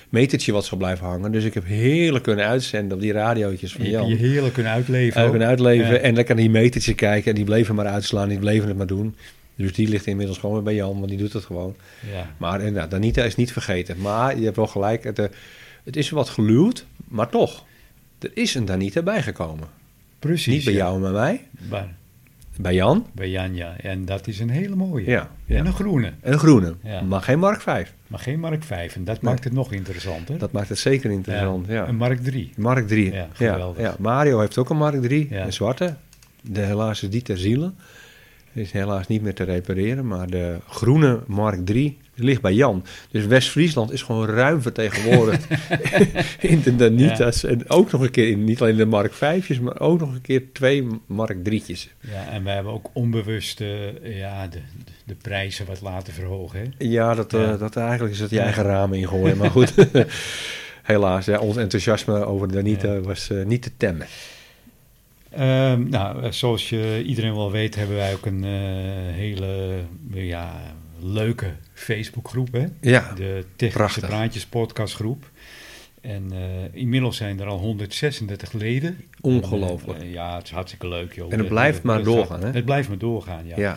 [0.09, 1.33] metertje wat zou blijven hangen.
[1.33, 4.09] Dus ik heb heerlijk kunnen uitzenden op die radiootjes van Je Jan.
[4.09, 5.17] hebt je heerlijk kunnen uitleven.
[5.17, 5.31] Uit ook.
[5.31, 5.99] kunnen uitleven Ja.
[5.99, 7.31] en lekker naar die metertje kijken.
[7.31, 9.15] En die bleven maar uitslaan, die bleven het maar doen.
[9.57, 11.75] Dus die ligt inmiddels gewoon weer bij Jan, want die doet het gewoon.
[12.13, 12.35] Ja.
[12.37, 14.01] Maar inderdaad, Danita is niet vergeten.
[14.01, 15.17] Maar je hebt wel gelijk, het,
[15.85, 17.65] het is wat geluwd, maar toch.
[18.19, 19.69] Er is een Danita bijgekomen.
[20.21, 20.55] Precies.
[20.55, 20.79] niet bij ja.
[20.79, 21.89] jou en bij mij, Maar
[22.57, 23.07] bij Jan.
[23.13, 23.77] bij Jan, ja.
[23.77, 25.07] En dat is een hele mooie.
[25.07, 26.13] Ja, En een groene.
[26.21, 27.01] En een groene, Ja.
[27.01, 27.95] maar geen Mark 5.
[28.07, 28.95] Maar geen Mark 5.
[28.95, 29.33] En dat Nee.
[29.33, 30.39] maakt het nog interessanter.
[30.39, 31.67] Dat maakt het zeker interessant.
[31.67, 31.89] Ja.
[31.89, 32.53] Een Mark 3.
[32.57, 33.13] Mark 3.
[33.13, 33.83] Ja, geweldig.
[33.83, 35.45] ja, Mario heeft ook een Mark 3, Ja.
[35.45, 35.95] een zwarte.
[36.43, 37.73] De helaas is die ter ziele.
[38.53, 40.07] Is helaas niet meer te repareren.
[40.07, 42.85] Maar de groene Mark 3 ligt bij Jan.
[43.11, 45.47] Dus West-Friesland is gewoon ruim vertegenwoordigd
[46.41, 47.45] in de Danita's.
[47.45, 50.21] En ook nog een keer, in, niet alleen de Mark 5'jes, maar ook nog een
[50.21, 51.89] keer twee Mark 3'tjes.
[52.01, 54.59] Ja, en wij hebben ook onbewust eh, ja, de,
[55.05, 56.61] de, prijzen wat laten verhogen.
[56.61, 56.87] Hè?
[56.87, 58.43] Ja, dat, eh, dat eigenlijk is het je Ja.
[58.43, 59.37] eigen ramen ingooien.
[59.37, 59.75] Maar goed,
[60.83, 64.07] helaas, ja, ons enthousiasme over de Danita was eh, niet te temmen.
[65.31, 68.51] Ehm, nou, zoals je iedereen wel weet, hebben wij ook een eh,
[69.15, 70.61] hele ja,
[71.01, 72.53] leuke Facebookgroep.
[72.53, 72.67] Hè?
[72.81, 74.09] Ja, De Technische prachtig.
[74.09, 75.31] Praatjes podcastgroep.
[76.01, 79.05] En eh, inmiddels zijn er al 136 leden.
[79.21, 79.99] Ongelooflijk.
[79.99, 81.13] En, eh, ja, het is hartstikke leuk.
[81.15, 81.33] Joh.
[81.33, 82.51] En het blijft maar doorgaan, hè?
[82.51, 83.57] Het blijft maar doorgaan, ja.
[83.57, 83.77] ja.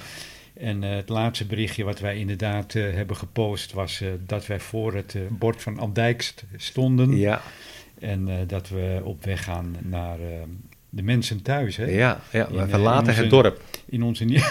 [0.54, 5.62] En het laatste berichtje wat wij inderdaad hebben gepost was dat wij voor het bord
[5.62, 7.18] van Andijkst stonden.
[7.18, 7.42] ja.
[8.00, 10.18] En dat we op weg gaan naar
[10.96, 11.78] de mensen thuis.
[11.78, 11.86] Hè?
[11.86, 13.62] Ja, ja we eh, verlaten in onze- het dorp.
[13.86, 14.26] In, onze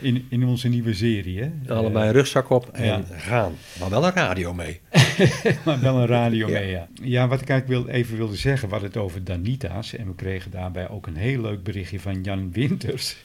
[0.00, 1.40] in, in onze nieuwe serie.
[1.40, 1.74] Hè?
[1.74, 3.04] Allebei een rugzak op en ja.
[3.16, 3.52] gaan.
[3.80, 4.80] Maar wel een radio mee.
[4.90, 5.30] Eh,
[5.64, 6.58] maar wel een radio Ja.
[6.58, 6.88] mee, ja.
[7.02, 9.94] Ja, wat ik eigenlijk wil, even wilde zeggen, we hadden het over Danita's.
[9.96, 13.16] En we kregen daarbij ook een heel leuk berichtje van Jan Winters.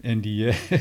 [0.00, 0.54] En die, eh,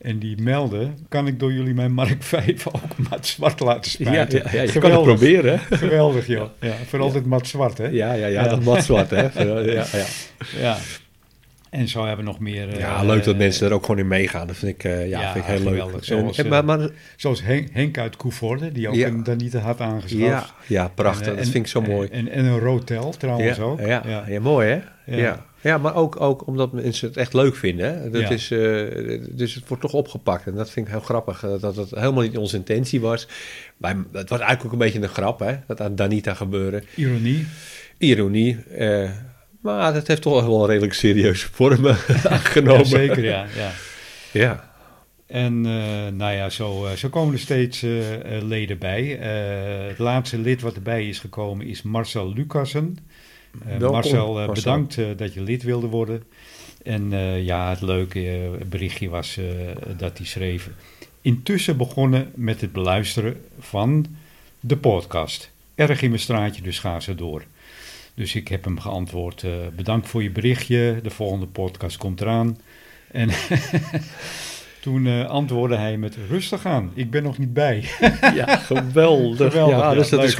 [0.00, 4.42] en die meldde, kan ik door jullie mijn Mark 5 ook mat zwart laten spuiten?
[4.44, 5.60] ja, ja, je kan het proberen.
[5.68, 5.76] hè?
[5.76, 6.48] Geweldig, joh.
[6.60, 7.86] Ja, vooral het mat zwart, hè?
[7.86, 9.22] Ja, ja, ja, dat mat zwart, hè.
[9.44, 10.04] Ja, ja.
[10.60, 10.76] Ja.
[11.70, 12.68] En zo hebben we nog meer...
[12.68, 14.46] eh, ja, leuk dat mensen er ook gewoon in meegaan.
[14.46, 15.94] Dat vind ik, eh, ja, ja, vind ik heel geweldig.
[15.94, 16.04] leuk.
[16.04, 19.06] Zoals, En- en- maar, maar, Zoals Henk, Henk uit Koevoorde, die ook Ja.
[19.06, 20.22] een Danita had aangeschaft.
[20.22, 21.26] ja, ja, prachtig.
[21.26, 22.08] En, eh, dat en- vind ik zo mooi.
[22.08, 23.80] En, en een rotel trouwens ook.
[23.80, 24.24] Ja, ja.
[24.28, 24.40] ja.
[24.40, 25.16] mooi, hè?
[25.16, 25.46] Ja.
[25.60, 25.78] Ja.
[25.78, 27.86] maar ook, ook omdat mensen het echt leuk vinden.
[28.02, 28.10] Hè?
[28.10, 28.28] Dat Ja.
[28.30, 30.46] is, eh, dus het wordt toch opgepakt.
[30.46, 31.42] En dat vind ik heel grappig.
[31.44, 33.28] eh, dat het helemaal niet onze intentie was.
[33.76, 35.56] Maar het was eigenlijk ook een beetje een grap, hè?
[35.66, 36.84] Dat aan Danita gebeuren.
[36.94, 37.46] Ironie.
[37.98, 38.58] Ironie.
[38.76, 39.10] eh,
[39.62, 42.78] maar het heeft toch wel redelijk serieuze vormen aangenomen.
[42.78, 43.46] Ja, zeker, ja.
[43.56, 43.70] ja.
[44.32, 44.70] Ja.
[45.26, 45.60] En
[46.16, 47.84] nou ja, zo, zo komen er steeds
[48.42, 49.04] leden bij.
[49.88, 52.96] Het laatste lid wat erbij is gekomen is Marcel Lucassen.
[53.52, 54.54] Eh, Welkom, Marcel, eh, Marcel.
[54.54, 56.22] bedankt eh, dat je lid wilde worden.
[56.82, 57.10] En
[57.44, 59.38] ja, het leuke berichtje was
[59.96, 60.70] dat hij schreef...
[61.20, 64.06] Intussen begonnen met het beluisteren van
[64.60, 65.50] de podcast.
[65.74, 67.44] Erg in mijn straatje, dus ga ze door.
[68.14, 69.44] Dus ik heb hem geantwoord,
[69.76, 72.58] bedankt voor je berichtje, de volgende podcast komt eraan.
[73.10, 73.28] En
[74.80, 77.84] toen eh, antwoordde hij met rustig aan, ik ben nog niet bij.
[78.34, 79.52] Ja, geweldig.
[79.52, 79.94] Geweldig, ja, ja.
[79.94, 80.34] dus dat Leuk, is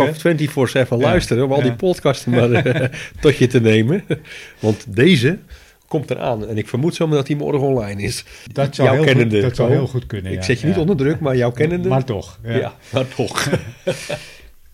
[0.54, 2.88] gewoon 24-7 luisteren om al die podcasten maar eh,
[3.20, 4.04] tot je te nemen.
[4.58, 5.38] Want deze
[5.88, 6.48] komt eraan.
[6.48, 8.24] En ik vermoed zomaar dat hij morgen online is.
[8.52, 10.32] Dat zou, Jouw heel, kennende, goed, dat zou heel goed kunnen.
[10.32, 11.88] ik zet je niet onder druk, maar jouw kennende.
[11.88, 12.38] Maar toch.
[12.42, 12.74] Ja.
[12.92, 13.48] maar toch.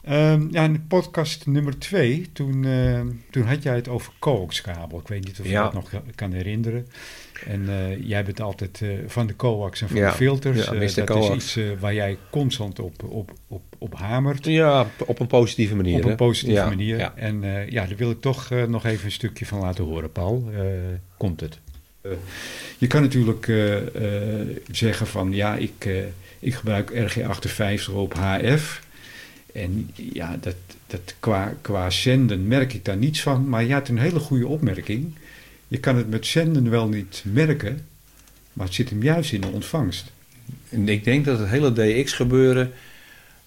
[0.04, 4.98] Ehm, ja, in podcast nummer twee, toen, ehm, toen had jij het over coaxkabel.
[4.98, 5.62] Ik weet niet of je Ja.
[5.62, 6.86] dat nog kan herinneren.
[7.46, 10.10] En eh, jij bent altijd eh, van de coax en van Ja.
[10.10, 10.56] de filters.
[10.64, 11.28] Ja, Eh, dat Coax.
[11.44, 14.44] is iets waar jij constant op, op, op, op hamert.
[14.44, 15.96] ja, op een positieve manier.
[16.04, 16.98] Op een positieve Ja, manier.
[16.98, 17.12] Ja.
[17.16, 20.12] En eh, ja, daar wil ik toch eh, nog even een stukje van laten horen,
[20.12, 20.48] Paul.
[20.54, 20.60] Eh,
[21.16, 21.58] komt het?
[22.00, 22.10] Eh,
[22.78, 23.76] je kan natuurlijk eh,
[24.40, 25.92] eh, zeggen van ja, ik, eh,
[26.38, 28.82] ik gebruik RG58 op HF.
[29.52, 33.48] En ja, dat, dat qua, qua zenden merk ik daar niets van.
[33.48, 35.14] Maar je had een hele goede opmerking.
[35.68, 37.86] Je kan het met zenden wel niet merken,
[38.52, 40.12] Maar het zit hem juist in de ontvangst.
[40.68, 42.72] En ik denk dat het hele DX-gebeuren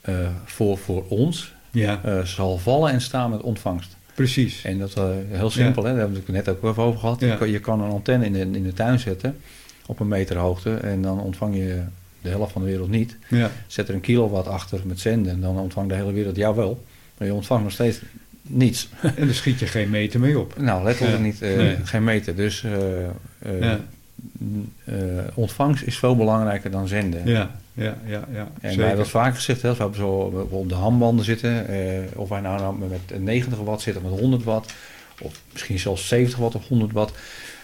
[0.01, 3.95] eh, voor, voor ons Ja, eh, zal vallen en staan met ontvangst.
[4.15, 4.63] precies.
[4.63, 4.95] En dat is
[5.29, 5.89] heel simpel, hè?
[5.89, 7.19] daar hebben we het net ook even over gehad.
[7.19, 7.31] Ja.
[7.31, 9.37] Je, kan, je kan een antenne in de, in de tuin zetten
[9.85, 11.81] op een meter hoogte en dan ontvang je
[12.21, 13.17] de helft van de wereld niet.
[13.29, 16.55] Ja, Zet er een kilowatt achter met zenden en dan ontvangt de hele wereld jou
[16.55, 16.83] wel.
[17.17, 17.99] Maar je ontvangt nog steeds
[18.47, 18.89] niets.
[19.15, 20.53] en daar schiet je geen meter mee op.
[20.57, 21.23] nou, letterlijk Ja.
[21.23, 21.75] niet, eh, Nee.
[21.83, 22.35] geen meter.
[22.35, 23.79] Dus eh, eh, Ja.
[25.33, 27.27] ontvangst is veel belangrijker dan zenden.
[27.27, 28.27] Ja, ja, ja.
[28.33, 30.05] ja En wij hebben dat vaak gezegd, hè, als we
[30.49, 31.65] op de handbanden zitten,
[32.15, 34.73] of wij nou, nou met 90 watt zitten of met 100 watt,
[35.21, 37.11] of misschien zelfs 70 watt of 100 watt.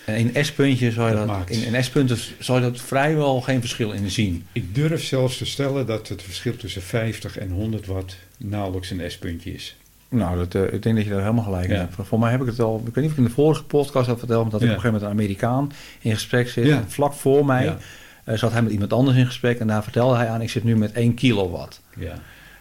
[0.05, 3.91] En in S-puntje zou je Dat in, in S-punten zou je dat vrijwel geen verschil
[3.91, 4.45] in zien.
[4.51, 9.11] Ik durf zelfs te stellen dat het verschil tussen 50 en 100 watt nauwelijks een
[9.11, 9.75] S-puntje is.
[10.13, 11.79] Nou, dat, eh, ik denk dat je daar helemaal gelijk in Ja.
[11.79, 11.95] hebt.
[12.01, 14.07] Voor mij heb ik het al, ik weet niet of ik in de vorige podcast
[14.07, 16.75] had verteld, dat ik op een gegeven moment een Amerikaan in gesprek zit.
[16.87, 17.75] Vlak voor mij
[18.23, 20.63] eh, zat hij met iemand anders in gesprek en daar vertelde hij aan, ik zit
[20.63, 21.81] nu met 1 kilowatt.
[21.95, 22.13] Ja,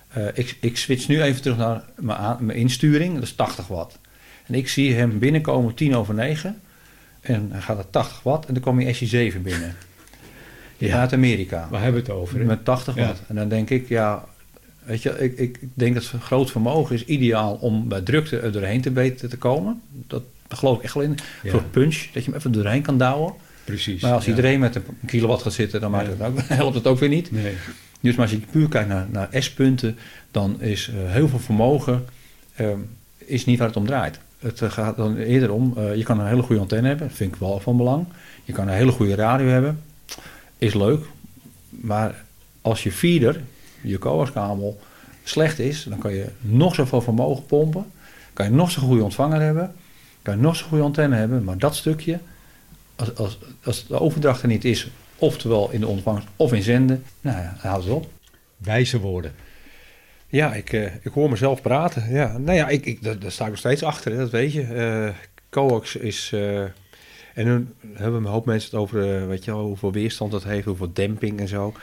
[0.08, 3.66] Eh, ik, ik switch nu even terug naar mijn, aan- mijn insturing, dat is 80
[3.66, 3.98] watt.
[4.46, 6.60] En ik zie hem binnenkomen tien over negen.
[7.20, 8.94] En hij gaat naar 80 watt en dan komt hij
[9.32, 9.74] SI7 binnen.
[10.76, 11.00] Ja.
[11.00, 11.66] Uit Amerika.
[11.70, 12.38] waar hebben we het over?
[12.38, 12.44] hè?
[12.44, 13.06] Met 80 Ja.
[13.06, 13.22] watt.
[13.28, 14.24] En dan denk ik, ja,
[14.84, 18.80] weet je, ik, ik denk dat groot vermogen is ideaal om bij drukte er doorheen
[18.80, 19.80] te weten te komen.
[20.06, 21.18] Dat, daar geloof ik echt wel in.
[21.42, 21.50] Ja.
[21.50, 23.34] Voor punch, dat je hem even doorheen kan douwen.
[23.64, 24.02] Precies.
[24.02, 24.30] Maar als ja.
[24.30, 26.12] iedereen met een kilowatt gaat zitten, dan maakt Ja.
[26.12, 27.30] het ook, helpt het ook weer niet.
[27.32, 27.54] Nee,
[28.00, 29.98] Dus maar als je puur kijkt naar, naar S-punten,
[30.30, 32.04] dan is eh, heel veel vermogen
[32.54, 32.78] ehm,
[33.18, 34.18] is niet waar het om draait.
[34.38, 37.16] Het eh, gaat dan eerder om, eh, je kan een hele goede antenne hebben, dat
[37.16, 38.06] vind ik wel van belang.
[38.44, 39.80] Je kan een hele goede radio hebben,
[40.58, 41.04] is leuk.
[41.68, 42.24] Maar
[42.60, 43.40] als je feeder,
[43.82, 44.80] je coaxkabel,
[45.24, 47.86] slecht is, dan kan je nog zoveel vermogen pompen.
[48.32, 49.74] Kan je nog zo'n goede ontvanger hebben,
[50.22, 52.18] kan je nog zo'n goede antenne hebben, maar dat stukje,
[52.96, 57.04] als, als, als de overdracht er niet is, oftewel in de ontvangst of in zenden,
[57.20, 58.10] nou ja, dan houdt het op.
[58.56, 59.32] wijze woorden.
[60.26, 62.10] Ja, ik, eh, ik hoor mezelf praten.
[62.10, 64.62] Ja, nou ja, ik, ik, daar, sta ik nog steeds achter, hè, dat weet je.
[64.62, 65.14] Eh
[65.50, 66.30] coax is...
[66.32, 66.62] eh,
[67.34, 70.66] en nu hebben een hoop mensen het over, weet je wel, hoeveel weerstand dat heeft,
[70.66, 71.74] hoeveel demping en zo.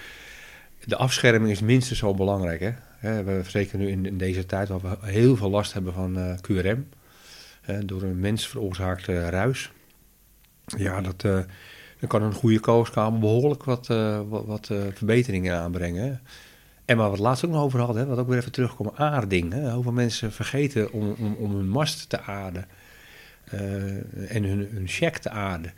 [0.90, 2.60] De afscherming is minstens zo belangrijk,
[3.00, 3.24] hè.
[3.24, 6.90] We zeker nu in, deze tijd waar we heel veel last hebben van eh, QRM.
[7.86, 9.72] door een mens veroorzaakte ruis.
[10.66, 11.40] Ja, dat, eh,
[12.00, 16.22] dan kan een goede coaxkabel behoorlijk wat, eh, wat, wat verbeteringen aanbrengen.
[16.86, 18.96] En waar we het laatst ook nog over hadden, hè, wat ook weer even terugkomen,
[18.96, 19.54] aarding.
[19.54, 19.72] Hè.
[19.72, 22.66] Hoeveel mensen vergeten om, om, om hun mast te aarden.
[24.28, 25.74] en hun, hun te aarden.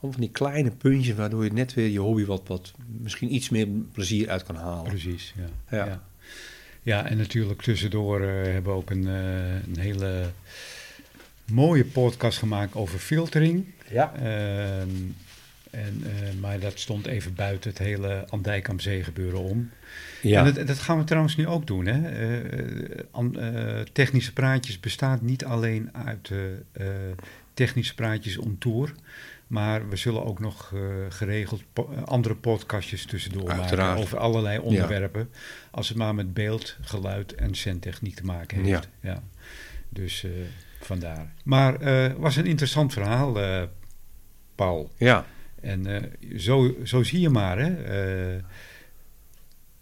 [0.00, 3.48] Om van die kleine puntjes waardoor je net weer je hobby wat, wat misschien iets
[3.48, 4.90] meer plezier uit kan halen.
[4.90, 5.76] Precies, ja.
[5.76, 5.86] Ja.
[5.86, 6.02] Ja,
[6.82, 7.06] ja.
[7.06, 10.30] en natuurlijk tussendoor eh, hebben we ook een, eh, een hele
[11.44, 13.64] mooie podcast gemaakt over filtering.
[13.90, 14.14] Ja.
[14.14, 14.88] Ehm,
[15.70, 19.70] en, eh, maar dat stond even buiten het hele Andijkamzee gebeuren om.
[20.22, 20.46] Ja.
[20.46, 21.86] En dat, dat gaan we trouwens nu ook doen.
[21.86, 22.00] Hè?
[23.92, 26.30] Technische praatjes bestaat niet alleen uit
[27.54, 28.92] technische praatjes on tour.
[29.50, 33.88] Maar we zullen ook nog eh, geregeld po- eh, andere podcastjes tussendoor Uiteraard.
[33.88, 35.30] maken over allerlei onderwerpen.
[35.70, 38.88] Als het maar met beeld, geluid en zendtechniek te maken heeft.
[39.00, 39.22] Ja.
[39.88, 40.30] Dus eh,
[40.80, 41.32] vandaar.
[41.44, 43.36] Maar het was een interessant verhaal,
[44.54, 44.90] Paul.
[44.96, 45.24] ja.
[45.60, 47.70] En zo, zo zie je maar, hè.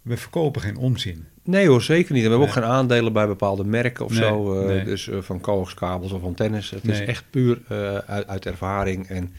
[0.02, 1.26] we verkopen geen onzin.
[1.42, 2.24] Nee hoor, zeker niet.
[2.24, 2.48] En we hebben Nee.
[2.56, 4.64] ook geen aandelen bij bepaalde merken of Nee, zo.
[4.66, 4.84] nee.
[4.84, 6.70] Dus van coaxkabels of antennes.
[6.70, 7.60] Het is echt puur
[8.06, 9.06] uit, uit ervaring.
[9.06, 9.32] En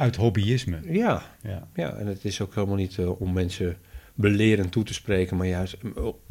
[0.00, 0.78] Uit hobbyisme.
[0.88, 1.68] ja, Ja.
[1.74, 3.76] ja, en het is ook helemaal niet eh, om mensen
[4.14, 5.76] belerend toe te spreken, maar juist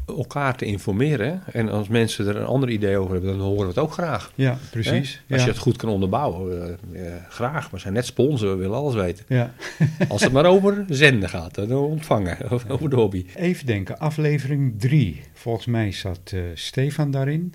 [0.06, 1.42] elkaar te informeren.
[1.52, 4.32] En als mensen er een ander idee over hebben, dan horen we het ook graag.
[4.34, 5.22] ja, precies.
[5.26, 5.34] Hè?
[5.34, 5.46] Als ja.
[5.46, 7.70] je het goed kan onderbouwen, eh, eh, graag.
[7.70, 9.24] We zijn net sponsor, we willen alles weten.
[9.28, 9.52] Ja.
[10.08, 13.26] Als het maar over zenden gaat, en ontvangen, over over de hobby.
[13.34, 15.20] Even denken, aflevering 3.
[15.32, 17.54] Volgens mij zat Stefan daarin.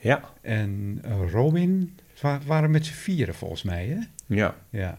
[0.00, 1.02] Ja, En
[1.32, 1.96] Robin.
[2.20, 3.98] Wa- waren met z'n vieren volgens mij, hè?
[4.34, 4.54] ja.
[4.70, 4.98] Ja.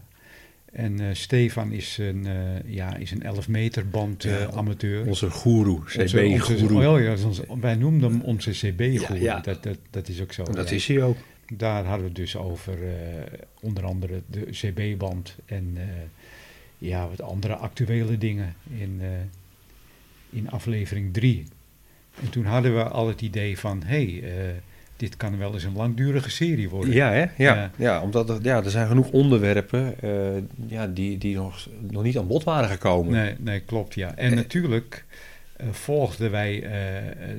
[0.72, 5.06] En eh, Stefan is een, eh, ja, is een 11 meter band eh, amateur.
[5.06, 5.28] Onze
[5.84, 6.76] CB-goeroe.
[6.76, 9.20] onze- oh ja, dat wij noemden hem onze CB-goeroe.
[9.20, 9.40] Ja, ja.
[9.40, 10.44] Dat, dat, dat is ook zo.
[10.44, 10.74] dat ja.
[10.74, 11.16] is hij ook.
[11.52, 12.78] Daar hadden we het dus over
[13.60, 15.78] onder andere de CB-band en
[16.78, 19.00] ja, wat andere actuele dingen in,
[20.30, 21.44] in aflevering 3.
[22.22, 24.54] En toen hadden we al het idee van, hé, hey,
[25.00, 26.94] dit kan wel eens een langdurige serie worden.
[26.94, 27.20] Ja, hè?
[27.20, 27.70] Ja, Ja.
[27.76, 28.00] ja.
[28.02, 30.10] omdat er, ja, er zijn genoeg onderwerpen eh,
[30.66, 33.12] ja, die, die nog, nog niet aan bod waren gekomen.
[33.12, 34.14] Nee, nee, klopt, ja.
[34.16, 34.36] En Eh.
[34.36, 35.04] natuurlijk
[35.56, 36.64] eh, volgden wij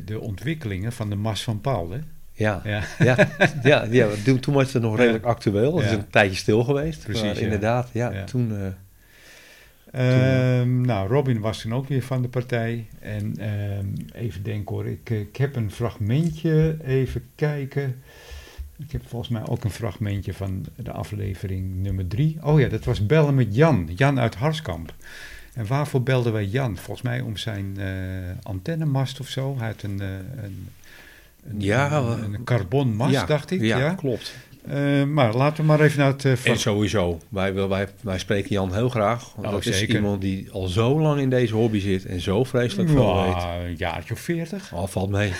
[0.05, 1.97] de ontwikkelingen van de Mas van Paul, hè?
[2.33, 3.15] Ja, Ja, ja,
[3.63, 4.07] ja, ja
[4.41, 5.75] toen, was het nog redelijk actueel.
[5.77, 7.03] Het is een tijdje stil geweest.
[7.03, 8.23] Precies, maar inderdaad, ja, Ja.
[8.23, 8.53] toen...
[9.91, 12.87] eh, Ehm, nou, Robin was toen ook weer van de partij.
[12.99, 18.01] En ehm, even denken hoor, ik, ik heb een fragmentje, even kijken.
[18.77, 22.37] Ik heb volgens mij ook een fragmentje van de aflevering nummer drie.
[22.41, 24.93] Oh ja, dat was bellen met Jan, Jan uit Harskamp.
[25.53, 26.77] En waarvoor belden wij Jan?
[26.77, 27.87] Volgens mij om zijn eh,
[28.43, 29.55] antennemast of zo.
[29.57, 30.07] Hij had een, eh,
[30.43, 30.69] een,
[31.49, 33.61] een, Ja, een, een carbonmast, ja, dacht ik.
[33.61, 34.35] Ja, Ja, klopt.
[34.67, 38.49] Eh, maar laten we maar even naar het uh, En sowieso, wij, wij, wij spreken
[38.49, 39.31] Jan heel graag.
[39.35, 39.95] Want Oh, dat is zeker.
[39.95, 43.33] iemand die al zo lang in deze hobby zit en zo vreselijk veel weet.
[43.33, 44.73] Ja, een jaartje of veertig.
[44.73, 45.31] Al valt mee.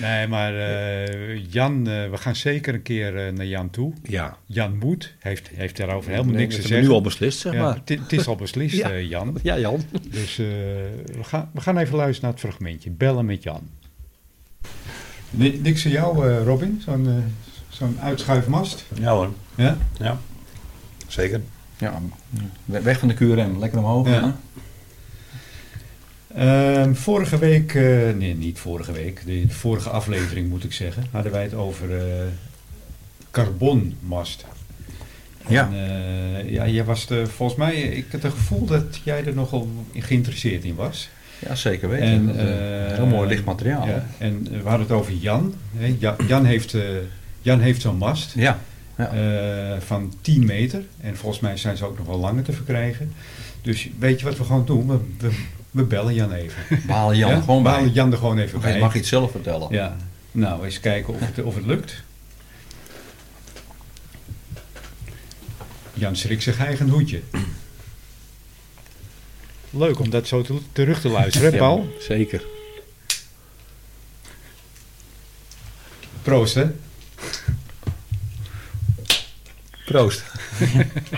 [0.00, 3.92] Nee, maar eh, Jan, we gaan zeker een keer naar Jan toe.
[4.02, 4.36] Ja.
[4.46, 6.80] Jan moet, heeft, heeft daarover helemaal niks te zeggen.
[6.86, 7.80] nu al beslist, zeg maar.
[7.84, 8.98] het, is al beslist, Ja.
[8.98, 9.38] Jan.
[9.42, 9.82] Ja, Jan.
[10.10, 12.90] Dus we, gaan, we gaan even luisteren naar het fragmentje.
[12.90, 13.70] Bellen met Jan.
[15.32, 16.80] Ni- Niks voor jou, eh, Robin?
[16.84, 17.14] Zo'n eh,
[17.68, 18.84] zo'n uitschuifmast?
[19.00, 19.76] Ja hoor, Ja?
[19.98, 20.18] ja.
[21.08, 21.40] Zeker.
[21.78, 22.00] Ja,
[22.64, 24.08] we- weg van de QRM, lekker omhoog.
[24.08, 24.36] Ja.
[26.34, 27.82] Ehm, vorige week, eh,
[28.16, 32.24] nee, niet vorige week, de, vorige aflevering moet ik zeggen, hadden wij het over eh,
[33.30, 34.44] carbonmast.
[35.48, 35.66] Ja.
[35.66, 39.34] En, eh, ja, jij was de, volgens mij, ik had het gevoel dat jij er
[39.34, 41.08] nogal geïnteresseerd in was.
[41.48, 42.06] Ja, zeker weten.
[42.06, 43.86] En, Dat, eh, eh, heel mooi licht materiaal.
[43.86, 45.54] Ja, en we hadden het over Jan.
[46.26, 46.82] Jan heeft, eh,
[47.40, 48.58] Jan heeft zo'n mast Ja.
[48.96, 49.10] Ja.
[49.80, 50.82] van 10 meter.
[51.00, 53.12] En volgens mij zijn ze ook nog wel langer te verkrijgen.
[53.62, 54.86] Dus weet je wat we gewoon doen?
[54.86, 55.34] We, we,
[55.70, 56.62] we bellen Jan even.
[56.86, 57.36] We halen Jan Ja?
[57.36, 57.86] er gewoon bij.
[57.86, 58.70] Jan er gewoon even bij.
[58.70, 59.68] hij mag iets zelf vertellen.
[59.70, 59.96] Ja.
[60.32, 62.02] Nou, eens kijken of het, of het lukt.
[65.94, 67.20] Jan schrikt zich eigen hoedje.
[69.74, 71.88] Leuk om dat zo te- terug te luisteren, hè, Paul?
[71.98, 72.44] Ja, zeker.
[76.22, 76.64] Proost, hè?
[79.84, 80.22] Proost.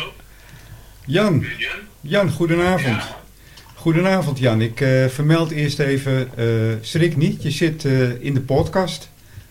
[1.07, 1.45] Jan,
[2.01, 3.03] Jan, goedenavond.
[3.75, 4.61] Goedenavond, Jan.
[4.61, 6.47] Ik eh, vermeld eerst even, eh,
[6.81, 9.09] schrik niet, je zit eh, in de podcast.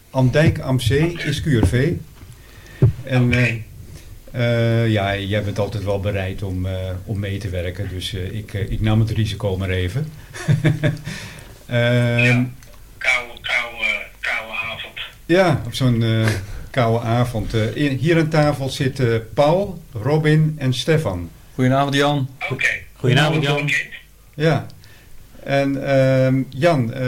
[0.09, 1.91] Am Dijk am Zee is QRV.
[3.03, 3.29] En
[4.33, 6.73] eh, ja, jij bent altijd wel bereid om, eh,
[7.05, 10.07] om mee te werken, dus eh, ik, ik nam het risico maar even.
[11.65, 12.43] Ehm,
[12.97, 14.93] koude, koude, koude avond.
[15.25, 16.27] ja, op zo'n eh,
[16.69, 17.53] koude avond.
[17.53, 21.29] Eh, in- hier aan tafel zitten Paul, Robin en Stefan.
[21.53, 22.29] Goedenavond Jan.
[22.51, 22.67] Oké.
[22.95, 23.69] Goedenavond, Jan.
[24.33, 24.65] Ja,
[25.43, 27.01] en ehm, Jan, eh,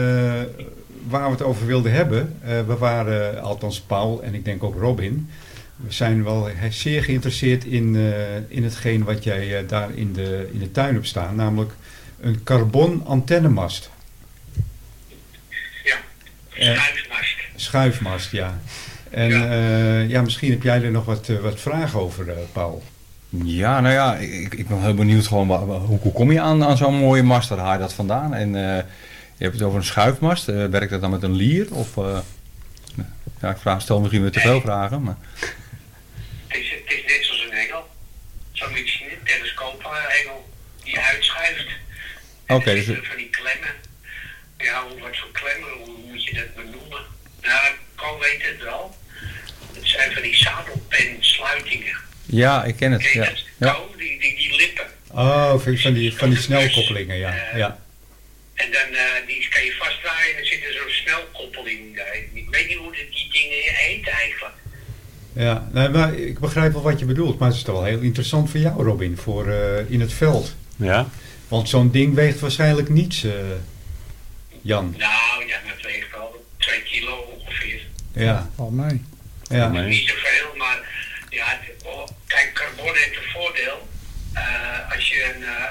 [1.08, 4.74] waar we het over wilden hebben, eh, we waren, althans Paul en ik denk ook
[4.80, 5.28] Robin,
[5.76, 10.48] we zijn wel zeer geïnteresseerd in, eh, in hetgeen wat jij eh, daar in de,
[10.52, 11.72] in de tuin hebt staan, namelijk
[12.20, 13.90] een carbon antennemast,
[15.84, 15.96] Ja.
[16.54, 16.74] Eh.
[16.74, 17.36] Schuifmast.
[17.56, 18.58] schuifmast, ja.
[19.10, 19.54] En Ja.
[19.54, 22.82] ja, ja misschien heb jij er nog wat, wat vragen over, eh, Paul.
[23.44, 26.76] Ja, nou ja, ik, ik ben heel benieuwd gewoon, hoe, hoe kom je aan, aan
[26.76, 27.48] zo'n mooie mast?
[27.48, 28.34] Waar haal je dat vandaan?
[28.34, 28.76] En eh,
[29.36, 30.44] je hebt het over een schuifmast.
[30.44, 31.74] Werkt dat dan met een lier?
[31.74, 32.18] Of, eh,
[33.40, 35.16] ja, ik vraag, stel misschien weer te veel vragen, maar...
[36.86, 37.88] Het is, net zoals een engel.
[38.52, 40.48] Zo moet je zien, een telescoop-engel
[40.84, 41.66] die uitschuift.
[42.46, 43.74] Oké, dus- van die klemmen.
[44.58, 47.00] Ja, wat voor klemmen, hoe moet je dat benoemen?
[47.42, 48.96] Nou, Ko weet het wel.
[49.74, 51.96] Het zijn van die zadelpen-sluitingen.
[52.26, 53.02] Ja, ik ken het.
[53.10, 53.32] Ken Ja.
[53.56, 53.78] Ja.
[53.96, 54.86] Die, die, die lippen.
[55.10, 57.34] Oh, van van die, van die snelkoppelingen, ja.
[57.54, 57.84] ja.
[58.54, 61.98] En dan eh, die kan je vastdraaien en er zit er zo'n snelkoppeling.
[61.98, 64.54] eh, ik weet niet hoe die dingen heet eigenlijk.
[65.36, 68.00] Ja, nee, maar ik begrijp wel wat je bedoelt, maar het is toch wel heel
[68.00, 70.54] interessant voor jou, Robin, voor eh, in het veld.
[70.76, 71.08] Ja.
[71.48, 73.32] Want zo'n ding weegt waarschijnlijk niets, eh,
[74.62, 74.94] Jan.
[74.98, 77.80] Nou, ja, dat weegt wel 2 kilo ongeveer.
[78.12, 79.04] Ja, Valt mee.
[79.42, 79.68] ja.
[79.68, 79.86] Nee.
[79.88, 80.78] Niet zoveel, maar
[81.30, 83.88] ja, het- oh, kijk, carbon heeft een voordeel.
[84.32, 85.64] Eh, als je een uh,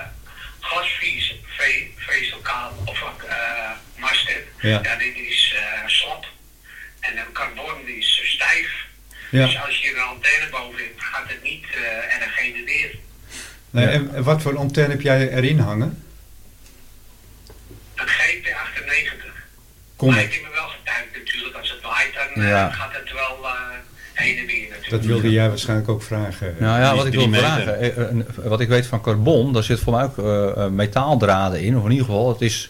[0.59, 4.79] glasvezelkabel of eh mast hebt, Ja.
[4.83, 4.95] ja.
[4.97, 6.25] dit is eh, slap.
[6.99, 8.85] En een carbon die is stijf.
[9.35, 9.45] Ja.
[9.45, 12.95] Dus als je een antenne boven hebt, gaat het niet eh erg heen en weer.
[13.69, 16.03] Nee, en, en wat voor antenne heb jij erin hangen?
[17.95, 19.25] Een GP98.
[19.95, 21.55] Kom maar ik heb me wel getuigd natuurlijk.
[21.57, 22.69] Als het waait, dan eh, Ja.
[22.71, 23.51] gaat het wel eh,
[24.13, 24.89] heen en weer natuurlijk.
[24.89, 26.55] Dat wilde jij waarschijnlijk ook vragen.
[26.59, 29.79] Nou ja, wat ik wil vragen, eh, eh, wat ik weet van carbon, daar zit
[29.79, 31.77] voor mij ook eh, eh, metaaldraden in.
[31.77, 32.69] Of in ieder geval, het is,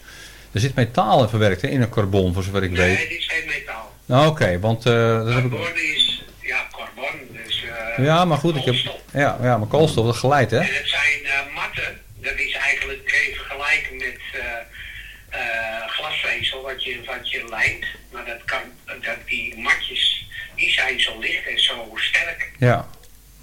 [0.51, 3.09] er zit metaal in verwerkt hè, in een carbon, voor zover ik Nee, weet.
[3.09, 3.93] dit is geen metaal.
[4.05, 4.93] Nou oké, want eh,
[5.25, 5.49] dat heb ik...
[5.51, 7.19] Carbon is, ja, carbon.
[7.45, 8.75] Dus, eh, Ja, maar goed, ik heb...
[9.13, 10.57] Ja, ja maar koolstof, dat geleid hè?
[10.57, 12.01] En het zijn eh, matten.
[12.21, 17.85] Dat is eigenlijk kun je vergelijken met eh, eh, glasvezel wat je, wat je lijnt.
[18.11, 22.51] Maar dat kan, dat die matjes, die zijn zo licht en zo sterk.
[22.59, 22.87] Ja.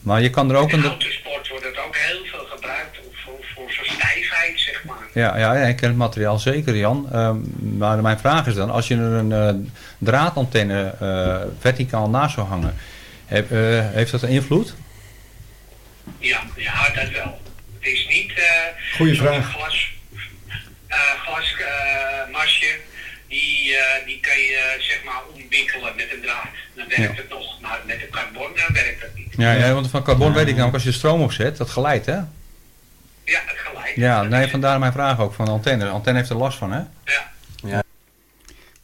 [0.00, 0.84] Maar je kan er ook In een...
[0.84, 2.98] autosport wordt het ook heel veel gebruikt.
[3.24, 5.08] Voor, voor zo'n stijfheid, zeg maar.
[5.14, 7.08] Ja, ja, ik ken het materiaal zeker, Jan.
[7.12, 7.36] Ehm,
[7.78, 10.94] maar mijn vraag is dan, als je er een draadantenne
[11.58, 12.76] verticaal naast zou hangen,
[13.32, 14.74] heb, eh, heeft dat een invloed?
[16.18, 17.40] Ja, ja, dat wel.
[17.78, 19.52] Het is niet eh Goeie vraag.
[19.52, 19.92] glas,
[20.88, 22.76] eh glasmasje,
[23.28, 23.76] die,
[24.06, 26.46] die kan je zeg maar omwikkelen met een draad.
[26.74, 29.34] Dan werkt het nog, maar met een carbon eh, werkt dat niet.
[29.36, 32.16] Ja, ja, want van carbon weet ik namelijk, als je stroom opzet, dat geleidt, hè?
[33.24, 33.92] Ja, gelijk.
[33.96, 35.84] Ja, Dat nee, vandaar mijn vraag ook van de antenne.
[35.84, 36.78] De antenne heeft er last van, hè?
[37.04, 37.31] Ja.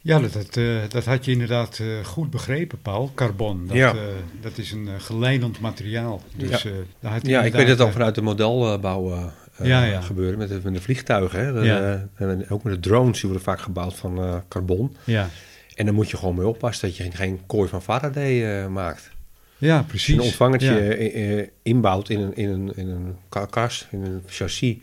[0.09, 3.11] Ja, dat, dat, eh, dat had je inderdaad eh, goed begrepen, Paul.
[3.15, 3.93] Carbon, dat, Ja.
[3.93, 3.97] eh,
[4.41, 6.21] dat is een geleidend materiaal.
[6.35, 6.65] Dus,
[6.99, 9.31] daar had Ja, ik weet het al vanuit de modelbouw
[9.63, 10.01] Ja, ja.
[10.01, 11.45] gebeuren met de, met de vliegtuigen.
[11.45, 11.53] Hè.
[11.53, 12.07] De- Ja.
[12.15, 14.95] en ook met de drones, die worden vaak gebouwd van carbon.
[15.03, 15.29] Ja,
[15.75, 19.09] En dan moet je gewoon mee oppassen dat je geen, kooi van Faraday maakt.
[19.57, 20.15] ja precies.
[20.15, 20.97] een ontvangertje
[21.37, 21.45] Ja.
[21.63, 24.75] inbouwt in een, in, een, in een karkas, in een chassis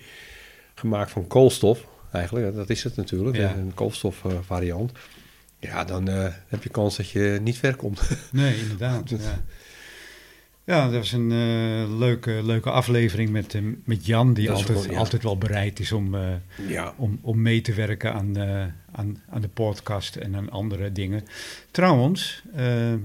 [0.74, 1.86] gemaakt van koolstof,
[2.16, 3.54] eigenlijk, dat is het natuurlijk, Ja.
[3.54, 4.92] een koolstofvariant.
[5.58, 8.00] ja, dan eh, heb je kans dat je niet ver komt.
[8.32, 9.08] Nee, inderdaad.
[9.10, 9.16] Ja,
[10.66, 14.84] ja dat was een eh, leuke, leuke aflevering met, eh, met Jan, die Dat altijd,
[14.84, 14.98] ja.
[14.98, 16.22] altijd wel bereid is om, eh,
[16.68, 16.94] ja.
[16.96, 18.38] om, om mee te werken aan,
[18.92, 21.24] aan, aan de podcast en aan andere dingen.
[21.70, 22.42] Trouwens,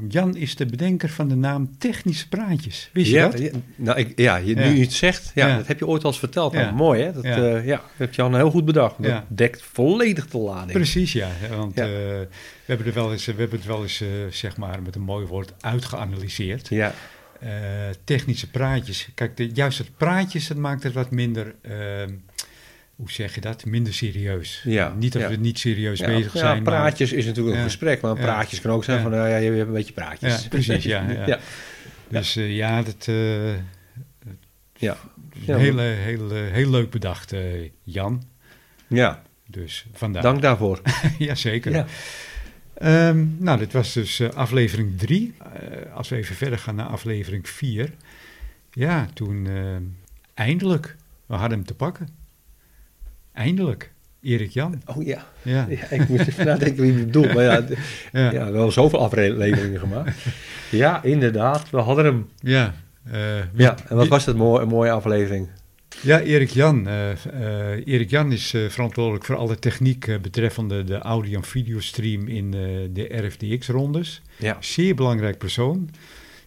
[0.08, 2.90] Jan is de bedenker van de naam Technische Praatjes.
[2.94, 3.40] Wist je ja, dat?
[3.40, 6.10] ja, nou, ik, ja, je, nu je het zegt, ja, dat heb je ooit al
[6.10, 6.54] eens verteld.
[6.54, 7.36] Nou, mooi hè, dat Ja.
[7.66, 9.04] dat heb je al heel goed bedacht.
[9.04, 10.72] Dat dekt volledig de lading.
[10.72, 11.30] Precies, ja.
[11.56, 12.28] Want we,
[12.66, 15.54] hebben er wel eens, we hebben het wel eens, zeg maar, met een mooi woord
[15.60, 16.68] uitgeanalyseerd.
[16.68, 16.94] Ja,
[17.42, 17.50] Eh,
[18.04, 19.10] technische praatjes.
[19.16, 22.10] Kijk, de, juist het praatjes, dat maakt het wat minder, ehm,
[22.96, 24.62] hoe zeg je dat, minder serieus.
[24.66, 25.30] Ja, Niet dat ja.
[25.30, 26.64] we niet serieus ja, bezig ja, zijn.
[26.64, 27.68] maar- praatjes is natuurlijk een Ja.
[27.68, 28.22] gesprek, maar Ja.
[28.22, 29.04] praatjes kan ook zijn Ja.
[29.04, 30.42] van, nou ja, je hebt een beetje praatjes.
[30.44, 31.28] Ja, precies, ja, ja.
[31.28, 31.40] ja.
[32.08, 33.54] dus eh, ja, dat eh,
[34.78, 34.98] Ja.
[35.34, 37.42] Ja, heel, heel, heel leuk bedacht, eh,
[37.84, 38.24] Jan.
[38.88, 40.22] ja, Dus vandaar.
[40.22, 40.82] dank daarvoor.
[41.18, 41.72] Jazeker.
[41.76, 41.86] Ja.
[42.82, 45.34] Ehm, nou, dit was dus eh, aflevering 3.
[45.94, 47.94] als we even verder gaan naar aflevering 4.
[48.72, 49.82] Ja, toen ehm,
[50.34, 52.08] eindelijk, we hadden hem te pakken.
[53.34, 54.82] Eindelijk, Erik Jan.
[54.86, 55.26] Oh ja.
[55.42, 57.34] Ja, ja, ik moest even nadenken wie je bedoelt.
[57.34, 57.64] Maar ja,
[58.12, 60.26] ja, ja, wel zoveel afleveringen gemaakt.
[60.72, 62.30] Ja, inderdaad, we hadden hem.
[62.40, 62.74] ja.
[63.12, 65.48] eh, Ja, en wat was dat mooi, een mooie aflevering.
[66.00, 66.88] Ja, Erik Jan.
[66.88, 67.10] eh,
[67.86, 72.52] Erik Jan is eh, verantwoordelijk voor alle techniek betreffende de audio- en videostream in
[72.94, 74.22] de RFDX-rondes.
[74.38, 75.90] Ja, Zeer belangrijk persoon.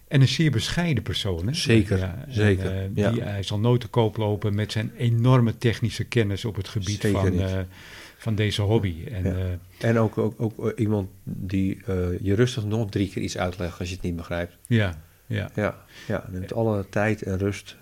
[0.07, 1.47] En een zeer bescheiden persoon.
[1.47, 1.53] Hè?
[1.53, 3.11] Zeker, zeker, ja.
[3.11, 7.01] die, hij zal nooit te koop lopen met zijn enorme technische kennis op het gebied
[7.01, 7.65] Zeker van,
[8.17, 8.95] van deze hobby.
[9.11, 9.57] En, Ja.
[9.87, 11.77] en ook, ook, ook iemand die
[12.21, 14.57] je rustig nog drie keer iets uitlegt als je het niet begrijpt.
[14.67, 15.49] ja, ja.
[15.55, 17.75] Ja, ja neemt alle tijd en rust.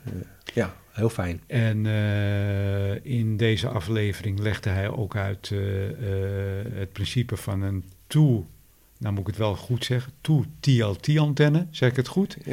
[0.53, 1.41] Ja, heel fijn.
[1.47, 7.83] En eh, in deze aflevering legde hij ook uit eh, eh, het principe van een
[8.07, 8.43] toe,
[8.99, 12.37] nou moet ik het wel goed zeggen, toe TLT-antenne, zeg ik het goed?
[12.37, 12.43] Eh,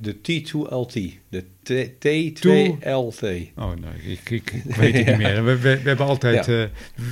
[0.00, 3.52] de T2LT, de T- T2LT.
[3.56, 5.44] Oh, nou, ik, ik, ik weet het niet meer.
[5.44, 6.62] We, we, we hebben altijd, Ja.
[6.62, 6.68] eh,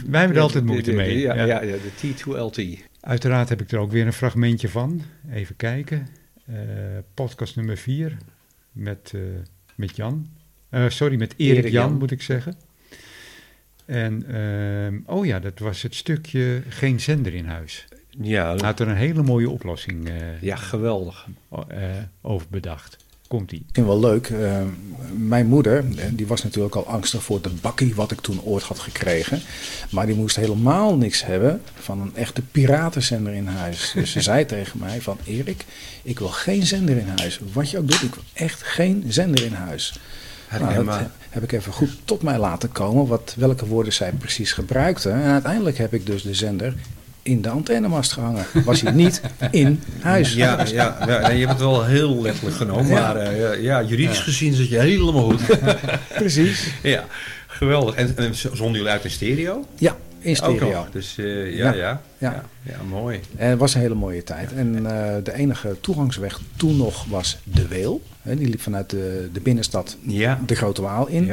[0.07, 1.19] wij hebben er altijd moeite mee.
[1.19, 1.61] Ja, Ja.
[1.61, 2.85] de T2LT.
[3.01, 5.03] Uiteraard heb ik er ook weer een fragmentje van.
[5.33, 6.07] Even kijken.
[6.47, 6.55] Eh,
[7.15, 8.17] podcast nummer 4
[8.73, 9.21] met, eh,
[9.75, 10.27] met Jan.
[10.73, 11.99] Eh, sorry, met Erik, Erik Jan, Jan.
[11.99, 12.55] moet ik zeggen.
[13.85, 17.85] En, ehm, oh ja, dat was het stukje geen zender in huis.
[18.21, 21.27] Ja, Hij had er een hele mooie oplossing eh, ja, geweldig.
[21.69, 21.79] eh,
[22.21, 22.97] over bedacht.
[23.29, 23.59] Komt-ie.
[23.59, 24.27] Ik vind wel leuk.
[24.27, 24.63] eh,
[25.17, 25.85] mijn moeder,
[26.17, 29.41] die was natuurlijk al angstig voor de bakkie wat ik toen ooit had gekregen.
[29.91, 33.93] Maar die moest helemaal niks hebben van een echte piratenzender in huis.
[33.95, 35.65] Dus ze zei tegen mij van Erik,
[36.03, 37.41] ik wil geen zender in huis.
[37.53, 39.95] Wat je ook doet, ik wil echt geen zender in huis.
[40.53, 41.11] Nou, Herkenbaar.
[41.31, 45.11] heb ik even goed tot mij laten komen, wat, welke woorden zij precies gebruikte.
[45.11, 46.75] En uiteindelijk heb ik dus de zender
[47.23, 48.45] in de antennemast gehangen.
[48.65, 50.35] Was hij niet in huis.
[50.35, 53.01] Ja, ja, ja, je hebt het wel heel letterlijk genomen, Ja.
[53.01, 55.41] maar eh, ja, ja, juridisch gezien zit je helemaal goed.
[56.15, 56.73] Precies.
[56.83, 57.05] ja,
[57.47, 57.95] geweldig.
[57.95, 59.65] En, en zonden jullie uit in stereo?
[59.79, 60.71] Ja, in Ook stereo.
[60.73, 60.91] nog.
[60.91, 62.45] Dus eh, ja, ja, Ja.
[62.63, 63.21] ja, mooi.
[63.37, 64.53] En het was een hele mooie tijd.
[64.53, 68.03] En eh, de enige toegangsweg toen nog was de Weel.
[68.23, 69.97] Die liep vanuit de, de binnenstad
[70.47, 71.33] de Grote Waal in.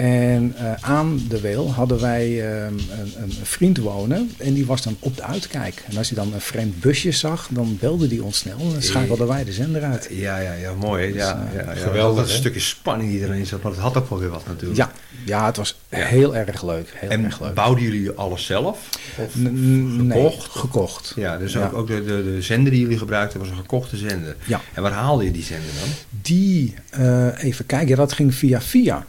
[0.00, 0.08] Ja.
[0.08, 4.30] En eh, aan de Weel hadden wij ehm, een, een vriend wonen.
[4.38, 5.82] En die was dan op de uitkijk.
[5.90, 8.58] En als hij dan een vreemd busje zag, dan belde die ons snel.
[8.58, 10.08] En dan schakelden wij de zender uit.
[10.10, 11.06] Ja, ja, ja, mooi.
[11.06, 12.38] Ja, Dus, ja, eh, ja, geweldig, Dat een hè?
[12.38, 14.76] stukje spanning die erin zat, maar het had ook wel weer wat natuurlijk.
[14.78, 14.90] Ja,
[15.24, 15.96] ja het was Ja.
[16.06, 16.92] heel erg leuk.
[16.94, 17.54] Heel En erg leuk.
[17.54, 18.78] bouwden jullie alles zelf?
[19.18, 20.48] Of N- n- nee, gekocht?
[20.50, 21.12] gekocht.
[21.16, 21.64] Ja, dus Ja.
[21.66, 24.36] Ook, ook de, de, de zender die jullie gebruikten was een gekochte zender.
[24.46, 24.60] Ja.
[24.74, 25.88] En waar haalde je die zender dan?
[26.22, 29.06] Die, eh, even kijken, ja, dat ging via via.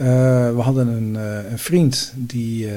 [0.00, 0.06] Eh,
[0.54, 2.74] we hadden een, eh, een vriend die eh,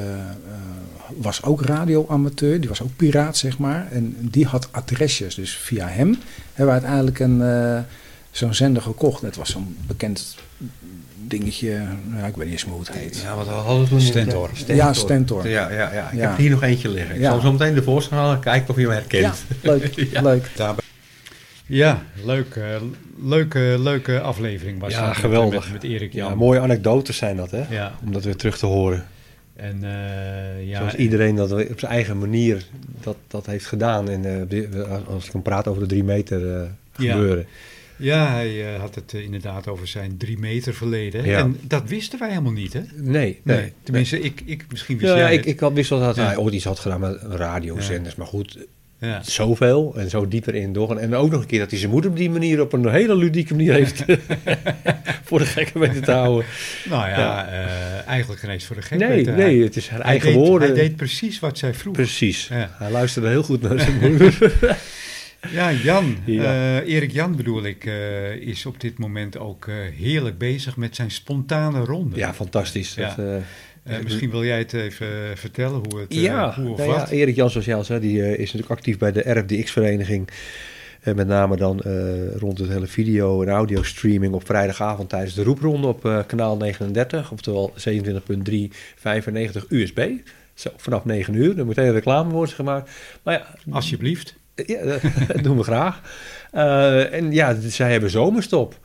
[1.17, 3.88] was ook radioamateur, die was ook piraat zeg maar.
[3.91, 6.17] En die had adresjes, dus via hem
[6.53, 7.80] hebben we uiteindelijk een, eh,
[8.32, 9.21] zo'n zender gekocht.
[9.21, 10.36] Het was zo'n bekend
[11.28, 13.17] dingetje, nou, ik weet niet eens meer hoe het heet.
[13.24, 14.01] Ja, wat hadden we toen?
[14.01, 14.49] Stentor.
[14.67, 15.47] Ja, Stentor.
[15.47, 16.09] Ja, ja, ja.
[16.11, 16.30] Ik Ja.
[16.30, 17.15] heb hier nog eentje liggen.
[17.15, 17.30] Ik Ja.
[17.32, 18.39] zal zo meteen de voorstel halen.
[18.39, 19.43] Kijken of je hem herkent.
[19.61, 20.49] Ja, leuk, leuk.
[21.76, 22.76] Ja, leuk, eh,
[23.24, 25.71] leuke, leuke aflevering was Ja, dat geweldig.
[25.71, 26.30] Met, met Erik Jan.
[26.30, 27.63] Ja, mooie anekdotes zijn dat, hè?
[27.69, 29.05] Ja, Om dat weer terug te horen.
[29.55, 32.65] en eh, ja, Zoals iedereen dat op zijn eigen manier
[33.01, 34.09] dat, dat heeft gedaan.
[34.09, 36.39] En eh, als ik dan praat over de drie meter
[36.97, 37.13] Ja.
[37.13, 37.45] gebeuren.
[37.95, 41.26] Ja, hij had het inderdaad over zijn drie meter verleden.
[41.26, 41.38] Ja.
[41.39, 42.82] En dat wisten wij helemaal niet, hè?
[42.95, 45.47] Nee, Nee, tenminste, ik, ik misschien wist Ja, ja, jij ik, het.
[45.53, 46.26] ik had wist wel dat Ja.
[46.26, 48.15] hij ooit iets had gedaan met radiozenders.
[48.15, 48.57] Maar goed,
[49.03, 49.23] Ja.
[49.23, 50.99] zoveel en zo dieper in doorgaan.
[50.99, 53.15] En ook nog een keer dat hij zijn moeder op die manier, op een hele
[53.15, 54.03] ludieke manier heeft
[55.27, 56.45] voor de gekke weten te houden.
[56.89, 57.47] Nou ja, Ja.
[57.47, 58.99] eh, eigenlijk geen eens voor de gek.
[58.99, 59.35] Nee, weten.
[59.35, 60.67] nee, Hij- het is haar eigen deed, woorden.
[60.67, 61.93] Hij deed precies wat zij vroeg.
[61.93, 62.47] Precies.
[62.47, 62.75] Ja.
[62.77, 64.37] Hij luisterde heel goed naar zijn moeder.
[65.51, 66.43] Ja, Jan, Ja.
[66.43, 71.11] eh, Erik Jan bedoel ik, eh, is op dit moment ook heerlijk bezig met zijn
[71.11, 72.15] spontane ronde.
[72.17, 72.93] ja, fantastisch.
[72.95, 73.15] Ja.
[73.15, 73.25] Dat,
[73.84, 76.89] eh, Eh, misschien wil jij het even vertellen hoe het eh, ja, hoe of nou
[76.91, 77.09] wat.
[77.09, 80.29] ja, Erik Jan, zoals jij zei, die eh, is natuurlijk actief bij de RFDX-vereniging.
[81.01, 85.43] Eh, met name dan eh, rond het hele video- en audio-streaming op vrijdagavond tijdens de
[85.43, 90.09] roepronde op eh, kanaal 39, oftewel 27.395 USB.
[90.53, 91.57] Zo, vanaf 9 uur.
[91.59, 92.89] Er moet een reclame worden gemaakt.
[93.23, 94.36] Maar ja, Alsjeblieft.
[94.65, 94.86] ja,
[95.27, 96.01] dat doen we graag.
[96.51, 98.79] Eh, en ja, zij hebben zomerstop.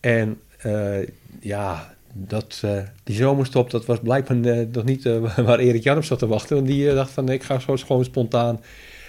[0.00, 0.96] En eh,
[1.40, 1.94] ja,
[2.26, 6.04] dat, eh, die zomerstop, dat was blijkbaar eh, nog niet eh, waar Erik Jan op
[6.04, 6.56] zat te wachten.
[6.56, 8.60] Want die eh, dacht van, ik ga zo gewoon spontaan,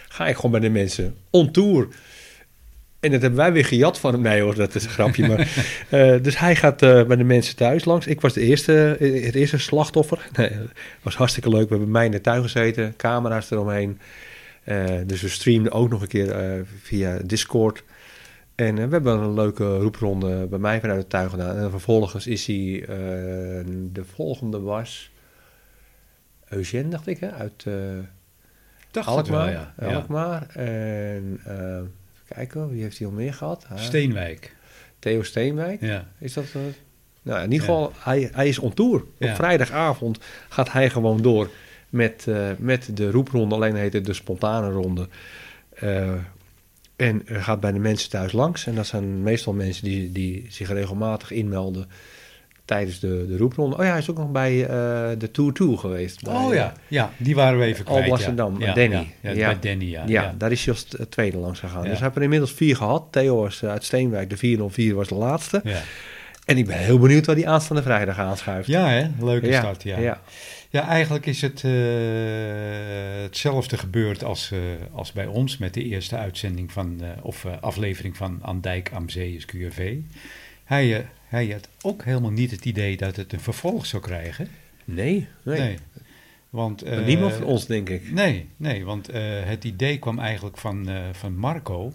[0.08, 1.88] ga ik gewoon bij de mensen on tour.
[3.00, 4.22] En dat hebben wij weer gejat van hem.
[4.22, 5.28] Nee hoor, dat is een grapje.
[5.28, 5.40] Maar,
[5.90, 8.08] eh, dus hij gaat eh, bij de mensen thuis langs.
[8.08, 10.30] Ik was de eerste, eh, het eerste slachtoffer.
[10.38, 11.70] Nee, het was hartstikke leuk.
[11.70, 14.00] We hebben mij in de tuin gezeten, camera's eromheen.
[14.64, 17.84] Eh, dus we streamden ook nog een keer eh, via Discord.
[18.60, 21.58] En eh, we hebben een leuke roepronde bij mij vanuit de tuin gedaan.
[21.58, 22.88] En vervolgens is hij, eh,
[23.92, 25.12] de volgende was
[26.48, 27.32] Eugène, dacht ik, hè?
[27.32, 27.74] uit eh
[28.92, 29.46] Dacht Alkmaar.
[29.46, 29.74] wel, ja.
[29.80, 29.94] ja.
[29.94, 30.48] Alkmaar.
[30.56, 31.92] En even
[32.28, 33.68] kijken, wie heeft hij al meer gehad?
[33.76, 34.56] Steenwijk.
[35.00, 35.82] Theo Steenwijk.
[35.82, 36.08] Ja.
[36.18, 36.46] Is dat...
[37.22, 39.04] nou, in ieder geval, hij, hij is on tour.
[39.20, 41.50] Op vrijdagavond gaat hij gewoon door
[41.90, 43.56] met, met de roepronde.
[43.56, 45.08] Alleen heet het de spontane ronde.
[47.00, 48.66] Eh, en gaat bij de mensen thuis langs.
[48.66, 51.88] En dat zijn meestal mensen die, die zich regelmatig inmelden
[52.66, 53.76] tijdens de, de roepronde.
[53.78, 54.70] Oh ja, hij is ook nog bij eh,
[55.18, 56.24] de Tour 2 geweest.
[56.24, 58.02] Bij, Oh ja, ja, die waren we even kwijt.
[58.02, 58.74] Alblasserdam, ja.
[58.74, 58.94] Danny.
[58.96, 59.46] Ja, ja, Ja.
[59.58, 60.04] bij Danny, ja.
[60.08, 61.82] Ja, daar is hij als t- tweede langs gegaan.
[61.84, 63.04] Dus hij heeft er inmiddels vier gehad.
[63.10, 65.62] Theo was eh, uit Steenwijk, de 404 was de laatste.
[65.64, 65.82] Ja.
[66.46, 68.68] En ik ben heel benieuwd waar die aanstaande vrijdag aanschuift.
[68.68, 69.08] Ja, hè?
[69.20, 70.22] Leuk is ja,
[70.70, 70.88] ja.
[70.88, 71.72] eigenlijk is het eh,
[73.22, 74.60] hetzelfde gebeurd als, eh,
[74.92, 79.36] als bij ons met de eerste uitzending van, eh, of aflevering van Andijk am Zee
[79.36, 79.98] is QRV.
[80.64, 84.48] Hij, hij had ook helemaal niet het idee dat het een vervolg zou krijgen.
[84.86, 85.78] Nee, nee.
[86.50, 88.12] Want, Maar eh, niemand van ons, denk ik.
[88.12, 89.10] Nee, nee want
[89.46, 91.94] het idee kwam eigenlijk van, van Marco.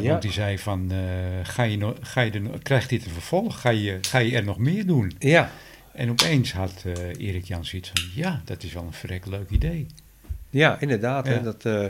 [0.00, 0.02] Ja.
[0.02, 0.92] Want die zei van,
[1.42, 3.60] ga je no- ga je krijgt dit een vervolg?
[3.60, 5.12] Ga je, ga je er nog meer doen?
[5.18, 5.50] Ja,
[5.92, 9.50] En opeens had eh, Erik Jan zoiets van, ja, dat is wel een verrek leuk
[9.50, 9.86] idee.
[10.50, 11.26] ja inderdaad.
[11.26, 11.32] Ja.
[11.32, 11.84] Hè, dat, eh,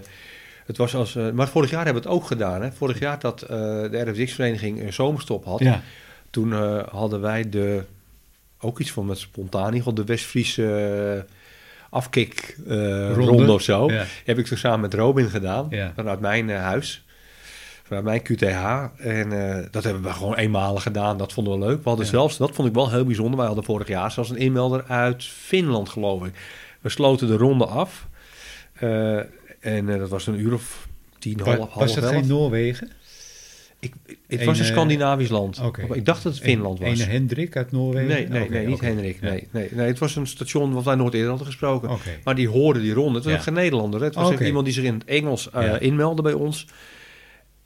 [0.66, 2.62] het was als, eh, maar vorig jaar hebben we het ook gedaan.
[2.62, 2.72] Hè.
[2.72, 5.59] Vorig jaar dat de RFX-vereniging een zomerstop had.
[5.59, 5.82] Ja,
[6.30, 6.53] Toen
[6.90, 7.84] hadden wij de,
[8.61, 10.62] ook iets van met spontaan, de West-Friese
[11.16, 11.32] uh,
[11.90, 12.74] afkik eh,
[13.14, 13.14] Ronde.
[13.30, 13.90] ronde of zo.
[13.92, 15.92] ja, Heb ik toen samen met Robin gedaan, Ja.
[15.96, 17.05] vanuit mijn huis.
[18.01, 18.88] Mijn QTH.
[18.99, 21.16] En eh, dat hebben we gewoon eenmalig gedaan.
[21.18, 21.76] Dat vonden we leuk.
[21.82, 22.11] We hadden Ja.
[22.11, 23.36] zelfs, dat vond ik wel heel bijzonder.
[23.36, 26.32] Wij hadden vorig jaar zelfs een inmelder uit Finland, geloof ik.
[26.80, 28.09] We sloten de ronde af.
[28.72, 29.16] Eh,
[29.61, 30.88] en eh, dat was een uur of
[31.18, 32.12] tien, half, was half het elf.
[32.14, 32.90] geen Noorwegen?
[33.80, 33.93] Ik,
[34.28, 35.61] het was een Scandinavisch land.
[35.61, 35.95] Oké.
[35.95, 36.88] Ik dacht dat het Finland was.
[36.88, 38.09] Ene Hendrik uit Noorwegen?
[38.09, 38.80] Nee, nee, nee niet.
[39.20, 39.30] Ja.
[39.30, 41.90] Nee, nee, het was een station wat wij nooit eerder hadden gesproken.
[41.90, 42.11] Oké.
[42.24, 43.14] Maar die hoorde die ronde.
[43.14, 43.40] Het was Ja.
[43.40, 44.01] geen Nederlander.
[44.01, 44.07] hè.
[44.07, 45.78] Het was iemand die zich in het Engels Ja.
[45.78, 46.66] inmeldde bij ons.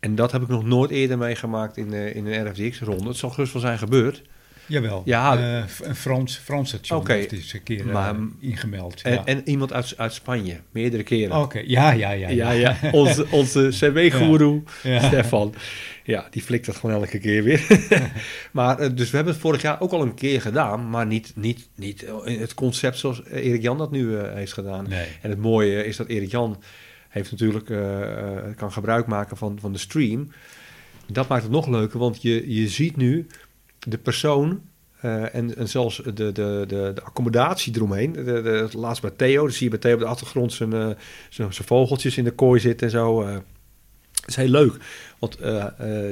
[0.07, 3.09] En dat heb ik nog nooit eerder meegemaakt in, eh, in een RFDX-ronde.
[3.09, 4.23] Het zal gerust wel zijn gebeurd.
[4.67, 5.37] Jawel, Ja.
[5.39, 7.13] eh, een Frans, Frans station Oké.
[7.13, 9.03] heeft eens een keer eh, Maar- ingemeld.
[9.03, 9.25] En, ja.
[9.25, 11.37] en iemand uit, uit Spanje, meerdere keren.
[11.41, 12.29] Oké, ja, ja, ja.
[12.29, 12.77] ja, ja.
[12.93, 14.63] Onze, onze CW-goeroe.
[14.83, 15.55] Stefan.
[16.05, 17.67] Ja, die flikt dat gewoon elke keer weer.
[18.53, 20.91] maar eh, dus we hebben het vorig jaar ook al een keer gedaan.
[20.91, 24.87] Maar niet, niet, niet in het concept zoals Erik Jan dat nu eh, heeft gedaan.
[24.89, 25.07] Nee.
[25.23, 26.63] En het mooie is dat Erik Jan
[27.17, 30.29] heeft natuurlijk, eh, eh, kan gebruik maken van, van de stream.
[31.07, 33.27] Dat maakt het nog leuker, want je, je ziet nu
[33.79, 34.61] de persoon
[34.97, 38.12] Eh, en, en zelfs de, de, de, de accommodatie eromheen.
[38.12, 41.53] De, de, laatst bij Theo, dan zie je bij Theo op de achtergrond zijn, zijn,
[41.53, 43.27] zijn vogeltjes in de kooi zitten en zo.
[43.27, 43.43] Het
[44.27, 44.77] is heel leuk,
[45.19, 45.37] want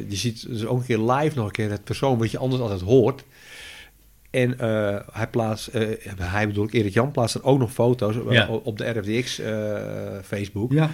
[0.08, 2.62] je ziet dus ook een keer live nog een keer het persoon wat je anders
[2.62, 3.24] altijd hoort.
[4.34, 5.88] En eh, hij plaatst, eh,
[6.20, 8.46] hij bedoel ik, Erik Jan plaatst er ook nog foto's eh, Ja.
[8.48, 9.40] op de RFDX
[10.26, 10.72] Facebook.
[10.72, 10.90] Ja,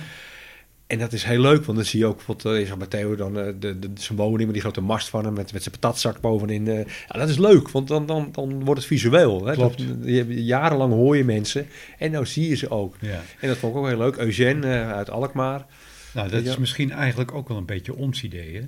[0.87, 3.15] En dat is heel leuk, want dan zie je ook bijvoorbeeld, uh, is bij Theo
[3.17, 6.21] dan de, de, zijn woning met die grote mast van hem, met, met zijn patatzak
[6.21, 6.65] bovenin.
[6.65, 6.85] ja,
[7.19, 9.47] dat is leuk, want dan, dan, dan wordt het visueel.
[9.47, 9.53] Hè?
[9.53, 9.79] Klopt.
[9.79, 11.67] Dat- je, jarenlang hoor je mensen
[11.99, 12.97] en nou zie je ze ook.
[13.01, 13.21] ja.
[13.41, 14.17] En dat vond ik ook heel leuk.
[14.17, 15.67] Eugène uit Alkmaar.
[16.15, 18.63] Nou, dat is misschien eigenlijk ook wel een beetje ons idee, hè?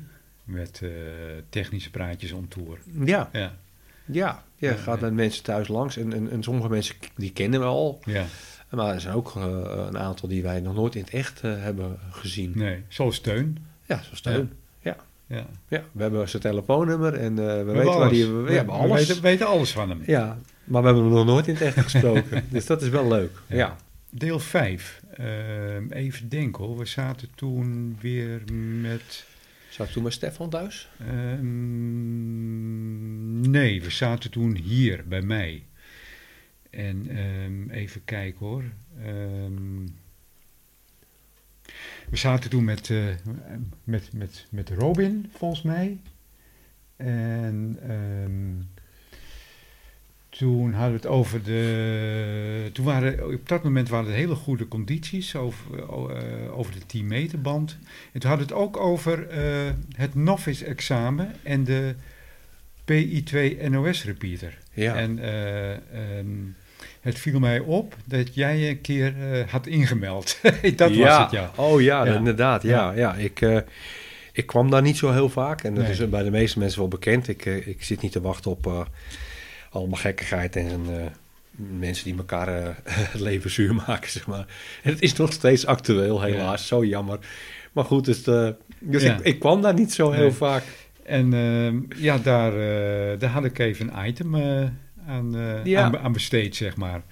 [0.44, 0.82] Met
[1.48, 2.78] technische praatjes on tour.
[3.04, 3.54] Ja, Ja,
[4.06, 4.44] ja.
[4.68, 7.66] Je Ja, gaat met mensen thuis langs en, en, en sommige mensen die kennen we
[7.66, 8.00] al.
[8.04, 8.24] ja.
[8.70, 11.50] Maar er zijn ook eh, een aantal die wij nog nooit in het echt eh,
[11.56, 12.52] hebben gezien.
[12.54, 13.66] Nee, zoals steun.
[13.86, 14.52] Ja, zo steun.
[14.80, 14.96] Ja.
[15.26, 15.46] Ja.
[15.68, 15.82] Ja.
[15.92, 18.26] we hebben zijn telefoonnummer en eh, we, weten waar die...
[18.26, 19.00] We, we hebben alles.
[19.00, 20.02] We weten, weten alles van hem.
[20.06, 22.44] Ja, maar we hebben hem nog nooit in het echt gesproken.
[22.50, 23.32] dus dat is wel leuk.
[23.46, 23.56] Ja.
[23.56, 23.76] Ja.
[24.10, 25.02] Deel 5.
[25.88, 26.78] even denken hoor.
[26.78, 28.42] We zaten toen weer
[28.80, 29.24] met...
[29.78, 30.88] Ik toen met Stefan thuis?
[30.98, 31.40] ehm,
[33.50, 35.66] nee, we zaten toen hier bij mij.
[36.70, 38.64] En ehm, even kijken hoor.
[38.98, 39.86] Ehm,
[42.10, 43.06] we zaten toen met, eh,
[43.84, 46.00] met, met, met Robin, volgens mij.
[46.96, 47.78] En
[50.39, 52.70] toen hadden we het over de.
[52.72, 57.07] Toen waren op dat moment waren het hele goede condities over, eh, over de 10
[57.07, 57.78] meter band.
[58.12, 61.95] En toen hadden we het ook over eh, het novice examen en de
[62.85, 64.59] PI2 NOS repeater.
[64.72, 64.95] Ja.
[64.97, 66.26] En eh, ehm,
[67.01, 69.14] het viel mij op dat jij een keer
[69.51, 70.39] had ingemeld.
[70.76, 71.09] dat ja.
[71.09, 71.53] was het, ja.
[71.57, 72.14] Oh ja, Ja.
[72.14, 72.62] inderdaad.
[72.62, 73.14] Ja, ja.
[73.14, 73.41] Ik,
[74.33, 75.62] ik kwam daar niet zo heel vaak.
[75.62, 75.93] En dat Nee.
[75.93, 77.28] is bij de meeste mensen wel bekend.
[77.28, 78.87] Ik, ik zit niet te wachten op
[79.72, 81.06] allemaal gekkigheid en eh,
[81.78, 82.68] mensen die elkaar eh,
[83.12, 84.46] het leven zuur maken, zeg maar.
[84.82, 86.66] En het is nog steeds actueel, helaas.
[86.66, 87.18] Zo jammer.
[87.72, 88.48] Maar goed, dus, eh,
[88.78, 89.14] dus Ja.
[89.16, 90.32] ik, ik kwam daar niet zo heel Nee.
[90.32, 90.64] vaak.
[91.02, 94.68] En ehm, ja, daar, eh, daar had ik even een item eh,
[95.06, 95.82] aan, eh, Ja.
[95.82, 97.02] aan, aan besteed, zeg maar.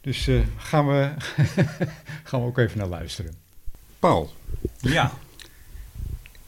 [0.00, 1.10] Dus eh, gaan, we,
[2.24, 3.34] gaan we ook even naar luisteren.
[3.98, 4.32] Paul,
[4.80, 5.12] Ja.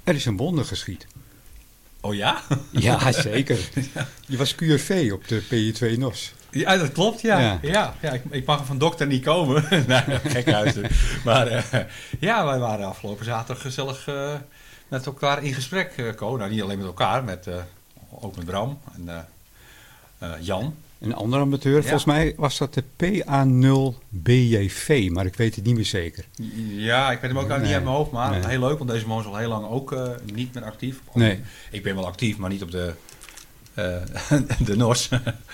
[0.05, 1.07] er is een wonder geschied.
[2.07, 2.43] Oh ja?
[2.71, 3.59] Ja, zeker.
[4.27, 6.33] Je was QRV op de PI2 NOS.
[6.51, 7.39] Ja, dat klopt, ja.
[7.39, 7.59] Ja.
[7.63, 8.13] Ja, ja.
[8.13, 9.65] ik, ik mag van dokter niet komen.
[9.87, 10.75] nee, gek huis.
[11.25, 11.81] Maar eh,
[12.21, 14.35] ja, wij waren afgelopen zaterdag gezellig eh,
[14.89, 16.37] met elkaar in gesprek, Ko.
[16.37, 17.49] Nou, niet alleen met elkaar, met,
[18.11, 19.27] ook met Bram en
[20.41, 20.75] Jan.
[20.99, 25.85] Een andere amateur, volgens mij was dat de PA0BJV, maar ik weet het niet meer
[25.85, 26.25] zeker.
[26.77, 27.75] Ja, ik weet hem ook niet Nee.
[27.75, 28.47] uit mijn hoofd, maar Nee.
[28.47, 31.01] heel leuk, want deze man is al heel lang ook eh, niet meer actief.
[31.15, 31.41] Nee.
[31.71, 32.93] Ik ben wel actief, maar niet op de,
[33.75, 34.03] eh,
[34.67, 35.09] de NOS.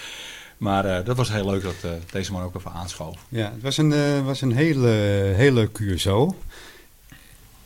[0.56, 1.74] maar eh, dat was heel leuk dat
[2.10, 3.18] deze man ook even aanschoof.
[3.28, 4.88] Ja, het was een, was een hele,
[5.36, 6.36] hele QSO.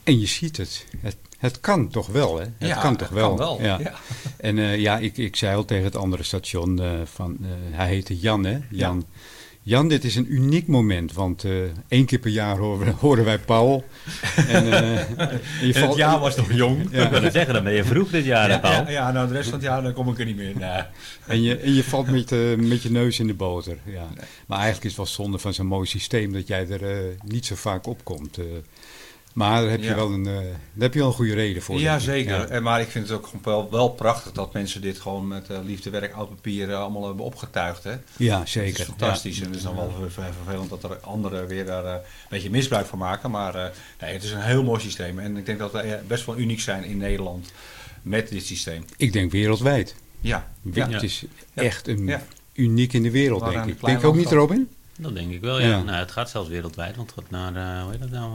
[0.03, 0.87] En je ziet het.
[1.01, 1.17] het.
[1.39, 2.45] Het kan toch wel, hè?
[2.45, 3.29] Het Ja, kan toch wel.
[3.29, 3.63] Kan wel.
[3.63, 3.79] Ja.
[3.79, 3.93] Ja.
[4.37, 7.89] En eh, ja, ik, ik zei al tegen het andere station eh, van, eh, hij
[7.89, 8.59] heette Jan, hè?
[8.71, 9.05] Jan.
[9.63, 11.45] Jan, dit is een uniek moment, want
[11.89, 13.85] één keer per jaar horen, horen wij Paul.
[14.49, 16.83] En, je En het jaar was nog jong.
[16.83, 18.73] Ik wil het zeggen, dan ben je vroeg dit jaar, hè, Ja, Paul?
[18.73, 20.53] ja, ja, nou de rest van het jaar dan kom ik er niet meer.
[20.59, 20.83] Nee.
[21.27, 23.77] En je, en je valt met, met je neus in de boter.
[23.85, 24.07] Ja.
[24.47, 27.55] Maar eigenlijk is het wel zonde van zo'n mooi systeem dat jij er niet zo
[27.55, 28.39] vaak op komt.
[29.37, 29.95] Maar daar heb, je Ja.
[29.95, 30.43] wel een, eh, daar
[30.79, 31.79] heb je wel een goede reden voor.
[31.81, 32.37] Ja, zeker.
[32.37, 32.47] Ja.
[32.47, 35.51] En Maar ik vind het ook gewoon wel, wel prachtig dat mensen dit gewoon met
[35.51, 37.85] eh, liefde, werk, oud papier eh, allemaal hebben opgetuigd.
[37.85, 37.95] Hè?
[38.17, 38.81] Ja, Dat zeker.
[38.81, 39.41] is fantastisch.
[39.41, 42.01] En het is dan wel ver- ver- vervelend dat er anderen weer daar eh, een
[42.29, 43.31] beetje misbruik van maken.
[43.31, 43.67] Maar eh,
[44.01, 45.19] nee, het is een heel mooi systeem.
[45.19, 47.53] En ik denk dat we best wel uniek zijn in Nederland
[48.03, 48.85] met dit systeem.
[48.97, 49.95] Ik denk wereldwijd.
[50.21, 50.49] Ja.
[50.75, 51.63] Het is Ja.
[51.63, 52.23] echt een Ja.
[52.53, 53.81] uniek in de wereld, denk ik.
[53.85, 54.69] Denk je ook niet, Robin?
[54.99, 55.67] Dat denk ik wel, ja.
[55.69, 55.83] Ja.
[55.83, 58.31] Nou, het gaat zelfs wereldwijd, want het gaat naar, eh, hoe heet dat nou,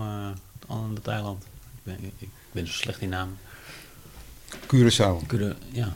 [0.71, 1.43] eh, het eiland.
[1.43, 3.37] Ik ben, ik ben zo slecht in namen.
[4.67, 5.93] Curaçao Cura- ja,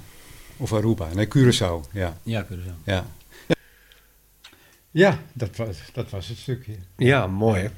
[0.57, 1.09] of Aruba.
[1.13, 1.91] Nee, Curaçao.
[1.91, 2.83] Ja, ja Curaçao.
[2.83, 3.05] ja.
[4.91, 6.75] Ja, dat was, dat was het stukje.
[6.97, 7.69] Ja, mooi hè.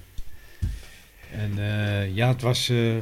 [1.32, 2.96] En eh, ja, het was eh,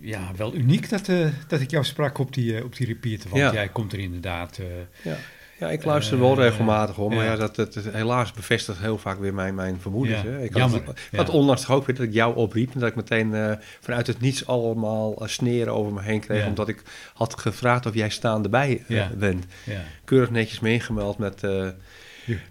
[0.00, 3.30] ja, wel uniek dat, eh, dat ik jou sprak op die, op die repeater.
[3.30, 3.52] Want Ja.
[3.52, 4.58] jij komt er inderdaad...
[4.58, 4.66] eh,
[5.02, 5.16] Ja.
[5.58, 7.36] Ja, ik luister wel Eh, regelmatig hoor, maar ja.
[7.36, 10.22] dat, dat, dat- helaas bevestigt heel vaak weer mijn, mijn vermoedens.
[10.22, 10.42] Ja, Hè.
[10.42, 10.82] Ik jammer.
[10.84, 13.34] had, ik had onlangs toch ook weer dat ik jou opriep en dat ik meteen
[13.34, 16.82] eh, vanuit het niets allemaal eh, sneren over me heen kreeg, omdat ik
[17.14, 19.10] had gevraagd of jij staande bij Ja.
[19.16, 19.46] bent.
[19.64, 19.80] ja.
[20.04, 21.74] Keurig netjes meegemeld met, met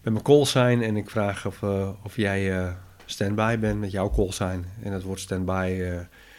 [0.04, 1.64] mijn call sign en ik vraag of,
[2.04, 2.74] of jij
[3.06, 4.66] standby bent met jouw call sign.
[4.84, 5.84] En het woord standby...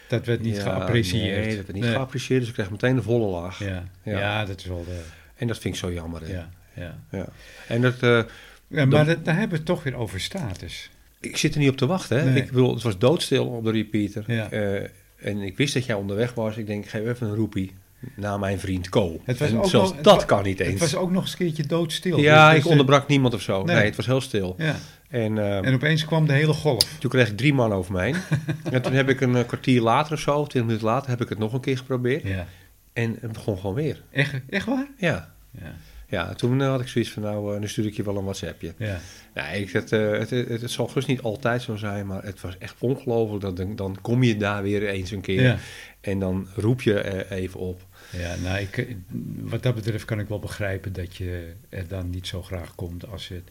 [0.07, 1.37] Dat werd niet ja, geapprecieerd.
[1.37, 1.93] Nee, dat werd niet Nee.
[1.93, 3.59] geapprecieerd, dus ik kreeg meteen de volle laag.
[3.59, 3.83] Ja.
[4.03, 4.19] Ja.
[4.19, 4.45] Ja.
[4.45, 5.01] dat is wel de...
[5.35, 6.21] En dat vind ik zo jammer.
[6.21, 6.31] hè.
[6.33, 6.49] Ja.
[6.79, 6.99] Ja.
[7.11, 7.25] Ja.
[7.67, 8.21] En dat, eh,
[8.67, 10.89] Ja, maar dat, daar hebben we het toch weer over status.
[11.19, 12.19] ik zit er niet op te wachten.
[12.19, 12.25] Hè?
[12.25, 12.41] Nee.
[12.41, 14.23] Ik bedoel, het was doodstil op de repeater.
[14.27, 14.49] Ja.
[14.51, 16.57] Eh, en ik wist dat jij onderweg was.
[16.57, 17.75] Ik denk, ik geef even een roepie
[18.15, 19.21] naar mijn vriend Co.
[19.23, 20.69] Het was en ook zelfs nog- dat kan niet eens.
[20.69, 22.19] Het was ook nog eens een keertje doodstil.
[22.19, 23.63] ja, Dus- ik dus, onderbrak niemand of zo.
[23.63, 23.75] Nee.
[23.75, 24.55] Nee, het was heel stil.
[24.57, 24.75] Ja.
[25.09, 26.83] En, eh, En opeens kwam de hele golf.
[26.99, 28.15] toen kreeg ik drie man over heen.
[28.71, 31.37] en toen heb ik een kwartier later of zo, twintig minuten later, heb ik het
[31.37, 32.23] nog een keer geprobeerd.
[32.27, 32.47] Ja.
[32.93, 34.01] En het begon gewoon weer.
[34.11, 34.87] Echt, echt waar?
[34.97, 35.33] Ja.
[35.51, 35.73] Ja.
[36.09, 38.23] Ja, toen eh, had ik zoiets van, nou, eh, nu stuur ik je wel een
[38.23, 38.73] WhatsAppje.
[38.77, 38.99] Ja.
[39.33, 42.41] Ja, ik, het, eh, het, het, het zal gerust niet altijd zo zijn, maar het
[42.41, 43.41] was echt ongelooflijk.
[43.41, 45.57] Dat, dan- kom je daar weer eens een keer Ja.
[46.01, 47.81] en dan roep je even op.
[48.17, 48.95] Ja, nou, ik,
[49.41, 53.07] wat dat betreft kan ik wel begrijpen dat je er dan niet zo graag komt
[53.11, 53.43] als, het,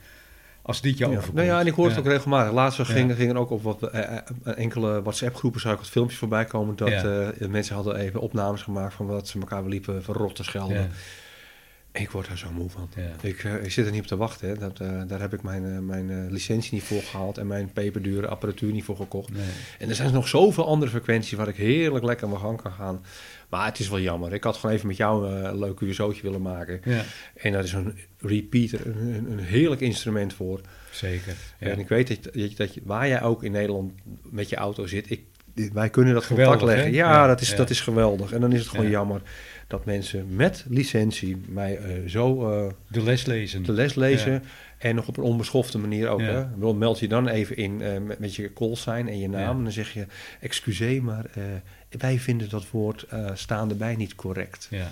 [0.62, 1.10] als dit je Ja.
[1.10, 1.34] overkomt.
[1.34, 2.00] Nou ja, en ik hoor het Ja.
[2.00, 2.52] ook regelmatig.
[2.52, 6.76] Laatst gingen, gingen ook op wat eh, enkele WhatsApp-groepen zag ik wat filmpjes voorbij komen
[6.76, 7.32] dat Ja.
[7.48, 10.90] mensen hadden even opnames gemaakt van wat ze elkaar liepen verrot te schelden.
[11.92, 12.88] Ik word daar zo moe van.
[12.96, 13.28] Ja.
[13.28, 14.48] Ik, eh, ik zit er niet op te wachten.
[14.48, 14.54] Hè.
[14.54, 18.26] Dat, eh, daar heb ik mijn, eh, mijn licentie niet voor gehaald en mijn peperdure
[18.28, 19.30] apparatuur niet voor gekocht.
[19.32, 19.42] Nee.
[19.78, 22.72] En er zijn nog zoveel andere frequenties waar ik heerlijk lekker aan mijn gang kan
[22.72, 23.04] gaan.
[23.48, 24.32] Maar het is wel jammer.
[24.32, 26.80] Ik had gewoon even met jou een leuk USO'tje willen maken.
[26.84, 27.02] Ja,
[27.34, 30.60] En daar is een repeater, een, een, een heerlijk instrument voor.
[30.90, 31.34] zeker.
[31.58, 31.66] Ja.
[31.66, 33.92] En ik weet dat, dat, je- dat je, waar jij ook in Nederland
[34.22, 35.20] met je auto zit, ik,
[35.72, 36.94] wij kunnen dat Geweldig, contact leggen.
[36.94, 38.32] Ja, dat, is, dat is geweldig.
[38.32, 38.90] En dan is het gewoon Ja.
[38.90, 39.20] jammer
[39.68, 43.62] dat mensen met licentie mij eh, zo eh, De les lezen.
[43.62, 44.42] de les lezen.
[44.78, 46.20] En nog op een onbeschofte manier ook.
[46.20, 46.50] Ja.
[46.60, 46.74] Hè?
[46.74, 49.40] Meld je dan even in eh, met, met je call sign en je naam.
[49.40, 49.56] Ja.
[49.56, 50.06] En dan zeg je,
[50.40, 51.24] excuseer, maar
[51.98, 54.66] wij vinden dat woord staande bij niet correct.
[54.70, 54.90] Ja.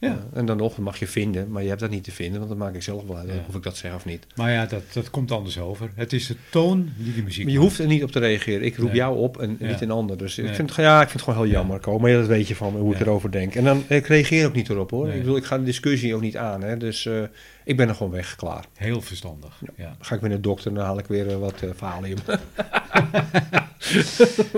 [0.00, 0.08] Ja.
[0.32, 2.36] Eh, en dan nog, dat mag je vinden, maar je hebt dat niet te vinden,
[2.38, 4.26] want dan maak ik zelf wel uit of ik dat zeg of niet.
[4.36, 5.90] Maar ja, dat, dat komt anders over.
[5.94, 7.68] Het is de toon die de muziek Maar je maakt.
[7.70, 8.62] hoeft er niet op te reageren.
[8.66, 8.96] Ik roep Nee.
[8.96, 10.18] jou op en niet een ander.
[10.18, 10.46] Dus Nee.
[10.46, 11.58] ik, vind het, ja, ik vind het gewoon heel Ja.
[11.58, 11.98] jammer, Ko.
[11.98, 13.54] Maar dat weet je van me, hoe ik erover denk.
[13.54, 15.06] En dan, ik reageer ook niet erop, hoor.
[15.06, 15.14] Nee.
[15.14, 16.62] Ik bedoel, ik ga de discussie ook niet aan.
[16.62, 16.76] Hè.
[16.76, 17.22] Dus eh,
[17.64, 18.64] ik ben er gewoon weg, klaar.
[18.74, 19.62] Heel verstandig.
[19.76, 19.96] Ja.
[20.00, 22.18] Ga ik weer naar de dokter en dan haal ik weer eh, wat uh, Valium.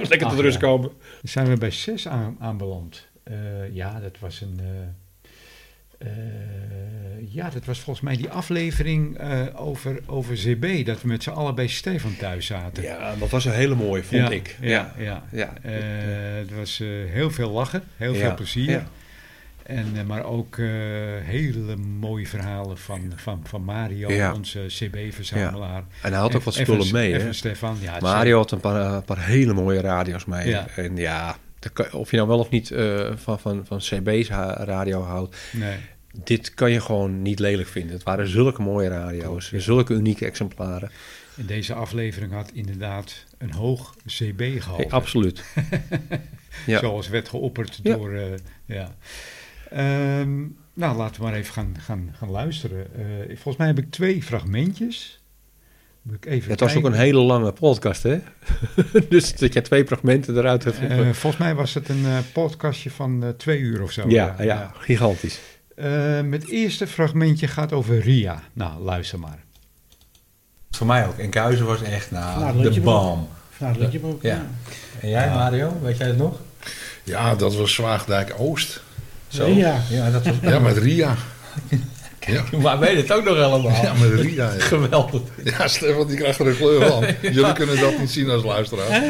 [0.08, 0.88] Lekker tot rust komen.
[0.88, 3.08] Dan zijn we bij 6 aan, aanbeland.
[3.72, 4.60] Ja, dat was een.
[6.00, 6.08] Eh,
[7.28, 10.86] ja, dat was volgens mij die aflevering eh, over, over ZB.
[10.86, 12.82] Dat we met z'n allen bij Stefan thuis zaten.
[12.82, 14.56] Ja, dat was een hele mooie, vond ja, ik.
[14.60, 15.22] Ja, ja.
[15.32, 15.52] ja.
[15.62, 15.72] Eh,
[16.38, 18.70] het was heel veel lachen, heel veel plezier.
[18.70, 18.86] ja.
[19.62, 20.56] En, maar ook
[21.22, 25.84] hele mooie verhalen van, van, van Mario, onze CB-verzamelaar.
[26.02, 27.24] En hij had ook wat En- en spullen mee, en hè?
[27.24, 27.96] van Stefan, ja.
[28.00, 30.48] Mario had een paar, een paar hele mooie radio's mee.
[30.48, 30.66] Ja.
[30.76, 31.36] En ja,
[31.92, 34.28] of je nou wel of niet eh, van, van, van CB's
[34.58, 35.36] radio houdt.
[35.52, 35.76] Nee.
[36.24, 37.92] Dit kan je gewoon niet lelijk vinden.
[37.92, 39.52] Het waren zulke mooie radio's.
[39.52, 40.90] Zulke unieke exemplaren.
[41.36, 44.82] En deze aflevering had inderdaad een hoog CB-gehalte.
[44.82, 45.44] Hey, absoluut.
[46.66, 46.78] ja.
[46.78, 47.96] Zoals werd geopperd Ja.
[47.96, 48.12] door...
[48.12, 48.24] eh,
[48.64, 48.94] ja.
[49.70, 50.38] Ehm,
[50.74, 52.86] nou, laten we maar even gaan, gaan, gaan luisteren.
[52.94, 55.19] Eh, volgens mij heb ik twee fragmentjes.
[56.02, 58.18] Moet ik even Het was ook een hele lange podcast, hè?
[59.08, 60.78] dus dat je twee fragmenten eruit hebt.
[60.80, 64.08] Eh, volgens mij was het een eh, podcastje van eh, twee uur of zo.
[64.08, 65.40] ja, ja, gigantisch.
[65.80, 68.42] Eh, het eerste fragmentje gaat over Ria.
[68.52, 69.38] Nou, luister maar.
[70.70, 71.18] Voor mij ook.
[71.18, 72.80] En Kuizen was echt nou, de.
[73.58, 74.22] Nou, dat ook.
[74.22, 74.46] Ja.
[75.00, 76.40] En jij, Mario, weet jij het nog?
[77.04, 78.82] Ja, dat was Zwaagdijk Oost.
[79.28, 79.46] Zo.
[79.46, 79.80] Ja.
[79.90, 80.34] Ja, dat was...
[80.42, 81.16] Ja, met Ria.
[82.26, 83.70] Ja, Maar weet het ook nog helemaal.
[83.82, 84.52] ja met Ria.
[84.52, 84.60] Ja.
[84.74, 85.20] Geweldig.
[85.44, 87.04] Ja, Stefan die krijgt er een kleur van.
[87.34, 89.04] Jullie kunnen dat niet zien als luisteraars.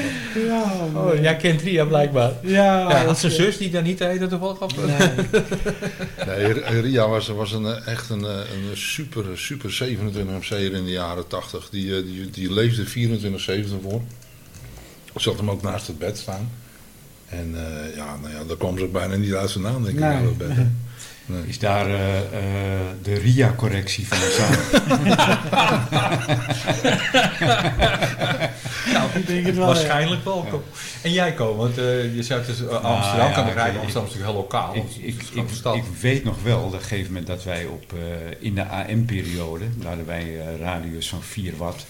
[0.46, 2.32] Ja, Oh, jij kent Ria blijkbaar.
[2.42, 4.72] ja, Ja, had zijn zus die daar niet heette toevallig af?
[6.26, 10.84] Nee, Ria was, was een, eh, echt een, eh, een super, super 27 MC'er in
[10.84, 11.68] de jaren 80.
[11.70, 14.00] Die, eh, die, die leefde 24-7 voor.
[15.14, 16.50] Zat hem ook naast het bed staan.
[17.28, 19.94] En eh, ja, nou ja, daar kwam ze ook bijna niet uit zijn naam, denk
[19.94, 20.32] ik, Nee.
[20.38, 20.48] bed.
[20.56, 20.66] hè.
[21.26, 21.42] Nee.
[21.46, 22.22] Is daar eh, eh,
[23.02, 24.58] de Ria-correctie van de zaak?
[29.14, 29.66] ik denk het wel.
[29.66, 30.46] Waarschijnlijk wel.
[30.50, 30.62] Kom.
[31.02, 33.86] En jij komen, want eh, je zegt dus uh, Amsterdam, Nou, ja, kan ik- Amsterdam
[33.86, 34.74] is natuurlijk heel lokaal.
[34.74, 35.22] ik, ik,
[35.74, 37.98] ik, weet nog wel, op een gegeven moment, dat wij op, eh,
[38.40, 41.86] in de AM-periode, daar hadden wij radio's van 4 watt.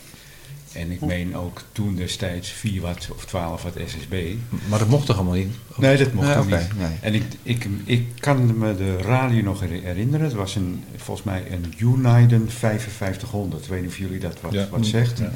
[0.72, 4.34] En ik meen ook toen destijds 4 watt of 12 watt SSB.
[4.68, 5.54] Maar dat mocht toch allemaal niet?
[5.76, 6.78] Nee, dat mocht Nee, ook oké, niet.
[6.78, 6.96] nee.
[7.00, 10.26] En ik, ik, ik kan me de radio nog her- herinneren.
[10.26, 13.62] Het was een, volgens mij een Uniden 5500.
[13.64, 14.68] Ik weet niet of jullie dat wat, Ja.
[14.70, 15.18] wat zegt.
[15.18, 15.30] Ja.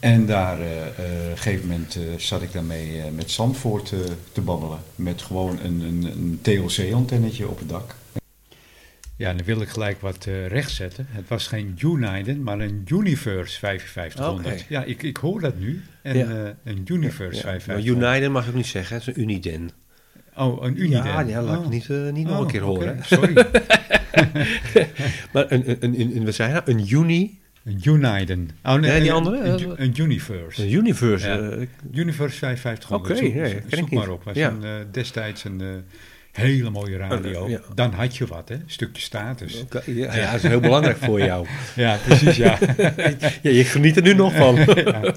[0.00, 3.92] En daar, eh, eh, op een gegeven moment eh, zat ik daarmee met Zandvoort
[4.32, 4.78] te babbelen.
[4.94, 7.94] Met gewoon een, een, een TLC-antennetje op het dak.
[9.16, 11.06] Ja, dan wil ik gelijk wat eh rechtzetten.
[11.10, 14.54] Het was geen Uniden, maar een Universe 5500.
[14.54, 14.64] Oké.
[14.68, 15.82] Ja, ik, ik hoor dat nu.
[16.02, 16.24] En Ja.
[16.24, 18.12] eh, een Universe Ja, maar 5500.
[18.12, 19.70] United mag ik niet zeggen, het is een Uniden.
[20.36, 21.04] Oh, een Uniden.
[21.04, 21.70] Ja, ja laat ik Oh.
[21.70, 23.04] niet, eh, niet nog Oh, een keer oké, horen.
[23.04, 23.32] Sorry.
[25.32, 26.70] maar een, een, een, een, wat zei je nou?
[26.70, 27.38] Een Uni?
[27.64, 28.50] Een Uniden.
[28.62, 29.38] Oh, Nee, die andere?
[29.76, 30.62] Een, Universe.
[30.62, 31.28] Een Universe.
[31.28, 31.66] Ja.
[32.00, 33.10] Universe 5500.
[33.10, 34.24] Oké, zoek, nee, zoek- zoek maar op.
[34.24, 34.62] Was een,
[34.92, 35.62] destijds een
[36.42, 37.48] hele mooie radio.
[37.48, 37.58] Ja.
[37.74, 38.54] Dan had je wat, hè?
[38.54, 39.64] Een stukje status.
[39.86, 41.46] ja, ja, dat is heel belangrijk voor jou.
[41.74, 42.58] Ja, precies, ja.
[43.42, 44.54] Ja, je geniet er nu nog van.
[44.84, 45.14] Ja.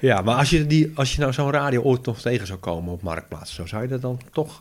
[0.00, 2.92] Ja, maar als je, die, als je nou zo'n radio ooit nog tegen zou komen
[2.92, 4.60] op Marktplaats, zo zou je dat dan toch...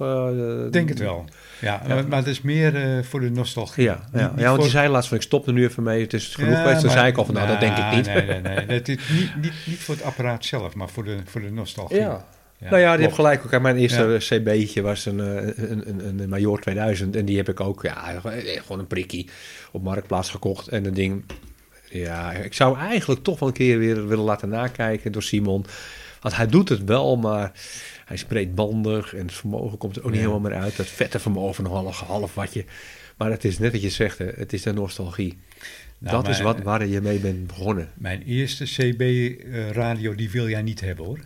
[0.65, 1.25] Ik denk het wel.
[1.61, 3.83] Ja, Maar, maar het is meer eh, voor de nostalgie.
[3.83, 4.19] Ja, ja.
[4.21, 6.01] Niet- niet ja want voor- je zei laatst van ik stop er nu even mee,
[6.01, 6.79] het is genoeg geweest.
[6.79, 8.05] Toen maar- zei ik al van nou, dat denk ik niet.
[8.05, 8.65] Nee, nee, nee.
[8.67, 11.97] Het is niet, niet, niet voor het apparaat zelf, maar voor de, voor de nostalgie.
[11.99, 12.25] Ja.
[12.59, 13.61] Nou ja, die heb gelijk ook.
[13.61, 17.59] Mijn eerste cb'tje was een, eh, een, een, een Major 2000 en die heb ik
[17.59, 19.29] ook, ja, gewoon een prikkie
[19.71, 20.67] op Marktplaats gekocht.
[20.67, 21.23] En een ding,
[21.89, 25.65] ja, ik zou eigenlijk toch wel een keer weer willen laten nakijken door Simon.
[26.21, 27.51] Want hij doet het wel, maar
[28.05, 30.25] hij is breedbandig en het vermogen komt er ook niet Ja.
[30.27, 30.77] helemaal meer uit.
[30.77, 32.65] Het vette vermogen nog half, half watje.
[33.17, 35.37] Maar het is net wat je zegt, hè, het is de nostalgie.
[35.97, 37.89] Nou, dat is wat, waar je mee bent begonnen.
[37.93, 41.19] Mijn eerste CB-radio, die wil jij niet hebben, hoor.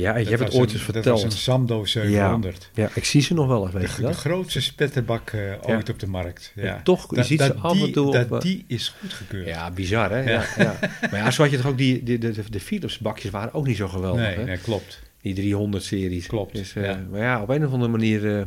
[0.00, 1.22] Ja, je Dat hebt het ooit een- eens Dat verteld.
[1.22, 2.70] was een Samdo 700.
[2.74, 4.16] Ja, ik zie ze nog wel eens, De, weet je de dat?
[4.16, 6.52] grootste spetterbak eh, ooit op de markt.
[6.54, 6.64] Ja.
[6.64, 8.64] Ja, toch, je Dat- ziet dat ze af en die- toe op, Dat eh, die
[8.66, 9.46] is goedgekeurd.
[9.46, 10.20] Ja, bizar hè?
[10.30, 10.44] Ja.
[10.56, 10.78] Ja,
[11.10, 13.66] Maar ja, zo had je toch ook die, die, de, de Philips bakjes waren ook
[13.66, 14.44] niet zo geweldig nee, hè?
[14.44, 15.02] nee, klopt.
[15.22, 16.26] Die 300 series.
[16.26, 17.00] Klopt, Dus, eh, ja.
[17.10, 18.44] Maar ja, op een of andere manier eh,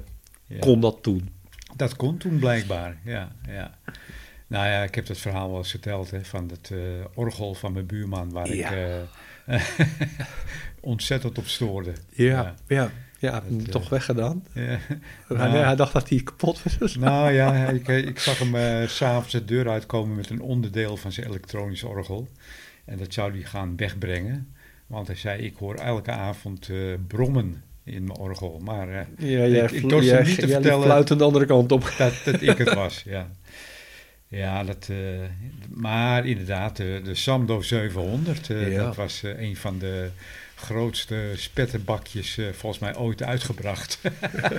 [0.47, 0.59] Ja.
[0.59, 1.29] kon dat toen.
[1.75, 3.77] Dat kon toen blijkbaar, ja, ja.
[4.47, 6.77] Nou ja, ik heb dat verhaal wel eens verteld, hè, van het eh,
[7.13, 8.69] orgel van mijn buurman, waar Ja.
[8.71, 8.85] ik eh,
[10.79, 11.93] ontzettend op stoorde.
[12.09, 12.91] Ja, ja.
[13.19, 14.43] ja, Dat, toch eh, weggedaan.
[14.53, 14.61] Ja.
[15.27, 16.95] hij, Nou, hij dacht dat hij kapot was.
[16.97, 20.97] nou ja, ik, ik zag hem eh, s s'avonds de deur uitkomen met een onderdeel
[20.97, 22.27] van zijn elektronisch orgel.
[22.85, 24.53] En dat zou hij gaan wegbrengen.
[24.87, 28.59] Want hij zei, ik hoor elke avond eh, brommen in mijn orgel.
[28.63, 31.93] Maar eh, Ja, ik, ik niet te vertellen de andere kant op.
[31.97, 33.29] dat, dat ik het was, ja.
[34.33, 34.97] Ja, dat, eh,
[35.69, 38.83] maar inderdaad, de, de Samdo 700, eh, Ja.
[38.83, 40.09] dat was eh, een van de
[40.55, 43.99] grootste spetterbakjes eh, volgens mij ooit uitgebracht.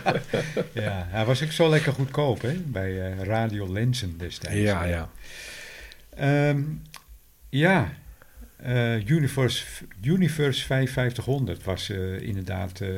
[0.72, 4.58] ja, hij was ook zo lekker goedkoop, hè, bij eh, Radio Lenzen destijds.
[4.60, 5.10] Ja, ja.
[6.16, 6.62] Ehm,
[7.48, 7.92] ja,
[8.56, 9.64] eh, Universe,
[10.02, 12.88] Universe 5500 was eh, inderdaad eh,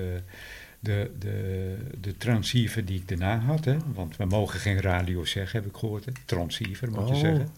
[0.86, 3.64] de, de, de transceiver die ik daarna had.
[3.64, 3.76] Hè?
[3.94, 6.04] Want we mogen geen radio zeggen, heb ik gehoord.
[6.04, 6.12] Hè?
[6.24, 7.20] Transceiver moet je Oh.
[7.20, 7.48] zeggen.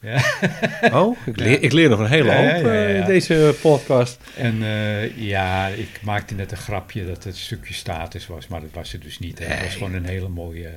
[0.00, 0.20] Ja.
[1.00, 4.20] Oh, ik leer, ik leer nog een hele hoop ja, eh, in deze podcast.
[4.36, 8.60] En eh, ja, ik maakte net een grapje dat het een stukje status was, maar
[8.60, 9.38] dat was het dus niet.
[9.38, 9.44] Hè?
[9.44, 10.70] Het was gewoon een hele mooie,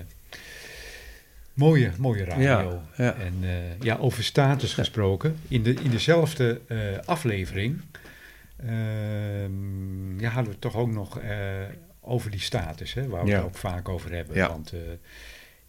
[1.54, 2.82] mooie, mooie radio.
[2.96, 3.50] En eh,
[3.80, 6.62] ja, over status gesproken, in, de, in dezelfde
[7.06, 7.82] aflevering
[8.66, 11.20] ehm, ja, hadden we toch ook nog
[12.06, 13.36] over die status, hè, waar we Ja.
[13.38, 14.36] het ook vaak over hebben.
[14.36, 14.48] Ja.
[14.48, 14.80] Want eh,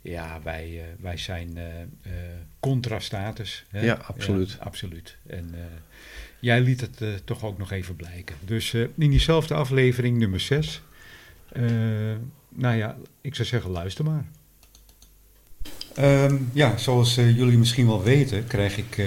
[0.00, 2.12] ja, wij, eh, wij zijn eh eh,
[2.60, 3.64] contra status.
[3.70, 3.80] Hè?
[3.80, 4.50] Ja, absoluut.
[4.50, 5.16] Ja, absoluut.
[5.26, 5.60] En eh,
[6.40, 8.36] jij liet het toch ook nog even blijken.
[8.44, 10.82] Dus eh, in diezelfde aflevering, nummer 6.
[12.48, 14.24] nou ja, ik zou zeggen, luister maar.
[15.94, 19.06] Ehm, ja, zoals jullie misschien wel weten, krijg ik, eh,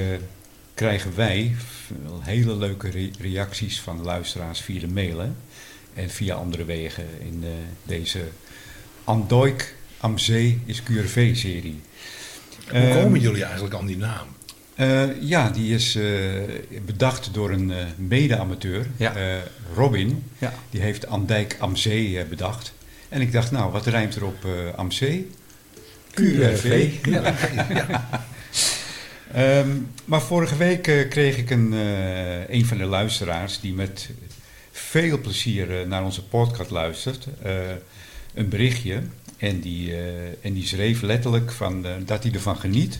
[0.73, 1.55] krijgen wij
[2.19, 5.17] hele leuke re- reacties van luisteraars via de mail.
[5.19, 5.29] hè.
[5.99, 7.49] En via andere wegen in eh,
[7.83, 8.19] deze
[9.03, 11.79] Andoik am Zee is QRV-serie.
[12.71, 14.27] Hoe komen jullie eigenlijk aan die naam?
[14.75, 16.03] Eh, ja, die is eh,
[16.85, 19.15] bedacht door een eh, mede-amateur, Ja.
[19.15, 19.35] eh,
[19.75, 20.23] Robin.
[20.37, 20.53] Ja.
[20.69, 22.73] Die heeft Andijk am Zee bedacht.
[23.09, 25.29] En ik dacht, nou, wat rijmt er op eh am Zee?
[26.13, 26.91] QRV.
[27.03, 27.33] Ja.
[29.33, 29.69] Ehm,
[30.05, 34.09] maar vorige week kreeg ik een, eh, een van de luisteraars die met
[34.89, 37.53] veel plezier eh, naar onze podcast luistert, eh,
[38.33, 39.01] een berichtje.
[39.37, 39.99] En die, eh,
[40.41, 42.99] en die schreef letterlijk van, dat hij ervan geniet,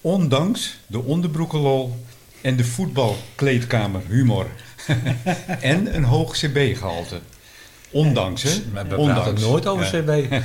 [0.00, 2.04] ondanks de onderbroekenlol
[2.40, 4.46] en de voetbalkleedkamer humor.
[5.60, 7.20] en een hoog CB-gehalte.
[7.90, 8.50] Ondanks, hè?
[8.72, 9.40] Maar we Ondanks.
[9.40, 10.02] nooit over Ja.
[10.02, 10.32] CB.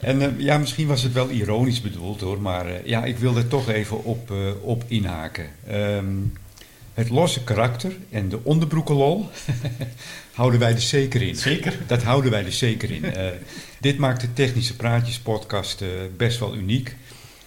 [0.00, 3.68] En ja, misschien was het wel ironisch bedoeld hoor, maar ja, ik wil er toch
[3.68, 5.46] even op, op inhaken.
[5.66, 6.06] Ehm,
[7.00, 9.28] het losse karakter en de onderbroekenlol
[10.32, 11.36] houden wij er zeker in.
[11.36, 11.78] Zeker?
[11.86, 13.04] Dat houden wij er zeker in.
[13.20, 13.26] Eh,
[13.80, 16.96] dit maakt de Technische Praatjes podcast eh, best wel uniek.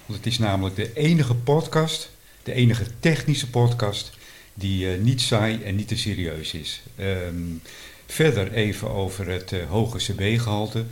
[0.05, 2.09] Want het is namelijk de enige podcast,
[2.43, 4.11] de enige technische podcast,
[4.53, 6.81] die eh, niet saai en niet te serieus is.
[6.95, 7.35] Ehm,
[8.05, 10.83] verder even over het hoge CB-gehalte.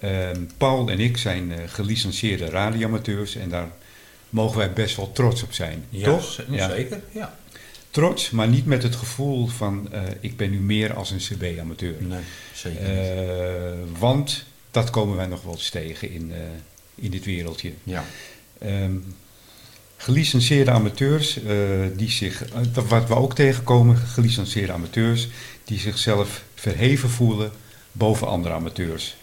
[0.00, 3.68] Ehm, Paul en ik zijn gelicenseerde radioamateurs en daar
[4.30, 5.84] mogen wij best wel trots op zijn.
[6.02, 6.40] toch?
[6.50, 6.70] Ja.
[6.70, 7.00] zeker.
[7.12, 7.36] Ja.
[7.94, 11.94] Trots, maar niet met het gevoel van eh, ik ben nu meer als een CB-amateur.
[11.98, 12.20] Nee,
[12.54, 12.88] zeker niet.
[12.88, 16.38] Eh, want dat komen wij nog wel eens tegen in, eh,
[16.94, 17.72] in dit wereldje.
[17.82, 18.04] Ja.
[18.58, 18.96] Ehm,
[19.96, 21.38] gelicenseerde amateurs,
[21.96, 22.44] die zich,
[22.88, 25.28] wat we ook tegenkomen, gelicenseerde amateurs,
[25.64, 27.52] die zichzelf verheven voelen
[27.92, 29.16] boven andere amateurs.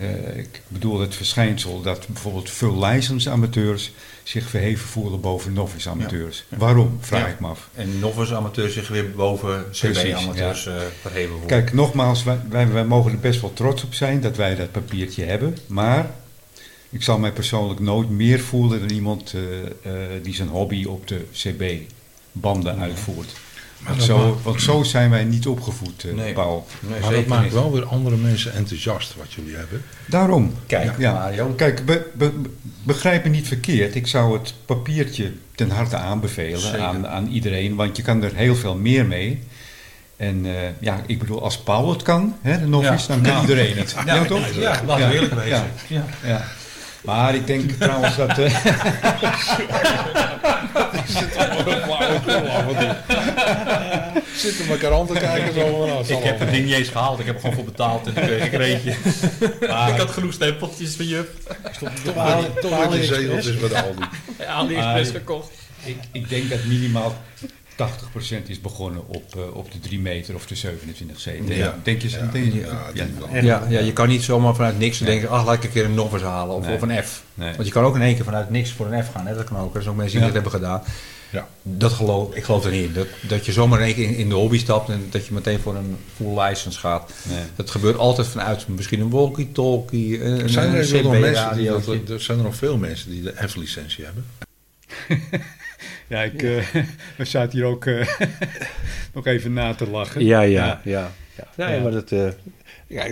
[0.00, 3.92] Eh, ik bedoel het verschijnsel dat bijvoorbeeld full license amateurs
[4.22, 6.44] zich verheven voelen boven novice amateurs.
[6.48, 7.26] Waarom, vraag Ja.
[7.26, 7.68] ik me af.
[7.74, 11.48] En novice amateurs zich weer boven Precies, CB-amateurs eh verheven worden.
[11.48, 14.72] Kijk, nogmaals, wij, wij, wij mogen er best wel trots op zijn dat wij dat
[14.72, 15.56] papiertje hebben.
[15.66, 16.10] Maar
[16.90, 19.92] ik zal mij persoonlijk nooit meer voelen dan iemand eh,
[20.22, 23.32] die zijn hobby op de CB-banden uitvoert.
[23.82, 26.32] Want dat zo, maakt- want zo zijn wij niet opgevoed, eh, Nee.
[26.32, 26.66] Paul.
[26.80, 27.52] Nee, Maar dat maakt niet.
[27.52, 29.82] wel weer andere mensen enthousiast wat jullie hebben.
[30.06, 30.54] Daarom.
[30.66, 31.12] Kijk, Ja.
[31.12, 31.46] Mario.
[31.56, 32.32] Kijk, be- be-
[32.82, 33.94] begrijp me niet verkeerd.
[33.94, 38.54] Ik zou het papiertje ten harte aanbevelen aan, aan iedereen, want je kan er heel
[38.56, 39.42] veel meer mee.
[40.16, 43.06] En eh, ja, ik bedoel, als Paul het kan, hè, de novice, Ja.
[43.06, 43.40] dan kan Ja.
[43.40, 43.94] iedereen het.
[44.06, 44.48] Ja, Ja, toch?
[44.54, 45.48] ja, laten we eerlijk wezen.
[45.48, 46.04] Ja, Ja.
[46.24, 46.44] ja.
[47.04, 48.36] Maar ik denk trouwens dat...
[51.08, 52.94] eh,
[54.36, 57.18] Zitten elkaar aan te kijken zo van, nou, Ik heb het ding niet eens gehaald,
[57.20, 58.90] ik heb er gewoon voor betaald en toen kreeg ik er eentje.
[59.60, 61.26] ik had genoeg stempeltjes van Juf.
[62.04, 64.02] Toch met- Toch met die zegeltjes bij de Aldi.
[64.46, 65.50] AliExpress gekocht.
[65.84, 67.16] ik, ik denk dat minimaal
[67.76, 71.24] 80% is begonnen op, eh, op de 3 meter of de 27 C.
[71.24, 71.78] Denk, Ja.
[71.82, 72.18] denk je zo?
[72.32, 73.06] Ja, ja.
[73.42, 75.10] Ja, ja, je kan niet zomaar vanuit niks Nee.
[75.10, 76.74] denken, ach, laat ik een keer een novice halen of, Nee.
[76.74, 77.22] of een F.
[77.34, 77.52] Nee.
[77.54, 79.26] Want je kan ook in één keer vanuit niks voor een F gaan.
[79.26, 79.34] Hè?
[79.34, 79.74] Dat kan ook.
[79.74, 80.32] Er zijn ook mensen die Ja.
[80.34, 80.82] dat hebben gedaan.
[81.30, 81.48] Ja.
[81.62, 82.92] Dat geloof, ik geloof er niet in.
[82.92, 85.34] Dat, dat je zomaar in één keer in, in de hobby stapt en dat je
[85.34, 87.12] meteen voor een full license gaat.
[87.22, 87.38] Nee.
[87.56, 91.54] Dat gebeurt altijd vanuit misschien een walkie-talkie, een, een, Zijn er, een ook nog mensen
[91.56, 91.98] die CB-radio.
[92.02, 94.24] dat, er zijn er nog veel mensen die de F-licentie hebben?
[96.08, 96.66] Ja, ik, eh,
[97.16, 98.08] we zaten hier ook eh,
[99.14, 100.24] nog even na te lachen.
[100.24, 101.10] Ja, ja, ja.
[101.56, 101.80] ja.
[101.82, 102.12] Maar dat...
[102.12, 102.28] eh,
[102.86, 103.06] ja,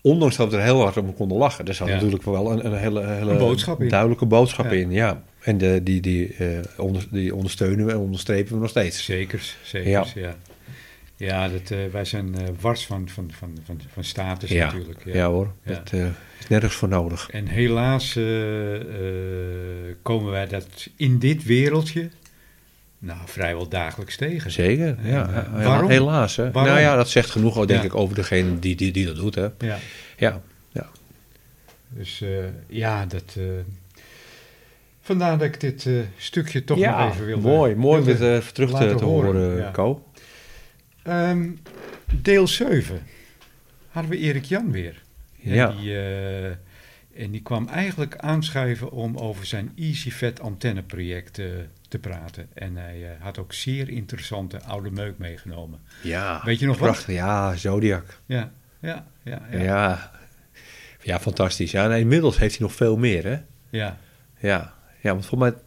[0.00, 1.94] ondanks dat we er heel hard om konden lachen, er zat Ja.
[1.94, 3.88] natuurlijk wel een, een hele, hele Een boodschap in.
[3.88, 4.70] duidelijke boodschap Ja.
[4.72, 4.90] in.
[4.90, 5.22] Ja.
[5.40, 9.04] En de, die, die, eh, onder, die ondersteunen we en onderstrepen we nog steeds.
[9.04, 10.20] Zekers, zekers, ja.
[10.22, 10.34] Ja,
[11.16, 14.64] ja dat, eh, wij zijn eh, wars van, van, van, van, van status Ja.
[14.64, 15.00] natuurlijk.
[15.04, 15.72] Ja, hoor, Ja.
[15.74, 16.06] dat eh,
[16.38, 17.28] is nergens voor nodig.
[17.30, 22.10] En helaas eh, eh, komen wij dat in dit wereldje
[22.98, 24.50] nou, vrijwel dagelijks tegen.
[24.50, 25.28] Zeker, ja.
[25.28, 25.90] eh, ja, waarom?
[25.90, 26.50] Helaas, hè.
[26.50, 26.72] Waarom?
[26.72, 27.86] Nou ja, dat zegt genoeg, ook, denk Ja.
[27.86, 29.48] ik, over degene die, die, die dat doet, hè.
[29.58, 29.78] Ja.
[30.16, 30.42] Ja,
[30.72, 30.86] ja.
[31.88, 32.22] Dus
[32.66, 33.36] ja, dat.
[35.00, 37.48] vandaar dat ik dit stukje toch ja, nog even wilde.
[37.48, 38.18] mooi, mooi om dit
[38.54, 39.70] terug te, horen, ja.
[39.70, 40.04] Co.
[41.02, 41.48] Ehm,
[42.22, 43.02] deel 7
[43.88, 45.02] hadden we Erik Jan weer.
[45.50, 45.72] En Ja.
[45.72, 46.46] Die, eh,
[47.24, 51.46] en die kwam eigenlijk aanschuiven om over zijn EasyFet antenneproject eh,
[51.88, 52.48] te praten.
[52.54, 55.80] En hij eh, had ook zeer interessante oude meuk meegenomen.
[56.02, 56.88] Ja, Weet je nog wat?
[56.90, 57.14] prachtig.
[57.14, 58.20] Ja, Zodiac.
[58.26, 59.42] Ja, ja, ja.
[59.50, 59.58] Ja.
[59.62, 60.10] Ja,
[61.02, 61.20] ja.
[61.20, 61.70] fantastisch.
[61.70, 63.36] Ja, en inmiddels heeft hij nog veel meer, hè?
[63.70, 63.98] ja.
[64.38, 65.60] Ja, ja want volgens mij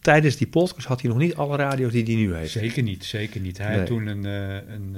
[0.00, 2.50] tijdens die podcast had hij nog niet alle radio's die hij nu heeft.
[2.52, 3.58] zeker niet, zeker niet.
[3.58, 3.78] Hij Nee.
[3.78, 4.96] had toen een, een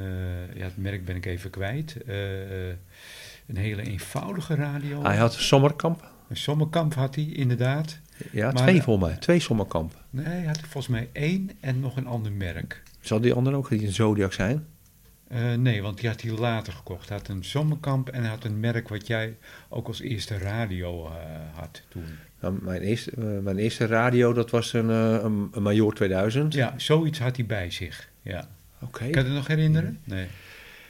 [0.55, 1.97] ja, het merk ben ik even kwijt,
[3.47, 5.03] een hele eenvoudige radio.
[5.03, 6.11] Hij had Sommerkamp.
[6.29, 7.99] Een sommerkamp had hij, inderdaad.
[8.31, 9.17] Ja, Maar- twee volgens mij.
[9.19, 9.95] Twee Sommerkamp.
[10.11, 12.83] Nee, hij had volgens mij één en nog een ander merk.
[13.01, 14.67] Zal die andere ook een Zodiac zijn?
[15.29, 17.09] Eh, nee, want die had hij later gekocht.
[17.09, 19.37] Hij had een Sommerkamp en hij had een merk wat jij
[19.69, 21.13] ook als eerste radio eh,
[21.55, 22.05] had toen.
[22.41, 26.55] Nou, mijn, eerste, eh, mijn eerste radio, dat was een, een, een Major 2000.
[26.55, 28.09] Ja, zoiets had hij bij zich.
[28.23, 28.49] Ja.
[28.81, 28.99] Oké.
[28.99, 29.99] Kan je het nog herinneren?
[30.05, 30.27] Nee.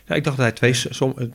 [0.07, 1.27] Ja, ik dacht dat hij twee, som, eh,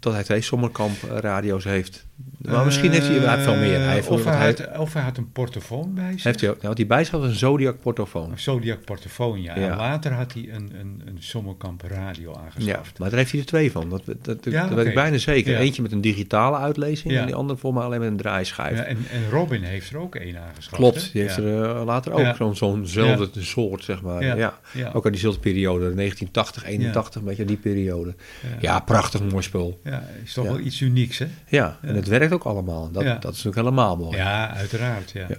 [0.00, 2.05] dat hij twee Sommerkamp radio's heeft.
[2.38, 3.78] Maar misschien heeft hij, hij wel meer.
[3.80, 6.22] Hij heeft, Eh, of, hij had, of hij had een portofoon bij zich.
[6.22, 8.30] heeft hij, ook- nou, die bij zich had een Zodiac portofoon.
[8.30, 9.58] Een Zodiac portofoon, ja.
[9.58, 9.70] Ja.
[9.70, 12.98] En later had hij een, een, een Sommerkamp radio Ja, aangeschaft.
[12.98, 13.90] maar daar heeft hij er twee van.
[13.90, 15.52] Dat, dat, dat, Ja, dat ik bijna zeker.
[15.52, 15.58] Ja.
[15.58, 17.20] Eentje met een digitale uitlezing Ja.
[17.20, 18.76] en die andere voor mij alleen met een draaischijf.
[18.78, 20.76] Ja, en, en Robin heeft er ook één aangeschaft.
[20.76, 21.08] Klopt, hè?
[21.12, 21.42] die heeft Ja.
[21.42, 22.34] er eh, later ook Ja.
[22.34, 24.24] zo'n zo'nzelfde soort, zeg maar.
[24.24, 24.34] Ja.
[24.34, 24.58] Ja.
[24.72, 24.90] Ja.
[24.92, 28.14] Ook uit diezelfde periode, 1980, 81, een beetje die periode.
[28.42, 28.48] Ja.
[28.60, 29.80] Ja, prachtig mooi spul.
[29.84, 30.50] Ja, is toch Ja.
[30.50, 31.26] wel iets unieks, hè?
[31.48, 32.90] Ja, en het werkt ook allemaal.
[32.90, 33.14] Dat, Ja.
[33.14, 34.16] dat is natuurlijk helemaal mooi.
[34.16, 35.26] Ja, uiteraard, ja.
[35.28, 35.38] Ja.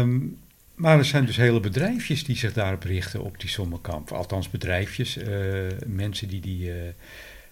[0.00, 0.18] Ehm,
[0.74, 4.12] maar er zijn dus hele bedrijfjes die zich daarop richten, op die sommerkamp.
[4.12, 5.30] Althans bedrijfjes, eh,
[5.86, 6.88] mensen die die eh,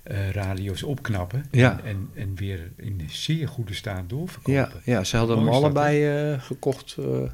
[0.03, 1.81] eh, radio's opknappen Ja.
[1.85, 4.53] en, en, en weer in zeer goede staat doorverkopen.
[4.53, 6.97] Ja, ja, ze hadden hem allebei gekocht.
[6.97, 7.31] nou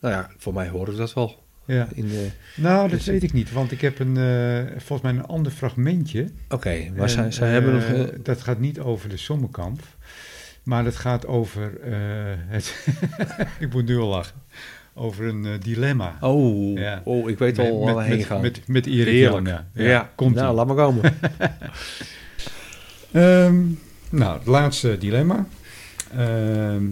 [0.00, 1.43] ja, voor mij hoor ik dat wel.
[1.66, 1.88] Ja.
[1.94, 2.28] In de...
[2.56, 5.52] Nou, dat Dus- weet ik niet, want ik heb een, eh, volgens mij een ander
[5.52, 6.28] fragmentje.
[6.48, 7.82] Oké, maar En, zij, zij hebben nog...
[7.84, 9.80] eh, Dat gaat niet over de sommerkamp,
[10.62, 11.92] maar dat gaat over eh,
[12.46, 12.86] het...
[13.60, 14.34] ik moet nu al lachen.
[14.96, 16.16] Over een dilemma.
[16.20, 17.00] oh, Ja.
[17.04, 18.40] oh, ik weet al waar we heen met, gaan.
[18.40, 19.16] Met, met Heerlijk.
[19.16, 20.10] Jan, Ja, ja.
[20.14, 21.02] komt nou, laat maar komen.
[23.12, 23.62] Ehm,
[24.10, 25.46] nou, het laatste dilemma.
[26.16, 26.84] Ehm,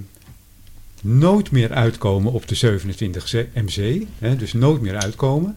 [1.05, 5.57] nooit meer uitkomen op de 27 MC, hè, dus nooit meer uitkomen,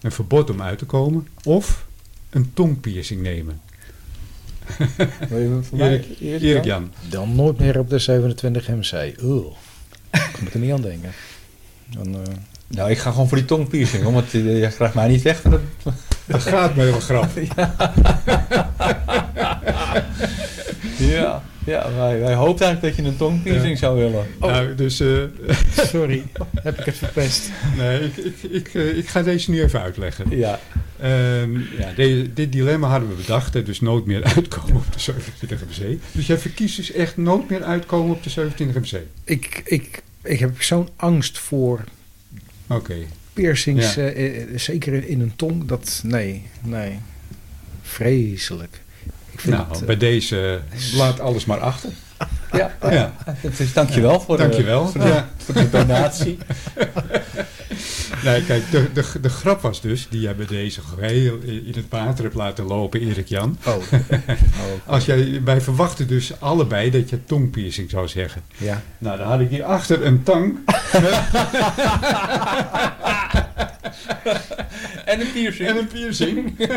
[0.00, 1.86] een verbod om uit te komen, of
[2.30, 3.60] een tongpiercing nemen.
[5.28, 6.04] Wil je voor mij?
[6.20, 6.92] Erik, Erik Jan.
[7.08, 9.14] Dan nooit meer op de 27 MC.
[9.22, 9.46] Oeh.
[10.10, 11.12] Ik moet er niet aan denken.
[11.90, 12.20] Dan, eh,
[12.66, 15.40] Nou, ik ga gewoon voor die tongpiercing, hoor, want eh, je krijgt mij niet weg.
[15.40, 15.94] van dat-
[16.26, 17.48] Dat gaat mij wel grappig.
[17.56, 17.74] Ja,
[20.98, 24.26] ja wij, wij hoopten eigenlijk dat je een tongpiercing zou willen.
[24.40, 25.22] Nou, dus eh,
[25.92, 26.22] sorry,
[26.62, 27.50] heb ik het verpest.
[27.76, 30.30] nee, ik, ik, ik, eh, ik ga deze nu even uitleggen.
[30.38, 30.60] Ja.
[31.00, 35.00] Ehm, ja, de- dit dilemma hadden we bedacht, hè, dus nooit meer uitkomen op de
[35.00, 35.98] 27 MC.
[36.12, 39.00] Dus jij verkiest dus echt nooit meer uitkomen op de 27 MC.
[39.24, 41.84] Ik, ik, ik heb zo'n angst voor
[42.66, 42.94] Oké.
[43.32, 44.02] piercings, Ja.
[44.06, 45.64] eh, zeker in een tong.
[45.64, 46.98] Dat, nee, nee.
[47.82, 48.80] Vreselijk.
[49.34, 51.90] Ik vind Nou, het, eh, bij deze eh, laat alles maar achter.
[52.52, 53.12] Ja, Ja.
[53.58, 54.92] Dus dankjewel voor, de- Dankjewel.
[54.92, 56.38] de, voor de donatie.
[58.24, 61.84] Nee, kijk, de, de, de grap was dus, die jij bij deze geheel in het
[61.88, 63.58] water hebt laten lopen, Erik Jan.
[63.66, 63.74] oh,
[64.94, 68.42] Als jij, wij verwachten dus allebei dat je tongpiercing zou zeggen.
[68.56, 68.82] ja.
[68.98, 70.58] Nou, dan had ik hier achter een tang.
[75.04, 75.68] En een piercing.
[75.68, 76.58] en een piercing.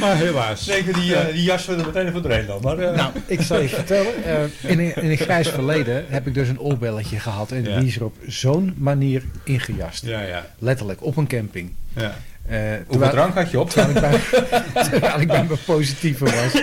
[0.00, 0.64] maar helaas.
[0.64, 2.60] Zeker die, eh, die jas er meteen even doorheen dan.
[2.62, 4.24] Maar, eh, Nou, ik zal je vertellen.
[4.24, 7.50] eh, in, een, in een grijs verleden heb ik dus een oorbelletje gehad.
[7.52, 7.78] En Ja.
[7.78, 10.04] die is er op zo'n manier ingejast.
[10.04, 10.46] Ja, ja.
[10.58, 11.72] Letterlijk, op een camping.
[11.96, 12.14] ja.
[12.46, 13.70] Eh, hoeveel drank had je op?
[13.70, 14.20] terwijl ik bij,
[14.90, 16.62] terwijl ik bij mijn positieve was.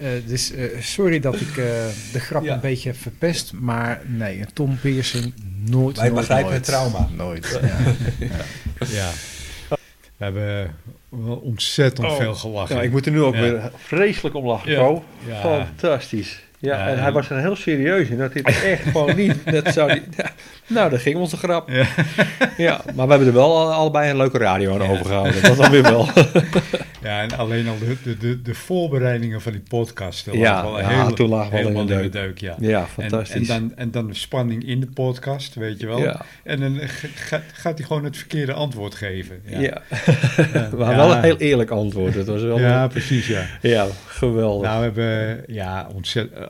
[0.00, 1.54] Eh, dus eh, sorry dat ik eh,
[2.12, 2.54] de grap Ja.
[2.54, 3.52] een beetje heb verpest.
[3.52, 5.32] Maar nee, een Tom Piercing
[5.64, 6.66] nooit, Wij nooit, begrijpen nooit.
[6.66, 7.08] het trauma.
[7.16, 7.60] Nooit.
[8.18, 8.36] Ja.
[9.00, 9.10] ja.
[10.16, 10.74] We hebben
[11.08, 12.16] wel ontzettend Oh.
[12.16, 12.76] veel gelachen.
[12.76, 13.40] Ja, ik moet er nu ook Ja.
[13.40, 14.78] weer vreselijk om lachen, Ja.
[14.78, 15.04] Ko.
[15.26, 15.40] Ja.
[15.40, 16.42] Fantastisch.
[16.60, 18.18] Ja, Ja, en hij was er heel serieus in.
[18.18, 19.34] Dat hij het echt gewoon niet...
[19.62, 20.30] Dat zou die, ja,
[20.66, 21.70] nou, daar ging onze grap.
[21.70, 21.86] Ja.
[22.56, 25.42] Ja, maar we hebben er wel al- allebei een leuke radio aan overgehouden.
[25.42, 26.08] Dat dan weer wel.
[27.02, 30.24] Ja, en alleen al de, de, de, de voorbereidingen van die podcast.
[30.24, 32.22] dat Ja, wel ja, heel- toen lagen we helemaal de in de deuk.
[32.22, 32.38] deuk.
[32.38, 32.54] Ja.
[32.68, 33.48] Ja, fantastisch.
[33.48, 35.98] en, dan, en dan de spanning in de podcast, weet je wel.
[36.00, 36.20] Ja.
[36.44, 36.80] En dan
[37.52, 39.42] gaat hij gewoon het verkeerde antwoord geven.
[39.46, 39.60] Ja.
[39.60, 39.82] Ja,
[40.76, 42.14] maar wel een heel eerlijk antwoord.
[42.14, 42.58] Het was wel...
[42.58, 43.42] Ja, precies, ja.
[43.60, 44.68] Ja, geweldig.
[44.68, 46.42] Nou, we hebben ja, ontzet, eh,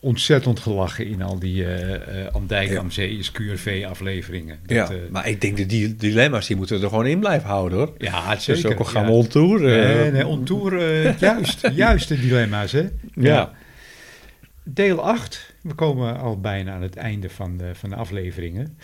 [0.00, 2.78] ontzettend gelachen in al die eh eh Andijk Ja.
[2.78, 4.58] am Zee is QRV afleveringen.
[4.66, 7.78] ja, eh, maar ik denk dat die dilemma's, die moeten er gewoon in blijven houden,
[7.78, 7.92] hoor.
[7.98, 8.72] ja, Dus zeker.
[8.72, 9.08] ook al gaan ja.
[9.08, 9.72] we on tour.
[9.80, 12.88] eh, Nee, nee, on tour, eh, juist, juist de dilemma's, hè?
[13.14, 13.52] Ja.
[14.62, 18.78] Deel 8, we komen al bijna aan het einde van de, van de afleveringen.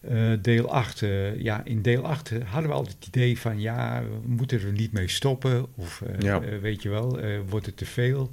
[0.00, 3.60] Eh, deel 8, eh, ja, in deel 8 eh, hadden we altijd het idee van,
[3.60, 5.66] ja, we moeten er niet mee stoppen.
[5.76, 8.30] Of, eh, eh, weet je wel, eh, wordt het te veel?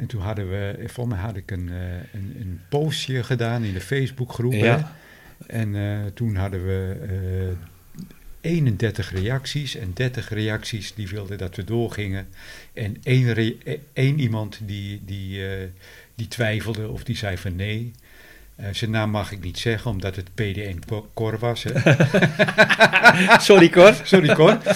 [0.00, 3.64] En toen hadden we, eh, voor mij had ik een, eh, een, een postje gedaan
[3.64, 4.52] in de Facebookgroep.
[4.52, 4.96] Ja.
[5.46, 7.68] En eh, toen hadden we eh
[8.40, 9.76] 31 reacties.
[9.76, 12.28] En 30 reacties die wilden dat we doorgingen.
[12.72, 13.36] En één,
[13.92, 15.68] eh, iemand die, die, eh,
[16.14, 17.92] die twijfelde of die zei van nee.
[18.60, 20.78] Eh, zijn naam mag ik niet zeggen, omdat het PD1
[21.14, 21.62] Cor- was.
[21.68, 21.72] Hè.
[23.40, 23.94] Sorry, Cor.
[24.02, 24.58] Sorry Cor.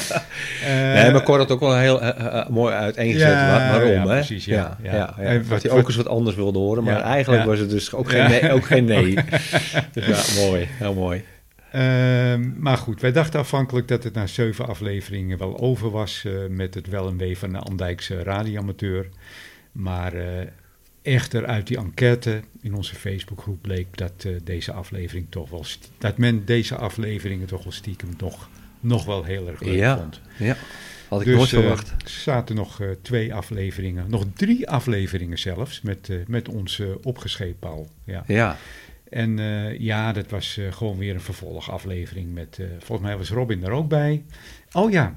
[0.66, 3.90] Nee, maar Cor had ook wel heel eh, eh, mooi uiteengezet Ja, waarom.
[3.90, 4.06] ja, hè?
[4.06, 4.96] precies, ja, ja, ja.
[4.96, 5.24] ja, ja.
[5.24, 7.94] En wat- hij wat- ook eens wat anders wilde horen, maar eigenlijk was het dus
[7.94, 8.52] ook geen nee.
[8.52, 9.14] Ook geen nee.
[9.92, 10.68] dus ja, mooi.
[10.78, 11.24] Heel mooi.
[11.72, 16.74] Ehm, maar goed, wij dachten afhankelijk dat het na zeven afleveringen wel over was met
[16.74, 19.08] het wel en wee van de Andijkse radioamateur.
[19.72, 20.12] Maar
[21.04, 25.64] echter uit die enquête in onze Facebookgroep bleek dat eh, deze aflevering toch wel
[25.98, 28.48] dat men deze afleveringen toch wel stiekem nog,
[28.80, 29.96] nog wel heel erg leuk Ja.
[29.98, 30.20] vond.
[30.38, 30.56] Ja,
[31.08, 31.90] had ik dus nooit eh, verwacht.
[31.90, 37.64] er zaten nog eh, twee afleveringen, nog drie afleveringen zelfs, met, met ons eh, opgescheept
[37.64, 37.88] al.
[38.04, 38.24] Ja.
[38.26, 38.56] Ja,
[39.08, 39.36] En
[39.78, 44.24] ja, dat was gewoon weer een vervolgaflevering met, volgens mij was Robin er ook bij.
[44.72, 45.16] Oh ja,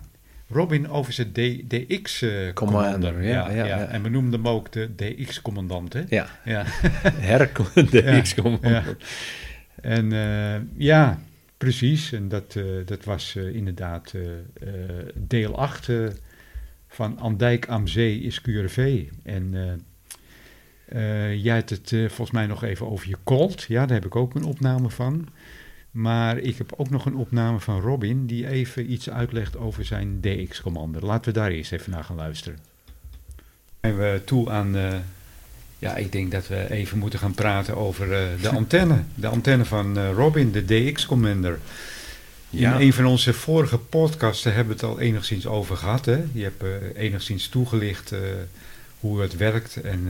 [0.49, 1.31] Robin over zijn
[1.67, 2.53] DX-commander.
[2.53, 3.85] Commander, ja, ja, ja.
[3.85, 6.01] En we noemden hem ook de DX-commandant, hè?
[6.09, 6.27] ja.
[6.45, 6.65] Ja.
[8.61, 8.83] Ja.
[9.81, 11.19] En eh, ja,
[11.57, 12.11] precies.
[12.11, 14.13] En dat, eh, dat was eh, inderdaad
[15.13, 16.07] deel 8 eh,
[16.87, 19.03] van Andijk am Zee is QRV.
[19.23, 19.55] En
[21.37, 23.63] jij had het volgens mij nog even over je Colt.
[23.63, 25.27] Ja, daar heb ik ook een opname van.
[25.97, 30.21] Maar ik heb ook nog een opname van Robin die even iets uitlegt over zijn
[30.21, 31.05] DX-commander.
[31.05, 32.59] Laten we daar eerst even naar gaan luisteren.
[33.81, 34.75] Zijn we toe aan...
[34.75, 34.95] eh,
[35.79, 39.03] ja, ik denk dat we even moeten gaan praten over eh, de antenne.
[39.15, 41.59] De antenne van eh, Robin, de DX-commander.
[42.49, 42.73] Ja.
[42.73, 46.05] In een van onze vorige podcasts daar hebben we het al enigszins over gehad.
[46.05, 46.23] Hè?
[46.31, 46.63] Je hebt
[46.95, 48.13] enigszins toegelicht
[48.99, 49.81] hoe het werkt.
[49.81, 50.09] En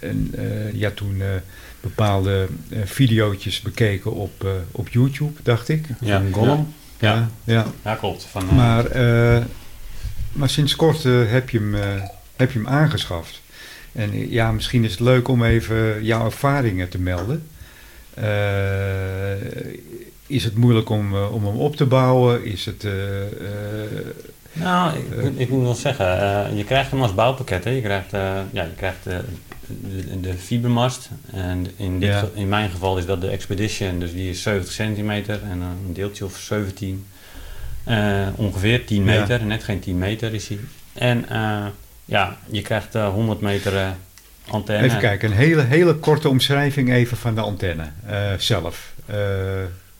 [0.00, 0.34] en,
[0.80, 1.22] had toen
[1.88, 5.86] bepaalde eh videootjes bekeken op, eh, op YouTube, dacht ik.
[6.00, 6.66] Ja, Van Gollum.
[6.98, 7.14] Ja.
[7.14, 7.66] Ja, ja.
[7.84, 8.24] Ja, klopt.
[8.24, 9.44] Van, eh, Maar, eh,
[10.32, 12.02] maar sinds kort heb, je hem, eh,
[12.36, 13.40] heb je hem aangeschaft.
[13.92, 17.46] En ja, misschien is het leuk om even jouw ervaringen te melden.
[18.14, 18.24] Eh,
[20.26, 22.44] is het moeilijk om, om hem op te bouwen?
[22.44, 22.84] Is het...
[22.84, 23.28] eh, eh,
[24.58, 27.64] Nou, ik, moet- ik moet wel zeggen, eh, je krijgt hem als bouwpakket.
[27.64, 27.70] Hè.
[27.70, 28.20] Je krijgt, eh,
[28.50, 29.16] ja, je krijgt eh,
[29.66, 31.10] de, de fibermast.
[31.32, 32.18] En in, dit, Ja.
[32.18, 35.92] ge- in mijn geval is dat de Expedition, dus die is 70 centimeter en een
[35.92, 37.06] deeltje of 17.
[37.84, 39.18] Eh, ongeveer 10 Ja.
[39.20, 40.58] meter, net geen 10 meter is hij.
[40.92, 41.24] En
[42.04, 43.94] ja, je krijgt eh, 100 meter
[44.48, 44.84] antenne.
[44.86, 47.84] Even kijken, een hele, hele korte omschrijving even van de antenne
[48.38, 48.92] zelf.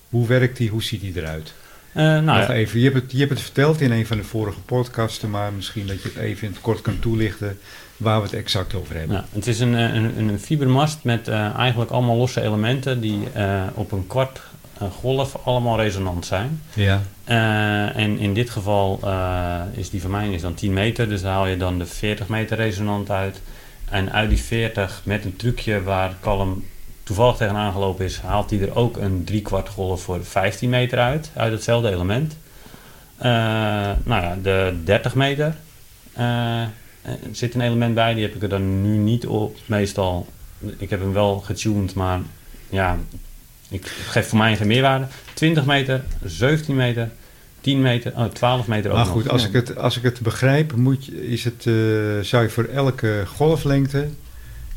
[0.09, 0.69] Hoe werkt die?
[0.71, 1.55] Hoe ziet die eruit?
[1.97, 2.53] Eh, nou, Nog ja.
[2.53, 5.53] even, je hebt, het, je hebt het verteld in een van de vorige podcasten, maar
[5.53, 7.59] misschien dat je het even in het kort kan toelichten
[7.97, 9.17] waar we het exact over hebben.
[9.17, 13.19] Ja, het is een, eh, een, een fibermast met eh, eigenlijk allemaal losse elementen die
[13.75, 14.41] op een kwart
[15.01, 16.63] golf allemaal resonant zijn.
[16.75, 17.03] Ja,
[17.95, 19.01] en in dit geval
[19.73, 22.29] is die van mij is dan 10 meter, dus daar haal je dan de 40
[22.29, 23.41] meter resonant uit.
[23.91, 26.65] En uit die 40 met een trucje waar Calm
[27.07, 31.31] toevallig tegenaan gelopen is, haalt hij er ook een driekwart golf voor 15 meter uit,
[31.35, 32.37] uit hetzelfde element.
[33.17, 33.31] Eh,
[34.05, 35.57] nou ja, de 30 meter
[36.13, 36.63] eh,
[37.33, 39.57] zit een element bij, die heb ik er dan nu niet op.
[39.67, 40.27] Meestal,
[40.79, 42.21] ik heb hem wel getuned, maar
[42.69, 42.99] ja,
[43.69, 45.07] ik het geeft voor mij geen meerwaarde.
[45.35, 47.11] 20 meter, 17 meter,
[47.61, 49.15] 10 meter, oh, 12 meter ook maar nog.
[49.15, 49.49] goed, als Ja.
[49.49, 51.73] ik het, als ik het begrijp, moet je, is het, eh,
[52.23, 54.09] zou je voor elke golflengte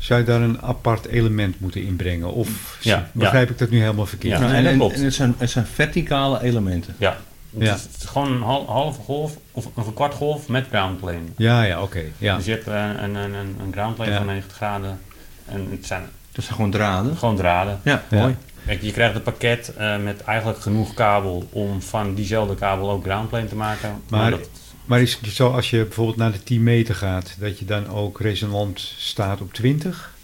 [0.00, 2.32] zou je daar een apart element moeten inbrengen?
[2.32, 4.32] Of Ja, begrijp ik dat nu helemaal verkeerd?
[4.38, 6.94] Ja, Nou, en, het, zijn, het zijn verticale elementen.
[6.98, 7.16] Ja,
[7.54, 7.74] het, Ja.
[7.74, 11.18] Is, het is gewoon een hal- halve golf of, een kwart golf met ground plane.
[11.36, 12.00] Ja, ja, oké.
[12.18, 12.36] ja.
[12.36, 12.74] Dus je hebt een,
[13.04, 14.16] een, een, een een ground plane Ja.
[14.16, 14.98] van 90 graden
[15.46, 16.02] en het zijn
[16.32, 17.16] Dat zijn gewoon draden.
[17.16, 17.80] gewoon draden.
[17.84, 18.20] Ja, Ja.
[18.20, 18.36] mooi.
[18.66, 23.04] Kijk, je krijgt een pakket eh, met eigenlijk genoeg kabel om van diezelfde kabel ook
[23.04, 24.02] groundplane te maken.
[24.08, 24.48] Maar- dat,
[24.90, 27.88] Maar is het zo als je bijvoorbeeld naar de 10 meter gaat, dat je dan
[27.88, 30.14] ook resonant staat op 20?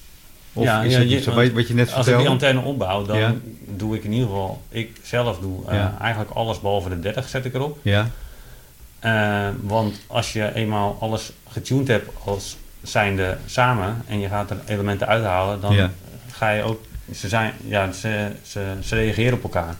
[0.52, 1.34] Of Ja, is ja, het je- zo?
[1.34, 2.28] Wat wat je net als ik die vertelde?
[2.28, 3.34] antenne opbouw, dan Ja.
[3.66, 5.96] doe ik in ieder geval, ik zelf doe eh, Ja.
[6.00, 7.78] eigenlijk alles behalve de 30 zet ik erop.
[7.82, 8.10] Ja,
[8.98, 14.56] Eh, want als je eenmaal alles getuned hebt als zijnde samen en je gaat er
[14.66, 15.90] elementen uithalen, dan
[16.30, 16.80] ga je ook,
[17.14, 19.76] ze, zijn, ja, ze, ze, ze reageren op elkaar.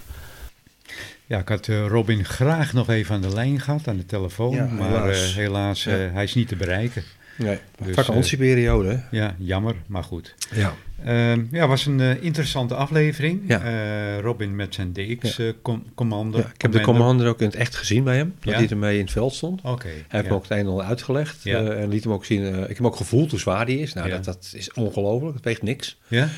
[1.26, 4.54] Ja, ik had eh, Robin graag nog even aan de lijn gehad, aan de telefoon.
[4.54, 5.34] Ja, maar helaas.
[5.34, 6.12] helaas, helaas eh, Ja.
[6.12, 7.02] hij is niet te bereiken.
[7.38, 9.02] Nee, Dus, vakantieperiode.
[9.10, 10.34] Ja, jammer, maar goed.
[10.54, 10.74] Ja.
[11.04, 13.40] Ehm ja, was een eh, interessante aflevering.
[13.46, 13.62] Ja.
[13.62, 16.38] Eh, Robin met zijn DX-commando.
[16.38, 18.34] Ja, ik heb de commander ook in het echt gezien bij hem.
[18.40, 19.60] Dat hij ermee in het veld stond.
[19.62, 19.86] Oké.
[19.88, 21.46] Hij heeft me ook het een en ander uitgelegd.
[21.46, 22.42] Eh, en liet hem ook zien.
[22.42, 23.92] eh, ik heb hem ook gevoeld hoe zwaar die is.
[23.92, 25.34] Nou, dat, dat is ongelooflijk.
[25.34, 25.98] Het weegt niks.
[26.08, 26.28] Ja?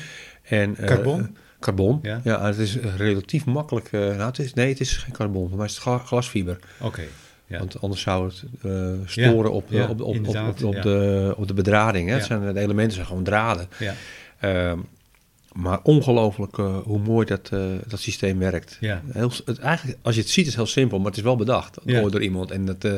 [0.43, 1.35] En, eh, Carbon?
[1.59, 1.99] Carbon.
[2.01, 2.21] Ja.
[2.23, 2.45] Ja.
[2.45, 3.87] het is relatief makkelijk.
[3.91, 5.63] eh, nou, het is, nee, het is geen carbon.
[5.63, 6.59] Is het gla- glasfiber.
[6.81, 7.03] Oké.
[7.47, 7.59] Ja.
[7.59, 10.23] Want anders zou het eh, storen op, ja, op, op,
[10.83, 12.07] de, op de bedrading.
[12.09, 12.15] Hè.
[12.15, 13.67] Het zijn, de elementen zijn gewoon draden.
[13.79, 13.93] Ja.
[14.39, 14.79] Ehm,
[15.53, 18.77] maar ongelooflijk eh, hoe mooi dat, eh, dat systeem werkt.
[18.79, 19.01] Ja.
[19.11, 21.35] Heel, het, eigenlijk, als je het ziet, is het heel simpel, maar het is wel
[21.35, 22.01] bedacht Ja.
[22.01, 22.51] door, iemand.
[22.51, 22.93] En dat, eh,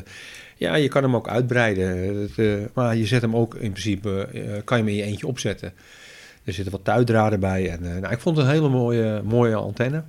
[0.57, 2.13] ja, je kan hem ook uitbreiden.
[2.27, 5.03] Dat, eh, maar je zet hem ook in principe, eh, kan je hem in je
[5.03, 5.73] eentje opzetten.
[6.43, 7.69] Er zitten wat tuitdraden bij.
[7.69, 10.03] En, eh, nou, ik vond het een hele mooie, mooie antenne.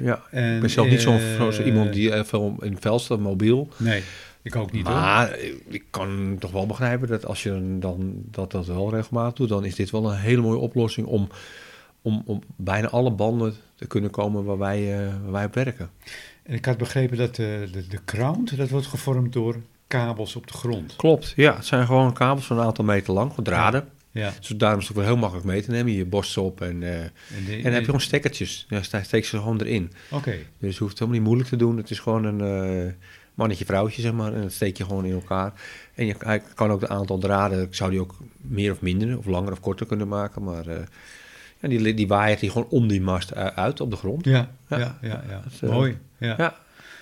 [0.00, 3.18] Ja, En, ik ben zelf niet zo'n eh, zo iemand die eh, veel in staat,
[3.18, 3.68] mobiel.
[3.76, 4.02] Nee,
[4.42, 4.94] ik ook niet hoor.
[4.96, 9.32] Maar eh, ik kan toch wel begrijpen dat als je dan- dat, dat wel regelmatig
[9.34, 11.28] doet, dan is dit wel een hele mooie oplossing om,
[12.02, 15.90] om, om bijna alle banden te kunnen komen waar wij, eh, waar wij op werken.
[16.42, 19.56] En ik had begrepen dat de, de, de crown, dat wordt gevormd door
[19.86, 20.96] kabels op de grond.
[20.96, 21.54] Klopt, ja.
[21.56, 23.80] Het zijn gewoon kabels van een aantal meter lang, draden.
[23.80, 23.95] Ja.
[24.38, 25.92] Dus daarom is het ook wel heel makkelijk mee te nemen.
[25.92, 27.10] Je borst op en, eh, En,
[27.46, 28.66] die- en dan heb je gewoon stekkertjes.
[28.68, 29.92] Ja, steek ze gewoon erin.
[30.10, 30.34] Oké.
[30.58, 31.76] Dus je hoeft het helemaal niet moeilijk te doen.
[31.76, 32.40] Het is gewoon een
[32.86, 32.92] eh,
[33.34, 34.32] mannetje, vrouwtje, zeg maar.
[34.34, 35.52] En dat steek je gewoon in elkaar.
[35.94, 39.18] En je hij kan ook het aantal draden, ik zou die ook meer of minder,
[39.18, 40.42] of langer of korter kunnen maken.
[40.44, 40.76] Maar eh,
[41.60, 44.24] ja, die, die waait die gewoon om die mast uit op de grond.
[44.24, 44.78] Ja, Ja.
[44.78, 45.42] ja, ja, ja.
[45.68, 45.98] Mooi.
[46.18, 46.56] Ja.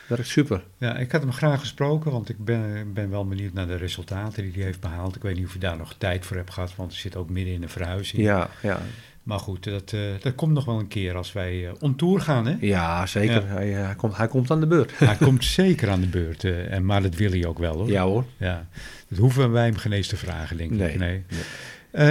[0.06, 0.64] Werkt super.
[0.78, 4.42] Ja, ik had hem graag gesproken, want ik ben, ben wel benieuwd naar de resultaten
[4.42, 5.16] die hij heeft behaald.
[5.16, 7.30] Ik weet niet of je daar nog tijd voor hebt gehad, want er zit ook
[7.30, 8.22] midden in een verhuizing.
[8.22, 8.80] Ja, ja.
[9.24, 12.20] Maar goed, dat, eh, dat komt nog wel een keer als wij eh on tour
[12.20, 12.56] gaan, hè?
[12.60, 13.42] ja zeker.
[13.42, 13.46] Ja.
[13.46, 14.98] Hij, eh, hij, komt, hij komt aan de beurt.
[14.98, 17.88] Hij komt zeker aan de beurt, en, maar dat wil hij ook wel, hoor.
[17.88, 18.24] Ja hoor.
[18.36, 18.66] Ja,
[19.08, 20.78] dat hoeven wij hem geen eens te vragen, denk ik.
[20.78, 20.96] Nee.
[20.96, 21.24] Nee.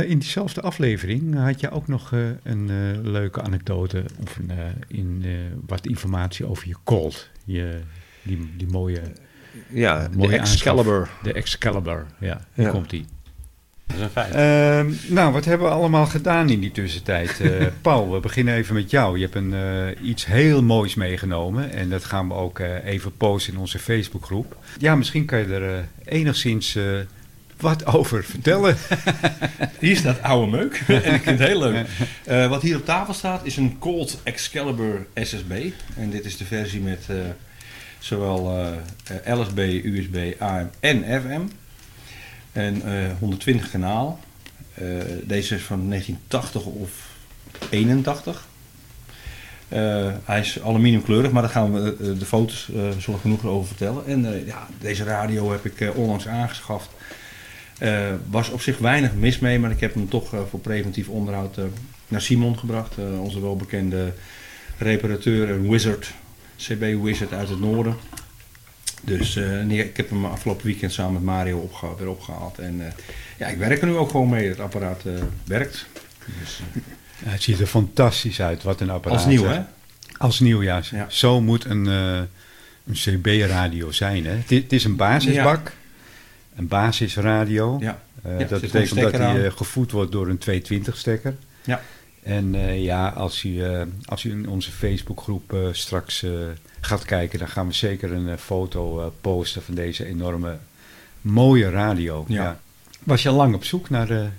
[0.07, 2.11] In diezelfde aflevering had je ook nog
[2.43, 4.51] een leuke anekdote of een,
[4.87, 5.25] in,
[5.65, 7.29] wat informatie over je Colt.
[7.43, 7.79] Je,
[8.21, 9.01] die, die mooie,
[9.69, 10.99] Ja, de Excalibur.
[10.99, 11.19] aanschaf.
[11.23, 12.41] De Excalibur, ja.
[12.53, 12.71] Hier Ja.
[12.71, 13.05] komt die.
[13.87, 14.33] Dat is een feit.
[14.33, 17.39] Ehm, nou, wat hebben we allemaal gedaan in die tussentijd?
[17.39, 19.17] Eh, Paul, we beginnen even met jou.
[19.17, 21.71] Je hebt een, eh, iets heel moois meegenomen.
[21.71, 24.57] En dat gaan we ook eh, even posten in onze Facebookgroep.
[24.79, 26.83] Ja, misschien kan je er enigszins eh,
[27.63, 28.77] wat over vertellen.
[29.79, 30.83] Hier staat oude meuk.
[30.87, 31.87] en ik vind het heel leuk.
[32.25, 35.69] Eh, wat hier op tafel staat is een Colt Excalibur SSB.
[35.97, 37.15] En dit is de versie met eh,
[37.99, 38.57] zowel
[39.23, 41.41] eh, LSB, USB, AM en FM.
[42.51, 44.19] En eh, 120 kanaal.
[45.23, 46.91] Deze is van 1980 of
[47.69, 48.47] 81.
[49.73, 54.05] Eh, hij is aluminiumkleurig, maar daar gaan we de foto's eh, zullen genoeg over vertellen.
[54.05, 56.89] En ja, deze radio heb ik onlangs aangeschaft.
[57.83, 61.07] Eh was op zich weinig mis mee, maar ik heb hem toch eh, voor preventief
[61.07, 61.63] onderhoud eh,
[62.07, 62.95] naar Simon gebracht.
[63.19, 64.13] onze welbekende
[64.77, 66.13] reparateur en wizard,
[66.57, 67.95] CB Wizard uit het noorden.
[69.01, 72.59] Dus en ik heb hem afgelopen weekend samen met Mario opgehaald, weer opgehaald.
[72.59, 72.93] En
[73.37, 74.47] ja, ik werk er nu ook gewoon mee.
[74.47, 75.03] Het apparaat
[75.45, 75.85] werkt.
[76.39, 76.61] Dus,
[77.25, 78.63] Ja, het ziet er fantastisch uit.
[78.63, 79.17] Wat een apparaat.
[79.17, 79.61] als nieuw, hè?
[80.17, 80.81] Als nieuw, ja.
[80.91, 81.05] Ja.
[81.09, 82.27] Zo moet een, een
[82.93, 84.25] CB-radio zijn.
[84.25, 84.35] Hè?
[84.45, 85.73] Het, is een basisbak.
[86.55, 87.77] Een basisradio.
[87.79, 88.01] Ja.
[88.23, 91.35] Eh, Ja, dat betekent dat hij eh, gevoed wordt door een 220-stekker.
[91.63, 91.81] Ja.
[92.23, 93.63] En eh, ja, als u,
[94.05, 96.25] als u in onze Facebookgroep straks
[96.81, 100.57] gaat kijken, dan gaan we zeker een foto posten van deze enorme
[101.21, 102.25] mooie radio.
[102.27, 102.59] Ja.
[103.03, 104.31] Was je lang op zoek naar...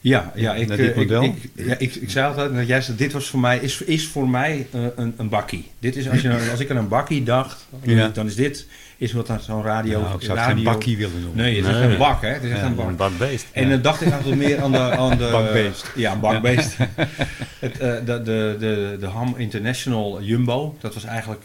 [0.00, 1.22] Ja, ja, ik, dit ik, model?
[1.22, 4.66] ik, ja, ik, ik zei altijd, zei, dit was voor mij, is, is voor mij
[4.96, 5.70] een, een bakkie.
[5.78, 8.08] Dit is, als, je, als ik aan een bakkie dacht, Ja.
[8.08, 8.66] dan is dit
[8.96, 10.00] is wat aan zo'n radio...
[10.00, 11.36] nou, ik zou het radio, geen bakkie willen noemen.
[11.44, 11.82] Nee, het is Nee.
[11.90, 12.28] een bak, hè?
[12.28, 12.86] Het is echt een bak.
[12.88, 13.46] Een bakbeest.
[13.52, 14.78] En dan dacht ik altijd meer aan de...
[14.78, 15.90] Aan de Bakbeest.
[15.96, 16.76] Ja, een bakbeest.
[17.58, 21.42] Het, eh, de, de, de, de Ham International Jumbo, dat was eigenlijk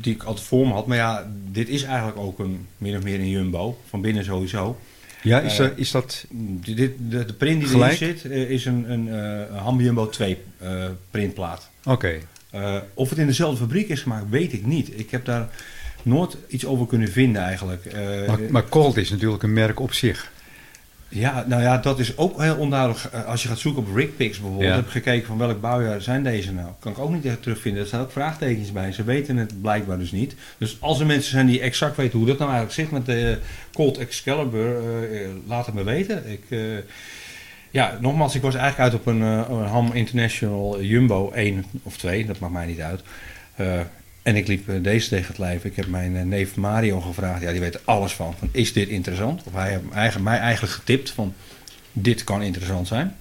[0.00, 0.86] die ik altijd voor me had.
[0.86, 4.78] Maar ja, dit is eigenlijk ook een, min of meer een Jumbo, van binnen sowieso.
[5.22, 6.24] Ja, is, Eh, er- is dat...
[6.30, 8.00] Dit, dit- de, de print die Gelijk?
[8.00, 9.08] erin zit, eh, is een, een
[9.48, 11.70] eh, Ham Jumbo 2 eh, printplaat.
[11.84, 12.12] Oké.
[12.50, 14.98] Eh, of het in dezelfde fabriek is gemaakt, weet ik niet.
[14.98, 15.48] Ik heb daar
[16.02, 17.84] nooit iets over kunnen vinden eigenlijk.
[17.86, 20.30] Eh, Maar, maar Colt is natuurlijk een merk op zich.
[21.08, 23.00] ja, nou ja, dat is ook heel onduidelijk.
[23.12, 24.74] Eh, Als je gaat zoeken op Rigpix bijvoorbeeld, Ja.
[24.76, 26.68] heb ik gekeken van welk bouwjaar zijn deze nou.
[26.78, 27.82] Kan ik ook niet echt terugvinden.
[27.82, 28.92] Er staan ook vraagtekens bij.
[28.92, 30.34] Ze weten het blijkbaar dus niet.
[30.58, 33.38] Dus als er mensen zijn die exact weten hoe dat nou eigenlijk zit met de
[33.72, 36.30] Colt Excalibur, eh, eh, laat het me weten.
[36.30, 36.58] Ik, eh,
[37.70, 41.96] ja, nogmaals, ik was eigenlijk uit op een, eh, een Ham International Jumbo 1 of
[41.96, 43.00] 2, dat maakt mij niet uit.
[44.28, 45.64] En ik liep eh, deze tegen het lijf.
[45.64, 47.42] Ik heb mijn eh, neef Mario gevraagd.
[47.42, 48.34] Ja, die weet alles van.
[48.38, 49.42] van is dit interessant?
[49.44, 51.34] Of hij heeft eigen, mij eigenlijk getipt van
[51.92, 53.16] dit kan interessant zijn.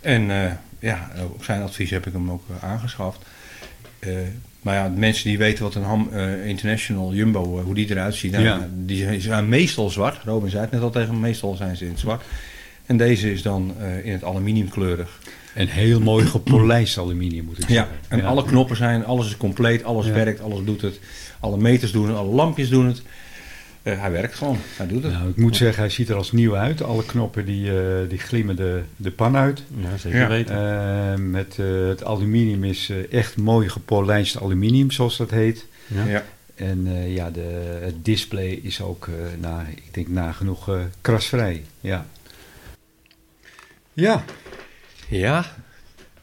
[0.00, 3.18] En eh, ja, op zijn advies heb ik hem ook aangeschaft.
[3.98, 4.12] Eh,
[4.60, 6.10] maar ja, de mensen die weten wat een Ham
[6.44, 8.68] International Jumbo, hoe die eruit ziet, nou, Ja.
[8.72, 10.24] die zijn meestal zwart.
[10.24, 12.24] Robin zei het net al tegen me, meestal zijn ze in het zwart.
[12.86, 15.18] En deze is dan in het aluminiumkleurig.
[15.54, 17.96] En heel mooi gepolijst aluminium moet ik Ja, zeggen.
[18.08, 18.24] en Ja.
[18.24, 20.12] alle knoppen zijn, alles is compleet, alles Ja.
[20.12, 20.98] werkt, alles doet het.
[21.40, 23.02] Alle meters doen het, alle lampjes doen het.
[23.82, 25.12] Eh, hij werkt gewoon, hij doet het.
[25.12, 26.82] Nou, ik moet zeggen, hij ziet er als nieuw uit.
[26.82, 29.62] Alle knoppen die, eh, die glimmen de, de pan uit.
[29.82, 30.28] Ja, zeker Ja.
[30.28, 30.54] weten.
[30.56, 31.56] Eh, met
[31.88, 35.66] het aluminium is echt mooi gepolijst aluminium, zoals dat heet.
[35.86, 36.04] Ja.
[36.06, 36.24] Ja.
[36.54, 41.62] En eh, ja, de, het display is ook, eh, na, ik denk, nagenoeg eh krasvrij.
[41.80, 42.06] Ja.
[43.92, 44.24] ja,
[45.10, 45.44] Ja,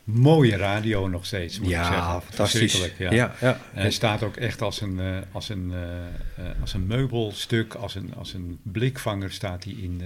[0.04, 1.96] mooie radio nog steeds, moet ik zeggen.
[1.96, 2.92] ja fantastisch.
[2.98, 3.12] Ja.
[3.12, 3.34] ja.
[3.42, 6.88] Ja, En hij staat ook echt als een, eh, als een, eh, eh, als een
[6.88, 10.02] meubelstuk, als een, als een blikvanger staat hij in,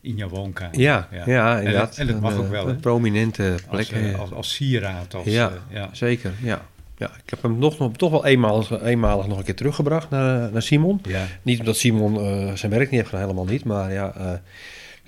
[0.00, 0.80] in jouw woonkamer.
[0.80, 1.88] Ja, ja, En inderdaad.
[1.88, 2.68] dat- En dat mag ook wel?
[2.68, 3.88] Een prominente plek.
[3.92, 5.14] Als, als, als sieraad.
[5.14, 5.52] Als, Ja.
[5.70, 5.88] ja.
[5.92, 6.62] Zeker, ja.
[6.96, 7.06] ja.
[7.24, 10.62] Ik heb hem nog, nog, toch wel eenmalig, eenmalig nog een keer teruggebracht naar, naar
[10.62, 11.00] Simon.
[11.08, 11.26] Ja.
[11.42, 12.14] Niet omdat Simon
[12.56, 13.64] zijn werk niet heeft gedaan, helemaal niet.
[13.64, 14.40] Maar ja,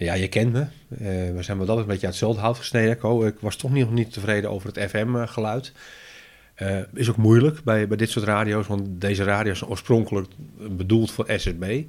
[0.06, 0.60] ja je kent me.
[0.60, 3.26] Eh, we zijn wel dat een beetje uit hetzelfde hout gesneden.
[3.26, 5.72] Ik was toch nog niet tevreden over het FM-geluid.
[6.60, 10.28] Eh, is ook moeilijk bij, bij dit soort radio's, want deze radio's zijn oorspronkelijk
[10.70, 11.82] bedoeld voor SRB.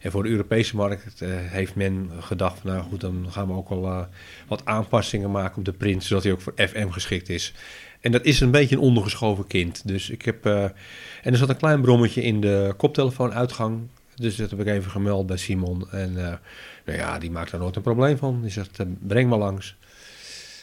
[0.00, 3.52] En voor de Europese markt eh, heeft men gedacht, van, nou goed, dan gaan we
[3.52, 4.00] ook eh,
[4.48, 7.54] wat aanpassingen maken op de print, zodat hij ook voor FM geschikt is.
[8.00, 9.88] En dat is een beetje een ondergeschoven kind.
[9.88, 10.46] Dus ik heb.
[10.46, 10.72] en
[11.22, 13.80] er zat een klein brommetje in de koptelefoonuitgang.
[14.14, 15.90] Dus dat heb ik even gemeld bij Simon.
[15.90, 16.40] En
[16.84, 18.40] nou ja, die maakt daar nooit een probleem van.
[18.42, 19.76] Die zegt, eh, breng maar langs.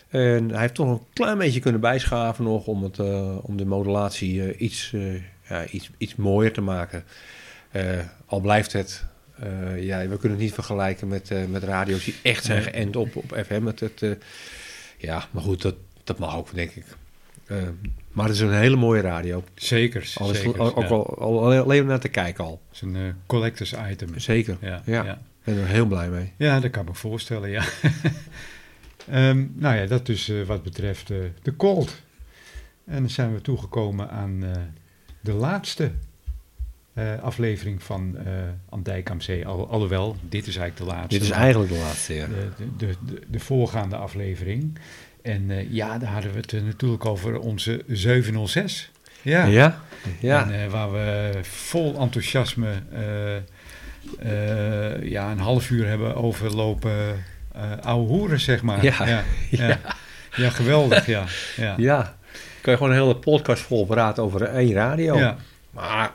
[0.10, 3.66] En hij heeft toch een klein beetje kunnen bijschaven nog om, het, eh, om de
[3.66, 4.96] modulatie eh, iets,
[5.50, 7.04] ja, iets, iets mooier te maken.
[8.26, 9.06] Al blijft het,
[9.76, 13.44] ja, we kunnen het niet vergelijken met, met radio's die echt zijn geënt op, op
[13.46, 13.66] FM.
[13.66, 14.18] Het, het,
[14.98, 16.86] ja, maar goed, dat, dat mag ook, denk ik.
[18.12, 19.44] Maar het is een hele mooie radio.
[19.56, 20.60] Zeker, Al is zeker.
[20.60, 20.88] ook ja.
[20.88, 22.62] al, al, alleen naar te kijken al.
[22.68, 24.20] Het is een collectors item.
[24.20, 24.58] Zeker.
[24.62, 25.04] Ja, Ja.
[25.04, 25.20] ja.
[25.54, 26.34] Ben er heel blij mee.
[26.38, 27.64] Ja, dat kan ik me voorstellen, ja.
[29.12, 32.02] Ehm, nou ja, dat dus wat betreft eh, de Colt.
[32.86, 34.52] En dan zijn we toegekomen aan eh,
[35.20, 35.92] de laatste
[37.22, 38.34] aflevering van eh
[38.70, 39.48] Aan Dijk am Zee.
[39.48, 41.20] Al, alhoewel, dit is eigenlijk de laatste.
[41.20, 42.28] Dit is eigenlijk de laatste, ja.
[42.28, 44.80] De, de, de, de, de voorgaande aflevering.
[45.22, 48.92] En ja, daar hadden we het natuurlijk over onze 706.
[49.22, 49.46] Ja.
[49.46, 49.82] Ja?
[50.20, 50.52] Ja.
[50.52, 52.82] En, waar we vol enthousiasme
[54.20, 56.92] eh, ja, een half uur hebben overlopen
[57.54, 58.84] eh ouwe hoeren, zeg maar.
[58.84, 59.06] Ja.
[59.08, 59.24] ja,
[59.68, 59.80] ja.
[60.36, 61.26] Ja, geweldig, ja.
[61.58, 61.76] ja.
[61.78, 62.18] Ja.
[62.62, 65.18] Kun je gewoon een hele podcast vol praten over één radio.
[65.18, 65.38] Ja.
[65.72, 66.12] Maar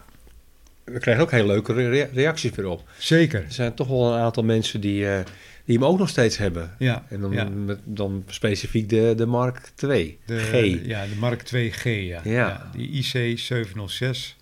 [0.85, 2.89] we krijgen ook heel leuke rea- reacties weer op.
[2.99, 3.45] Zeker.
[3.45, 5.19] Er zijn toch wel een aantal mensen die, eh,
[5.65, 6.75] die hem ook nog steeds hebben.
[6.79, 7.45] Ja, En dan, ja.
[7.45, 10.19] met, dan specifiek de, de Mark II.
[10.27, 10.87] De, G.
[10.87, 12.21] Ja, de Mark 2G, ja.
[12.25, 12.71] Ja.
[12.77, 14.37] Die IC 706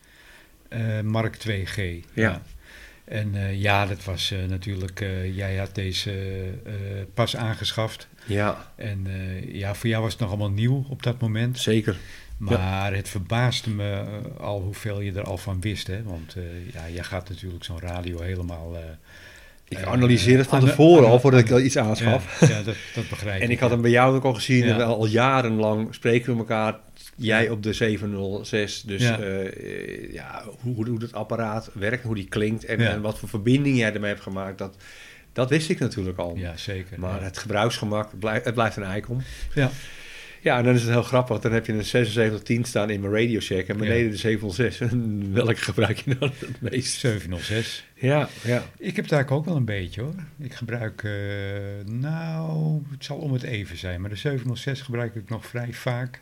[0.68, 1.80] eh, Mark 2G.
[2.12, 2.42] Ja.
[3.12, 6.12] En eh, ja, dat was eh, natuurlijk, eh, jij had deze
[7.14, 8.08] pas aangeschaft.
[8.26, 9.06] Ja, En
[9.52, 11.58] ja, voor jou was het nog allemaal nieuw op dat moment.
[11.58, 11.96] zeker.
[12.36, 14.04] Maar het verbaasde me
[14.38, 15.86] al hoeveel je er al van wist.
[15.86, 16.02] Hè?
[16.02, 16.36] Want
[16.72, 18.76] ja, jij gaat natuurlijk zo'n radio helemaal...
[19.68, 22.40] Ik analyseer het van tevoren al voordat ik al iets aanschaf.
[22.40, 23.42] Ja, ja, dat, dat begrijp ik.
[23.42, 24.64] En ik had hem bij jou ook al gezien.
[24.64, 26.78] En al jarenlang spreken we elkaar.
[27.16, 28.82] Jij op de 706.
[28.82, 29.18] Dus Ja.
[29.20, 29.50] ja,
[30.12, 32.64] ja hoe, hoe het apparaat werkt, hoe die klinkt.
[32.64, 32.90] En, Ja.
[32.90, 34.58] en wat voor verbinding jij ermee hebt gemaakt.
[34.58, 34.76] Dat,
[35.32, 36.36] dat wist ik natuurlijk al.
[36.36, 36.98] Ja, zeker.
[37.00, 37.24] Maar ja.
[37.24, 39.22] het gebruiksgemak, blijft, het blijft een icon.
[39.54, 39.70] Ja.
[40.40, 41.38] Ja, en dan is het heel grappig.
[41.40, 43.66] Dan heb je een 7610 staan in mijn Radio Shack.
[43.66, 44.10] En beneden Ja.
[44.10, 44.80] de 706.
[44.80, 46.98] En welke gebruik je dan het meest?
[46.98, 47.86] 706.
[47.94, 48.64] Ja, ja.
[48.78, 50.14] Ik heb het eigenlijk ook wel een beetje hoor.
[50.38, 51.12] Ik gebruik, eh,
[51.84, 56.20] nou, het zal om het even zijn, maar de 706 gebruik ik nog vrij vaak.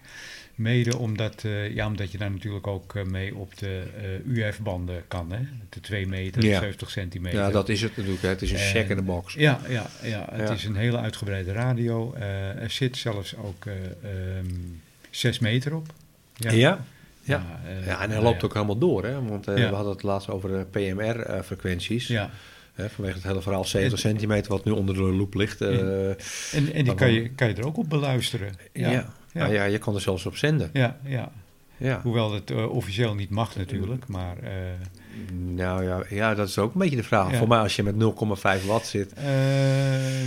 [0.61, 3.82] Mede omdat, eh, ja, omdat je daar natuurlijk ook eh, mee op de
[4.27, 5.39] eh, UF-banden kan, hè?
[5.69, 6.59] De 2 meter, Ja.
[6.61, 7.39] 70 centimeter.
[7.39, 8.23] ja, dat is het natuurlijk.
[8.23, 8.28] hè.
[8.28, 9.35] Het is een En- shack in de box.
[9.35, 10.55] Ja, ja, ja het Ja.
[10.55, 12.15] is een hele uitgebreide radio.
[12.15, 13.74] Er zit zelfs ook eh
[15.11, 15.87] 6 meter op.
[16.37, 16.51] Ja.
[16.51, 16.57] Ja.
[16.59, 16.81] Ja,
[17.23, 19.05] Ja, eh, en hij nou loopt ook helemaal door.
[19.05, 19.23] Hè?
[19.23, 22.07] Want we hadden het laatst over de PMR-frequenties.
[22.07, 22.31] Ja,
[22.74, 25.61] Hè, vanwege het hele verhaal 70 centimeter wat nu onder de loep ligt.
[25.61, 26.16] en,
[26.73, 28.53] en die kan je, kan je er ook op beluisteren.
[28.73, 29.12] ja.
[29.32, 29.52] Ja, Ja.
[29.52, 29.65] Ja.
[29.65, 30.70] je kan er zelfs op zenden.
[30.73, 31.31] ja, ja.
[31.77, 32.01] Ja.
[32.02, 34.36] Hoewel het eh, officieel niet mag natuurlijk, maar...
[34.43, 34.51] eh,
[35.36, 37.31] Nou ja, ja, dat is ook een beetje de vraag.
[37.31, 37.39] Ja.
[37.39, 39.12] Voor mij als je met 0,5 watt zit.
[39.12, 39.24] eh,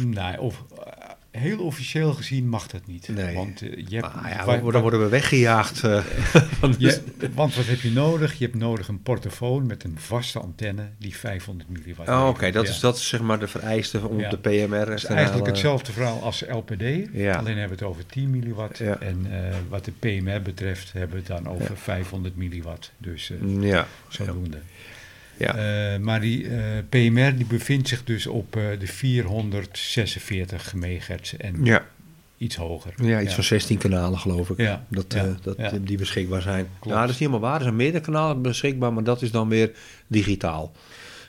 [0.05, 1.02] nee, of, eh,
[1.37, 3.07] heel officieel gezien mag dat niet.
[3.07, 3.35] Nee.
[3.35, 4.15] Want eh, je hebt...
[4.21, 5.83] Maar ja, wa- dan worden we weggejaagd.
[5.83, 6.03] eh,
[6.77, 7.01] je,
[7.33, 8.33] want wat heb je nodig?
[8.37, 12.65] Je hebt nodig een portofoon met een vaste antenne die 500 milliwatt Oh, Oké, dat,
[12.65, 12.71] Ja.
[12.71, 14.29] is, dat is zeg maar de vereiste om Ja.
[14.29, 14.89] de PMR.
[14.89, 16.81] Het is eigenlijk hetzelfde verhaal als LPD.
[17.13, 17.35] Ja.
[17.35, 18.79] Alleen hebben we het over 10 milliwatt.
[18.79, 22.91] En eh, wat de PMR betreft hebben we het dan over 500 milliwatt.
[22.97, 24.57] Dus Ja, zodoende.
[25.43, 25.93] Ja.
[25.93, 26.57] Eh, maar die eh,
[26.89, 31.85] PMR die bevindt zich dus op eh, de 446 megahertz en ja.
[32.37, 32.93] iets hoger.
[33.03, 34.57] ja, iets van 16 kanalen geloof ik.
[34.57, 35.71] Ja, Dat, ja, eh, dat ja.
[35.81, 36.67] die beschikbaar zijn.
[36.79, 36.85] Klopt.
[36.85, 37.57] Nou, dat is niet helemaal waar.
[37.57, 39.71] Er zijn meerdere kanalen beschikbaar, maar dat is dan weer
[40.07, 40.71] digitaal.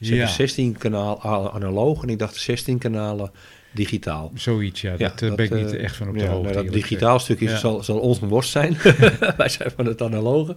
[0.01, 0.17] Ze Ja.
[0.17, 1.23] hebben 16 kanaal
[1.53, 3.31] analoog en ik dacht 16 kanalen
[3.73, 4.31] digitaal.
[4.35, 4.95] Zoiets, ja.
[4.99, 6.53] Ja, dat, eh, ben ik niet echt van op de ja, hoogte.
[6.53, 7.57] nou, dat digitaal stukje Ja.
[7.59, 8.77] zal, zal ons een worst zijn.
[9.37, 10.57] Wij zijn van het analoge.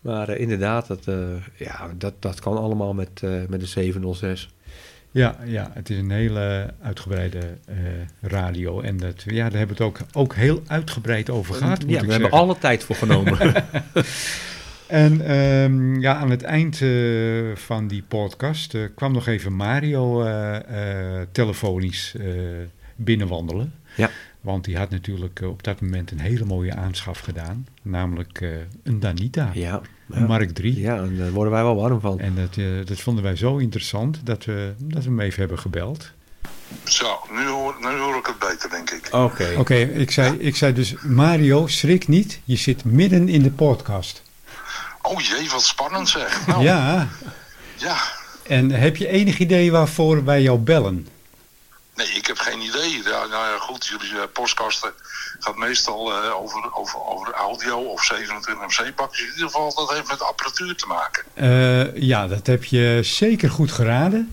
[0.00, 1.16] Maar eh, inderdaad, dat, eh,
[1.56, 4.48] ja, dat, dat kan allemaal met, eh, met de 706.
[5.10, 7.40] Ja, ja, het is een hele uitgebreide
[8.20, 8.80] radio.
[8.80, 12.12] En dat, ja, daar hebben we het ook, ook heel uitgebreid over gehad, ja, we
[12.12, 13.38] hebben alle tijd voor genomen.
[14.86, 16.76] En ehm, ja, aan het eind
[17.54, 20.26] van die podcast kwam nog even Mario
[21.32, 22.14] telefonisch
[22.96, 23.72] binnenwandelen.
[23.96, 24.10] Ja.
[24.40, 27.66] Want die had natuurlijk eh, op dat moment een hele mooie aanschaf gedaan.
[27.82, 28.48] Namelijk eh,
[28.82, 29.80] een Danita, ja,
[30.10, 30.80] een Mark III.
[30.80, 32.20] ja, en daar worden wij wel warm van.
[32.20, 35.58] En dat, eh, dat vonden wij zo interessant dat we, dat we hem even hebben
[35.58, 36.10] gebeld.
[36.84, 39.08] Zo, nu hoor, nu hoor ik het beter, denk ik.
[39.14, 39.54] Oké.
[39.58, 44.22] Oké, ik, zei, ik zei dus, Mario, schrik niet, je zit midden in de podcast.
[45.02, 46.46] Oh jee, wat spannend zeg.
[46.46, 47.08] Nou, Ja,
[47.76, 47.96] ja.
[48.46, 51.06] en heb je enig idee waarvoor wij jou bellen?
[52.00, 53.02] Nee, ik heb geen idee.
[53.04, 54.92] Ja, nou ja, goed, jullie uh, postkasten
[55.38, 59.26] gaat meestal uh, over, over, over audio of 27 MC-pakjes.
[59.26, 61.22] In ieder geval, dat heeft met apparatuur te maken.
[61.34, 64.30] Uh, ja, dat heb je zeker goed geraden.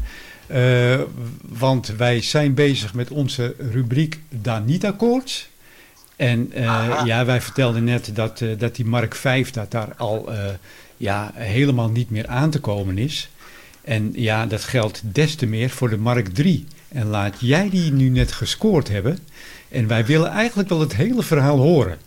[0.48, 1.02] Uh,
[1.42, 5.50] want wij zijn bezig met onze rubriek Danita Koorts.
[6.16, 6.52] En
[7.06, 10.30] ja, wij vertelden net dat, dat die Mark 5 dat daar al
[10.98, 13.30] ja, helemaal niet meer aan te komen is.
[13.82, 16.68] En ja, dat geldt des te meer voor de Mark 3.
[16.88, 19.28] En laat jij die nu net gescoord hebben.
[19.70, 22.02] En wij willen eigenlijk wel het hele verhaal horen.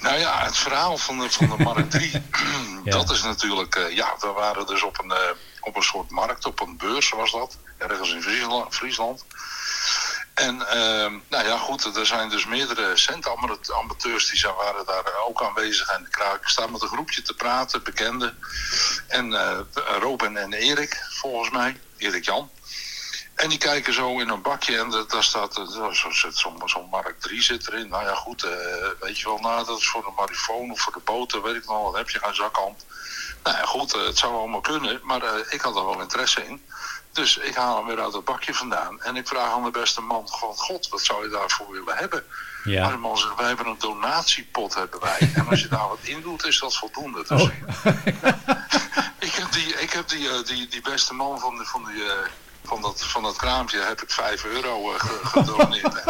[0.00, 2.10] Nou ja, het verhaal van de, van de Mark 3,
[2.84, 2.90] ja.
[2.90, 5.16] dat is natuurlijk, uh, ja, we waren dus op een, uh,
[5.60, 7.58] Op een soort markt, op een beurs was dat.
[7.78, 8.74] Ergens in Friesland.
[8.74, 9.24] Friesland.
[10.34, 15.42] En ehm, nou ja, goed, er zijn dus meerdere centamateurs die zijn, waren daar ook
[15.42, 15.88] aanwezig.
[15.88, 16.02] En
[16.40, 18.38] ik sta met een groepje te praten, bekenden.
[19.08, 19.58] En eh
[20.00, 22.50] Robin en Erik, volgens mij, Erik Jan.
[23.34, 26.62] En die kijken zo in een bakje en da- daar staat eh, zo- zit zo'n
[26.64, 27.88] zo'n Mark 3 zit erin.
[27.88, 28.50] Nou ja, goed, eh,
[29.00, 31.66] weet je wel, nou, dat is voor de marifoon of voor de boten, weet ik
[31.66, 32.84] nog, wat heb je geen zakhand.
[33.42, 36.64] Nou ja, goed, eh, het zou allemaal kunnen, maar ik had er wel interesse in.
[37.12, 39.00] Dus ik haal hem weer uit het bakje vandaan.
[39.02, 42.24] En ik vraag aan de beste man, van God, wat zou je daarvoor willen hebben?
[42.64, 42.88] Maar Ja.
[42.90, 45.18] de man zegt, wij hebben een donatiepot, hebben wij.
[45.34, 47.24] En als je daar wat in doet, is dat voldoende.
[47.28, 47.48] Dus Oh.
[49.28, 52.02] ik heb die, ik heb die, die, die beste man van, de, van, die,
[52.64, 56.02] van, dat, van dat kraampje, heb ik 5 euro eh, ge- gedoneerd.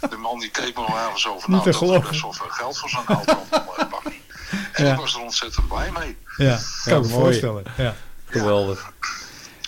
[0.00, 2.10] En de man die keek me wel ergens over, Niet nou, te dat is geloven.
[2.10, 3.46] best wel veel geld voor zo'n auto.
[3.50, 3.84] eh.
[4.72, 4.92] En Ja.
[4.92, 6.16] ik was er ontzettend blij mee.
[6.36, 7.22] Ja, kan ik me mooi.
[7.24, 7.64] voorstellen.
[7.76, 7.94] Ja.
[8.28, 8.92] Geweldig.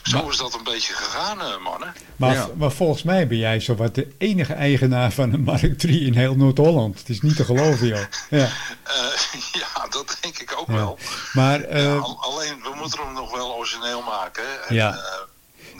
[0.02, 1.92] Zo is dat een beetje gegaan, eh, mannen.
[2.16, 2.48] Maar, Ja.
[2.56, 6.34] maar volgens mij ben jij zowat de enige eigenaar van een Mark 3 in heel
[6.34, 6.98] Noord-Holland.
[6.98, 8.00] Het is niet te geloven, joh.
[8.30, 8.48] Ja.
[8.88, 10.72] Eh, ja, dat denk ik ook Ja.
[10.74, 10.98] wel.
[11.32, 14.42] Maar, Ja, al- alleen, we moeten hem nog wel origineel maken.
[14.46, 14.54] hè.
[14.54, 14.98] En, Ja.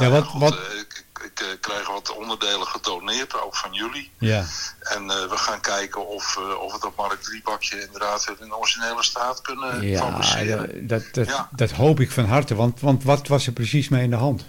[0.01, 3.57] Eh, Ja, nou wat- goed, wat- eh, ik, ik eh, krijg wat onderdelen gedoneerd, ook
[3.57, 4.11] van jullie.
[4.19, 4.45] ja.
[4.81, 8.49] En eh, we gaan kijken of, eh, of we dat Mark 3 bakje inderdaad in
[8.49, 10.87] de originele staat kunnen Ja, fabriceren.
[10.87, 11.49] dat, dat, Ja.
[11.53, 12.55] dat hoop ik van harte.
[12.55, 14.45] Want, want wat was er precies mee in de hand?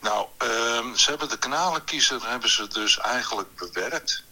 [0.00, 4.22] Nou, ehm, ze hebben de kanalenkiezer hebben ze dus eigenlijk bewerkt.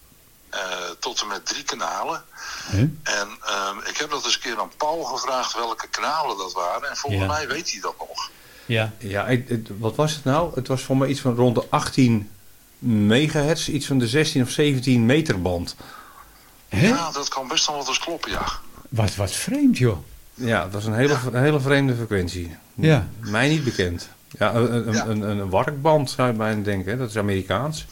[0.51, 0.61] eh,
[1.01, 2.25] tot en met drie kanalen.
[2.71, 2.81] Huh?
[3.03, 6.89] En ehm, ik heb dat eens een keer aan Paul gevraagd welke kanalen dat waren.
[6.91, 7.29] En volgens Ja.
[7.29, 8.31] mij weet hij dat nog.
[8.69, 8.93] Ja.
[8.99, 10.53] Ja, het- het- wat was het nou?
[10.55, 12.31] Het was voor mij iets van rond de 18
[12.79, 15.77] megahertz, iets van de 16 of 17 meter band.
[16.69, 16.87] Hè?
[16.89, 18.47] Ja, dat kan best wel wat eens kloppen, ja.
[18.89, 19.99] Wat, wat vreemd, joh.
[20.35, 22.57] Ja, dat was een hele, een hele vreemde frequentie.
[22.75, 23.09] Ja.
[23.21, 24.09] Mij niet bekend.
[24.39, 25.07] Ja, een, een, Ja.
[25.07, 26.99] een, een warkband zou je bijna denken, hè?
[26.99, 27.87] dat is Amerikaans.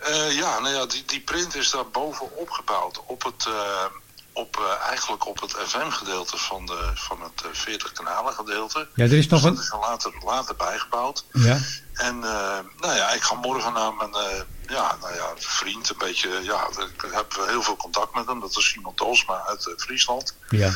[0.00, 3.00] Eh, ja, nou ja, die, die print is daar bovenop gebouwd.
[3.06, 3.84] Op het, eh,
[4.34, 8.88] op, eh, eigenlijk op het FM-gedeelte van, de, van het eh, 40 kanalen gedeelte.
[8.94, 9.54] Ja, er is nog Dus een...
[9.56, 11.24] dat is er later, later bijgebouwd.
[11.32, 11.58] Ja.
[11.94, 15.98] En eh, nou ja, ik ga morgen naar mijn eh, ja, nou ja, vriend, een
[15.98, 18.40] beetje, ja, ik heb heel veel contact met hem.
[18.40, 20.36] Dat is Simon Dolsma uit eh, Friesland.
[20.48, 20.72] Ja.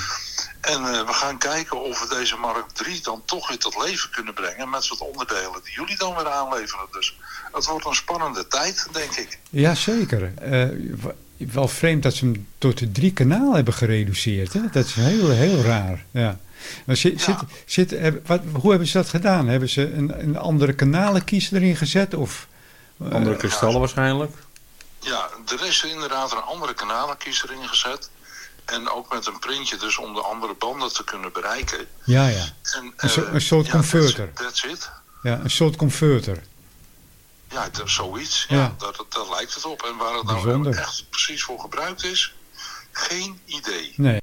[0.60, 4.10] En eh, we gaan kijken of we deze Mark 3 dan toch weer tot leven
[4.10, 6.86] kunnen brengen met wat onderdelen die jullie dan weer aanleveren.
[6.90, 7.18] Dus
[7.52, 9.38] het wordt een spannende tijd, denk ik.
[9.50, 10.32] Ja, zeker.
[11.38, 14.52] Wel vreemd dat ze hem tot de drie kanaal hebben gereduceerd.
[14.52, 14.60] Hè?
[14.72, 16.04] Dat is heel, heel raar.
[16.10, 16.38] Ja.
[16.86, 17.24] Maar zit, Ja.
[17.24, 17.36] zit,
[17.90, 19.48] zit, heb- wat, hoe hebben ze dat gedaan?
[19.48, 22.14] Hebben ze een, een andere kanalenkies erin gezet?
[22.14, 22.46] Of,
[23.04, 24.32] eh, Andere kristallen waarschijnlijk.
[25.00, 28.10] Ja, er is inderdaad een andere kanalenkiezer ingezet.
[28.64, 31.78] En ook met een printje dus om de andere banden te kunnen bereiken.
[32.04, 32.44] ja, ja.
[32.76, 34.32] En, Een eh, een soort ja, converter.
[34.34, 34.90] That's, that's it.
[35.22, 35.40] ja.
[35.42, 36.38] Een soort converter.
[37.50, 38.46] Ja, dat is zoiets.
[38.48, 38.74] Ja, Ja.
[38.78, 39.82] Daar, daar lijkt het op.
[39.82, 40.76] En waar het nou Bijzonder.
[40.78, 42.34] echt precies voor gebruikt is,
[42.92, 43.92] geen idee.
[43.96, 44.20] Nee.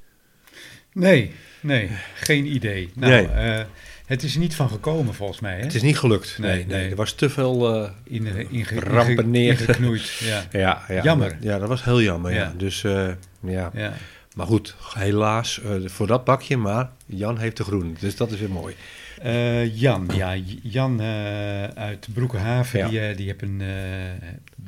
[0.94, 1.92] Nee, nee.
[2.16, 2.92] Geen idee.
[2.96, 3.28] Nou, Nee.
[3.28, 3.66] eh,
[4.06, 5.56] het is er niet van gekomen volgens mij.
[5.58, 5.62] Hè?
[5.64, 6.38] Het is niet gelukt.
[6.38, 6.90] Nee, Nee.
[6.90, 9.52] Er was te veel eh, in, in, in, rampen neer.
[9.52, 10.10] ingeknoeid.
[10.14, 10.44] Ja.
[10.52, 11.38] Ja, ja, Jammer.
[11.42, 12.32] Ja, dat was heel jammer.
[12.34, 12.38] Ja.
[12.38, 12.54] Ja.
[12.58, 13.08] Dus eh,
[13.40, 13.72] ja.
[13.74, 13.94] Ja.
[14.36, 17.98] Maar goed, helaas eh, voor dat bakje, maar Jan heeft de groen.
[18.00, 18.76] Dus dat is weer mooi.
[19.22, 22.88] Eh, Jan, ja, Jan eh, uit Broekenhaven, Ja.
[22.90, 23.62] die, eh, die heeft een,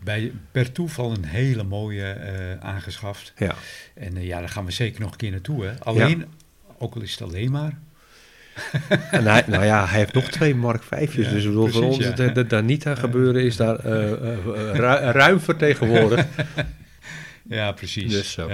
[0.03, 2.17] bij, per toeval een hele mooie
[2.61, 3.33] aangeschaft.
[3.37, 3.55] Ja.
[3.93, 5.65] En ja, daar gaan we zeker nog een keer naartoe.
[5.65, 5.71] Hè.
[5.79, 6.25] Alleen,
[6.77, 7.77] ook al is het alleen maar.
[9.11, 11.11] En hij, nou ja, hij heeft nog twee Mark 5'jes.
[11.13, 15.11] Ja, dus bedoel, voor precies, ons dat, dat daar niet aan gebeuren is daar ru-
[15.11, 16.27] ruim vertegenwoordigd.
[17.49, 18.11] Ja, precies.
[18.11, 18.49] Dus zo.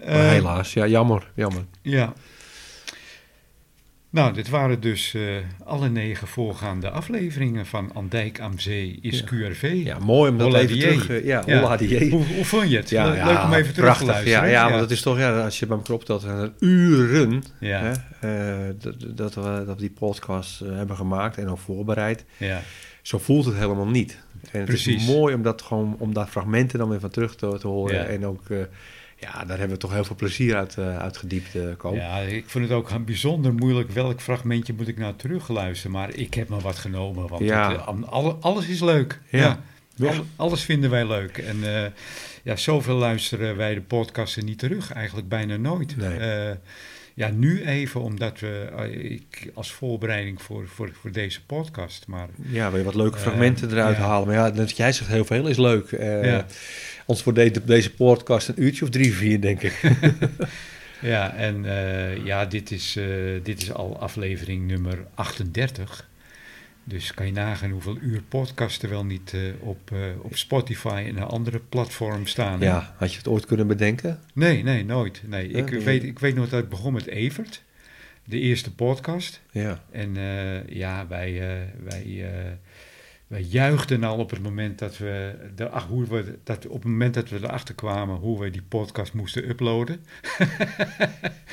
[0.00, 1.64] Helaas, ja, jammer, jammer.
[1.82, 2.12] Ja.
[4.14, 5.22] Nou, dit waren dus eh,
[5.64, 9.24] alle negen voorgaande afleveringen van Andijk am Zee is Ja.
[9.26, 9.80] QRV.
[9.84, 11.08] Ja, mooi om dat even terug...
[11.08, 11.44] eh, ja.
[12.10, 12.90] Hoe, hoe vond je het?
[12.90, 14.48] Ja, Le- ja, Leuk om even terug te luisteren.
[14.48, 17.90] Ja, want dat is toch, ja, als je bij me klopt dat er uren hè,
[18.20, 22.24] eh, dat, dat, we, dat we die podcast hebben gemaakt en ook voorbereid.
[22.36, 22.62] Ja.
[23.02, 24.18] Zo voelt het helemaal niet.
[24.50, 24.94] En het Precies.
[24.94, 28.08] is mooi om, dat gewoon, om daar fragmenten dan weer van terug te, te horen.
[28.08, 28.42] En ook,
[29.32, 31.94] ja, daar hebben we toch heel veel plezier uit, eh uitgediept, eh Ko.
[31.94, 35.92] Ja, ik vond het ook bijzonder moeilijk welk fragmentje moet ik nou terugluisteren.
[35.92, 37.70] Maar ik heb me wat genomen, want Ja.
[37.72, 39.20] het, eh, alle- alles is leuk.
[39.30, 39.62] Ja.
[39.96, 40.08] Ja.
[40.08, 41.38] Al- alles vinden wij leuk.
[41.38, 41.90] En eh,
[42.42, 45.96] ja, zoveel luisteren wij de podcasten niet terug, eigenlijk bijna nooit.
[45.96, 46.18] Nee.
[47.16, 52.28] Ja, nu even, omdat we, eh, ik, als voorbereiding voor, voor, voor deze podcast, maar
[52.36, 54.02] Ja, wil je wat leuke Eh, fragmenten eruit ja.
[54.02, 54.26] halen.
[54.26, 55.92] Maar ja, net jij zegt heel veel is leuk.
[55.92, 56.46] Eh Ja.
[57.06, 59.80] Ons wordt deze, deze podcast een uurtje of drie, vier, denk ik.
[61.00, 61.64] Ja, en
[62.24, 62.98] ja, dit is,
[63.42, 66.08] dit is al aflevering nummer 38.
[66.84, 71.04] Dus kan je nagaan hoeveel uur podcast er wel niet eh, op, eh, op Spotify
[71.06, 72.60] en andere platforms staan.
[72.60, 72.66] hè?
[72.66, 74.20] Ja, had je het ooit kunnen bedenken?
[74.34, 75.22] Nee, nee, nooit.
[75.26, 75.50] Nee.
[75.50, 75.80] Ja, ik, nee.
[75.80, 77.62] weet, ik weet nog dat ik begon met Evert,
[78.24, 79.40] de eerste podcast.
[79.50, 79.84] Ja.
[79.90, 81.40] En eh, ja, wij,
[81.84, 82.26] wij,
[83.26, 86.84] wij juichten al op het moment dat we, de, ach, hoe we dat, op het
[86.90, 90.00] moment dat we erachter kwamen hoe we die podcast moesten uploaden.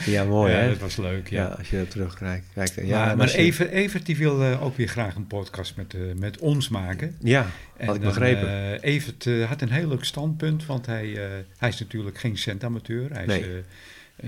[0.06, 0.68] Ja, mooi ja, hè?
[0.69, 1.30] dat was leuk.
[1.30, 1.48] Ja, Ja.
[1.48, 2.45] als je dat terugkijkt.
[2.53, 5.76] Kijkt, ja, maar als je- Evert, Evert die wil eh, ook weer graag een podcast
[5.76, 7.15] met, eh, met ons maken.
[7.19, 7.45] Ja,
[7.77, 8.48] En had ik dan, begrepen.
[8.81, 12.38] eh, Evert eh, had een heel leuk standpunt, want hij, eh, hij is natuurlijk geen
[12.38, 13.10] centamateur.
[13.14, 13.39] Hij Nee.
[13.39, 13.52] is eh,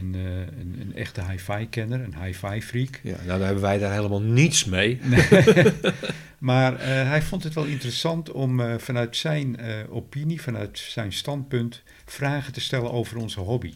[0.02, 0.22] een, eh,
[0.60, 2.99] een, een echte hi-fi kenner, een hi-fi freak.
[3.03, 4.99] ja, nou, daar hebben wij daar helemaal niets mee.
[6.44, 11.14] Maar eh, hij vond het wel interessant om eh, vanuit zijn eh, opinie, vanuit zijn
[11.14, 13.74] standpunt, vragen te stellen over onze hobby.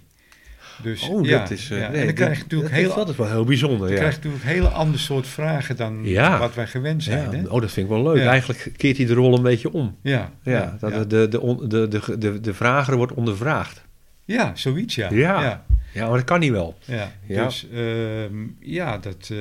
[0.82, 1.68] Dus, Oh, ja, dat is...
[1.68, 1.76] ja.
[1.76, 3.96] nee, en dan krijg je natuurlijk dat heel, Dat is wel heel bijzonder, dan ja.
[3.96, 6.38] krijg je natuurlijk een hele ander soort vragen dan Ja.
[6.38, 7.32] wat wij gewend zijn.
[7.32, 7.38] ja.
[7.38, 7.48] hè?
[7.50, 8.26] Oh, dat vind ik wel leuk.
[8.26, 9.98] Eigenlijk keert hij de rol een beetje om.
[10.02, 11.10] Ja, Ja, dat.
[11.10, 13.86] De, de, de, de, de, de vrager wordt ondervraagd.
[14.26, 15.10] ja, zoiets ja.
[15.12, 15.66] Ja.
[15.92, 16.08] Ja.
[16.08, 16.78] Maar dat kan niet wel.
[16.86, 17.44] Ja, Ja.
[17.46, 19.38] dus ehm, ja, dat eh,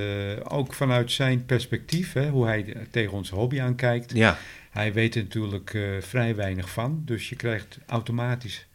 [0.56, 4.12] ook vanuit zijn perspectief, hè, hoe hij tegen onze hobby aankijkt.
[4.14, 4.38] Ja,
[4.70, 8.66] Hij weet er natuurlijk eh, vrij weinig van, dus je krijgt automatisch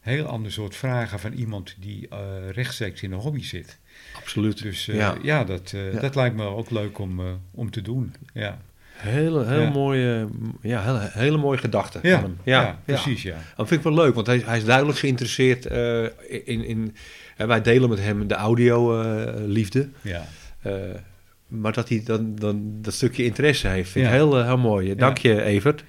[0.00, 2.18] heel ander soort vragen van iemand die eh,
[2.50, 3.78] rechtstreeks in de hobby zit.
[4.16, 4.62] absoluut.
[4.62, 5.16] Dus ja.
[5.22, 5.44] Ja.
[5.44, 6.00] dat, Ja.
[6.00, 7.20] dat lijkt me ook leuk om,
[7.50, 8.14] om te doen.
[8.34, 8.60] Ja,
[9.02, 9.70] Hele, heel Ja.
[9.70, 10.26] mooie,
[10.60, 12.38] ja, hele, hele mooie gedachten ja, van hem.
[12.44, 13.36] ja, precies, ja.
[13.56, 16.64] Dat vind ik wel leuk, want hij, hij is duidelijk geïnteresseerd eh, in...
[16.64, 16.94] in
[17.36, 19.88] eh, wij delen met hem de audio-liefde.
[20.00, 20.24] ja.
[21.48, 24.94] maar dat hij dan, dan dat stukje interesse heeft, vind ik heel, eh, heel mooi.
[24.94, 25.84] Dank je, Evert.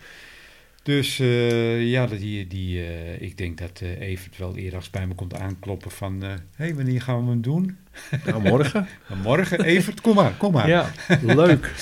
[0.83, 5.07] Dus eh, ja, dat die, die, eh, ik denk dat eh Evert wel eerder bij
[5.07, 6.21] me komt aankloppen van...
[6.21, 7.77] Hé, hey, wanneer gaan we hem doen?
[8.25, 8.87] Nou, morgen.
[9.09, 10.67] Maar morgen, Evert, kom maar, kom maar.
[10.67, 10.91] ja,
[11.21, 11.71] leuk.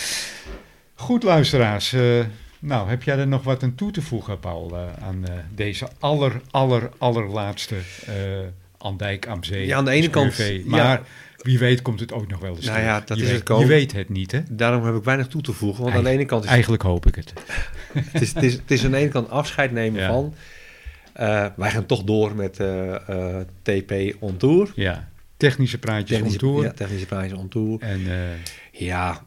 [1.01, 1.93] Goed, luisteraars.
[1.93, 2.25] eh,
[2.59, 5.87] nou, heb jij er nog wat aan toe te voegen, Paul, eh, aan eh, deze
[5.99, 7.75] aller, aller, allerlaatste
[8.77, 9.65] Andijk am Zee?
[9.65, 10.61] Ja, aan de ene kant, ja.
[10.65, 11.01] Maar
[11.37, 13.47] wie weet komt het ook nog wel eens Nou ja, dat je is weet, het
[13.47, 13.63] komen.
[13.63, 14.39] Je weet het niet, hè?
[14.49, 17.05] Daarom heb ik weinig toe te voegen, want aan de ene kant is Eigenlijk hoop
[17.05, 17.33] ik het.
[18.11, 20.07] het, is, het, is, het is aan de ene kant afscheid nemen Ja.
[20.07, 20.33] van.
[21.55, 22.53] wij gaan toch door met
[23.61, 24.71] TP on tour.
[24.75, 26.63] Ja, technische praatjes on tour.
[26.63, 27.81] Ja, technische prijzen on tour.
[27.81, 28.01] En
[28.71, 29.25] Ja,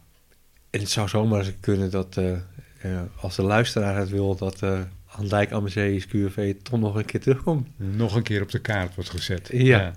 [0.74, 4.80] en het zou zomaar kunnen dat eh, eh, als de luisteraar het wil, dat eh
[5.06, 7.68] Andijk Amusees QV toch nog een keer terugkomt.
[7.76, 9.48] nog een keer op de kaart wordt gezet.
[9.52, 9.92] Ja.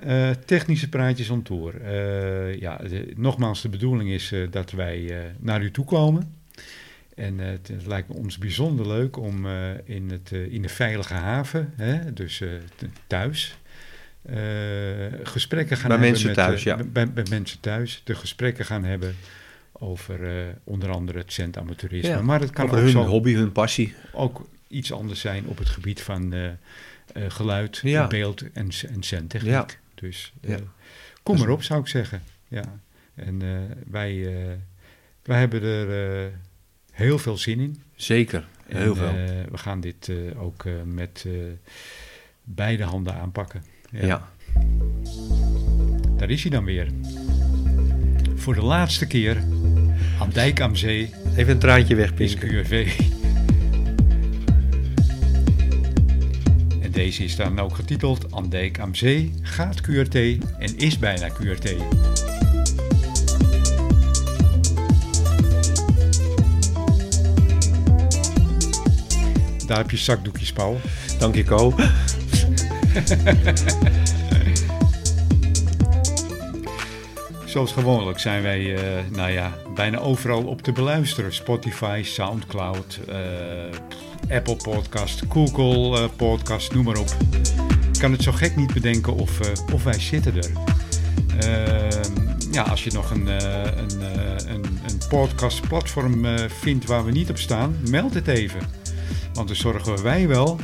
[0.00, 1.80] Eh, technische praatjes on tour.
[1.80, 6.34] Eh, ja, de- nogmaals, de bedoeling is dat wij naar u toe komen.
[7.14, 9.46] En het, het lijkt ons bijzonder leuk om
[9.84, 12.42] in, het, in de veilige haven, hè, dus
[13.06, 13.58] thuis,
[15.22, 16.10] gesprekken gaan Bij hebben.
[16.10, 16.76] mensen met, thuis, ja.
[16.92, 19.14] Bij, bij mensen thuis, de gesprekken gaan hebben
[19.78, 22.08] over eh, onder andere het centamateurisme.
[22.08, 23.94] Ja, maar het kan Over ook, hun zo, hobby, hun passie.
[24.12, 26.54] ook iets anders zijn op het gebied van eh, eh,
[27.28, 28.06] geluid, Ja.
[28.06, 29.50] beeld en, en centtechniek.
[29.52, 29.66] Ja.
[29.94, 30.58] Dus Ja.
[31.22, 32.22] kom Dus- erop, zou ik zeggen.
[32.48, 32.78] Ja.
[33.14, 33.48] En eh,
[33.90, 34.50] wij, eh,
[35.22, 36.32] wij hebben er eh,
[36.92, 37.82] heel veel zin in.
[37.94, 39.12] Zeker, En, heel veel.
[39.50, 41.32] we gaan dit eh, ook eh, met eh,
[42.42, 43.62] beide handen aanpakken.
[43.90, 44.28] ja.
[46.16, 46.88] Daar is hij dan weer.
[48.34, 49.42] Voor de laatste keer
[50.20, 52.86] aan Dijk am Zee Even een traantje is wegpinken.
[56.82, 60.14] En deze is dan ook getiteld Andijk am Zee gaat QRT
[60.58, 61.74] en is bijna QRT.
[69.66, 70.80] Daar heb je zakdoekjes, Paul.
[71.18, 71.74] Dank je.
[77.54, 81.34] Zoals gewoonlijk zijn wij, eh, nou ja, bijna overal op te beluisteren.
[81.34, 87.08] Spotify, Soundcloud, eh, Apple Podcast, Google eh, Podcast, noem maar op.
[87.92, 89.40] Ik kan het zo gek niet bedenken of,
[89.72, 90.50] of wij zitten er.
[91.38, 92.12] Ehm,
[92.52, 94.02] ja, als je nog een, een,
[94.48, 98.60] een, een podcastplatform vindt waar we niet op staan, meld het even.
[99.32, 100.58] Want dan zorgen wij wel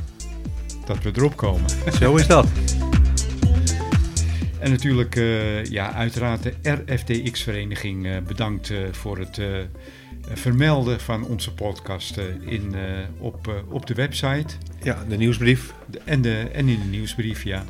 [0.85, 1.71] dat we erop komen.
[2.01, 2.47] Zo is dat.
[4.61, 9.41] En natuurlijk, eh, ja, uiteraard de RFTX-vereniging eh, bedankt eh, voor het
[10.33, 12.75] vermelden van onze podcast in,
[13.19, 15.73] op, op de website Ja, de nieuwsbrief.
[15.87, 17.65] De- en, de, en in de nieuwsbrief, ja.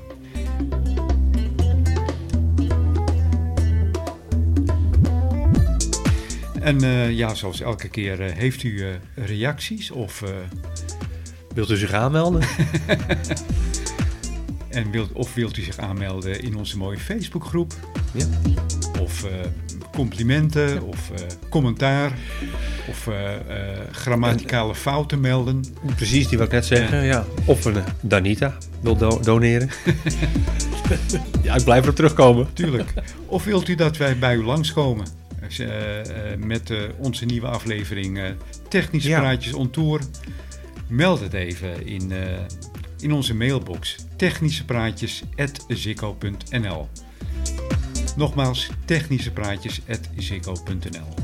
[6.60, 6.80] En
[7.14, 8.84] ja, zoals elke keer, heeft u
[9.14, 10.24] reacties of...
[11.54, 12.42] Wilt u zich aanmelden?
[14.70, 17.72] En wilt, of wilt u zich aanmelden in onze mooie Facebookgroep?
[18.12, 18.26] Ja.
[19.01, 19.30] Of eh,
[19.92, 22.12] complimenten, of eh, commentaar,
[22.88, 23.30] of eh,
[23.92, 25.64] grammaticale fouten melden.
[25.97, 27.05] Precies, die wil ik net zeggen.
[27.05, 27.24] Ja.
[27.44, 29.70] Of een Danita wil do- doneren.
[31.42, 32.48] ja, ik blijf erop terugkomen.
[32.52, 32.94] Tuurlijk.
[33.26, 35.06] Of wilt u dat wij bij u langskomen?
[36.38, 38.20] Met onze nieuwe aflevering
[38.68, 39.20] Technische Ja.
[39.20, 40.01] Praatjes on Tour.
[40.86, 42.12] Meld het even in,
[43.01, 43.97] in onze mailbox.
[44.20, 46.88] technischepraatjes.zikko.nl
[48.16, 51.14] Nogmaals, technischepraatjes.zikko.nl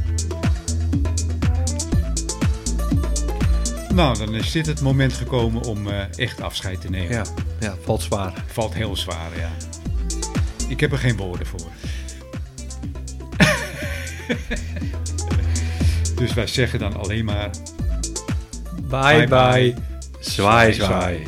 [3.95, 7.11] Nou, dan is dit het moment gekomen om eh, echt afscheid te nemen.
[7.11, 7.25] Ja,
[7.61, 8.45] ja, valt zwaar.
[8.47, 9.51] Valt heel zwaar, ja.
[10.69, 11.67] Ik heb er geen woorden voor.
[16.21, 17.51] dus wij zeggen dan alleen maar...
[18.83, 19.29] Bye Bye, bye.
[19.29, 19.75] bye.
[20.21, 21.27] Zwaai, Zwaai, zwaai.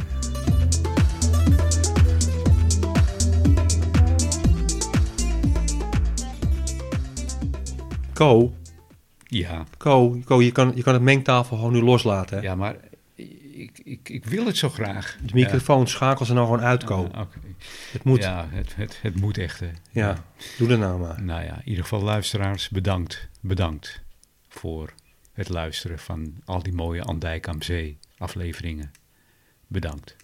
[8.19, 8.55] Ko,
[9.27, 12.37] Ja, Ko, Ko je, kan, je kan het mengtafel gewoon nu loslaten.
[12.37, 12.43] Hè?
[12.43, 12.77] ja maar
[13.15, 15.19] ik, ik, ik wil het zo graag.
[15.23, 17.01] De microfoon schakel ze nou gewoon uit, Ja, Ko.
[17.03, 17.39] oké.
[17.93, 18.23] Het moet.
[18.23, 18.39] Ja.
[18.51, 19.61] Ja, het, het, het moet echt.
[19.61, 20.13] hè.
[20.59, 21.23] doe dat nou maar.
[21.23, 23.29] Nou ja, in ieder geval luisteraars, bedankt.
[23.41, 24.03] Bedankt
[24.49, 24.93] voor
[25.33, 28.91] het luisteren van al die mooie Andijk am Zee afleveringen.
[29.67, 30.17] Bedankt.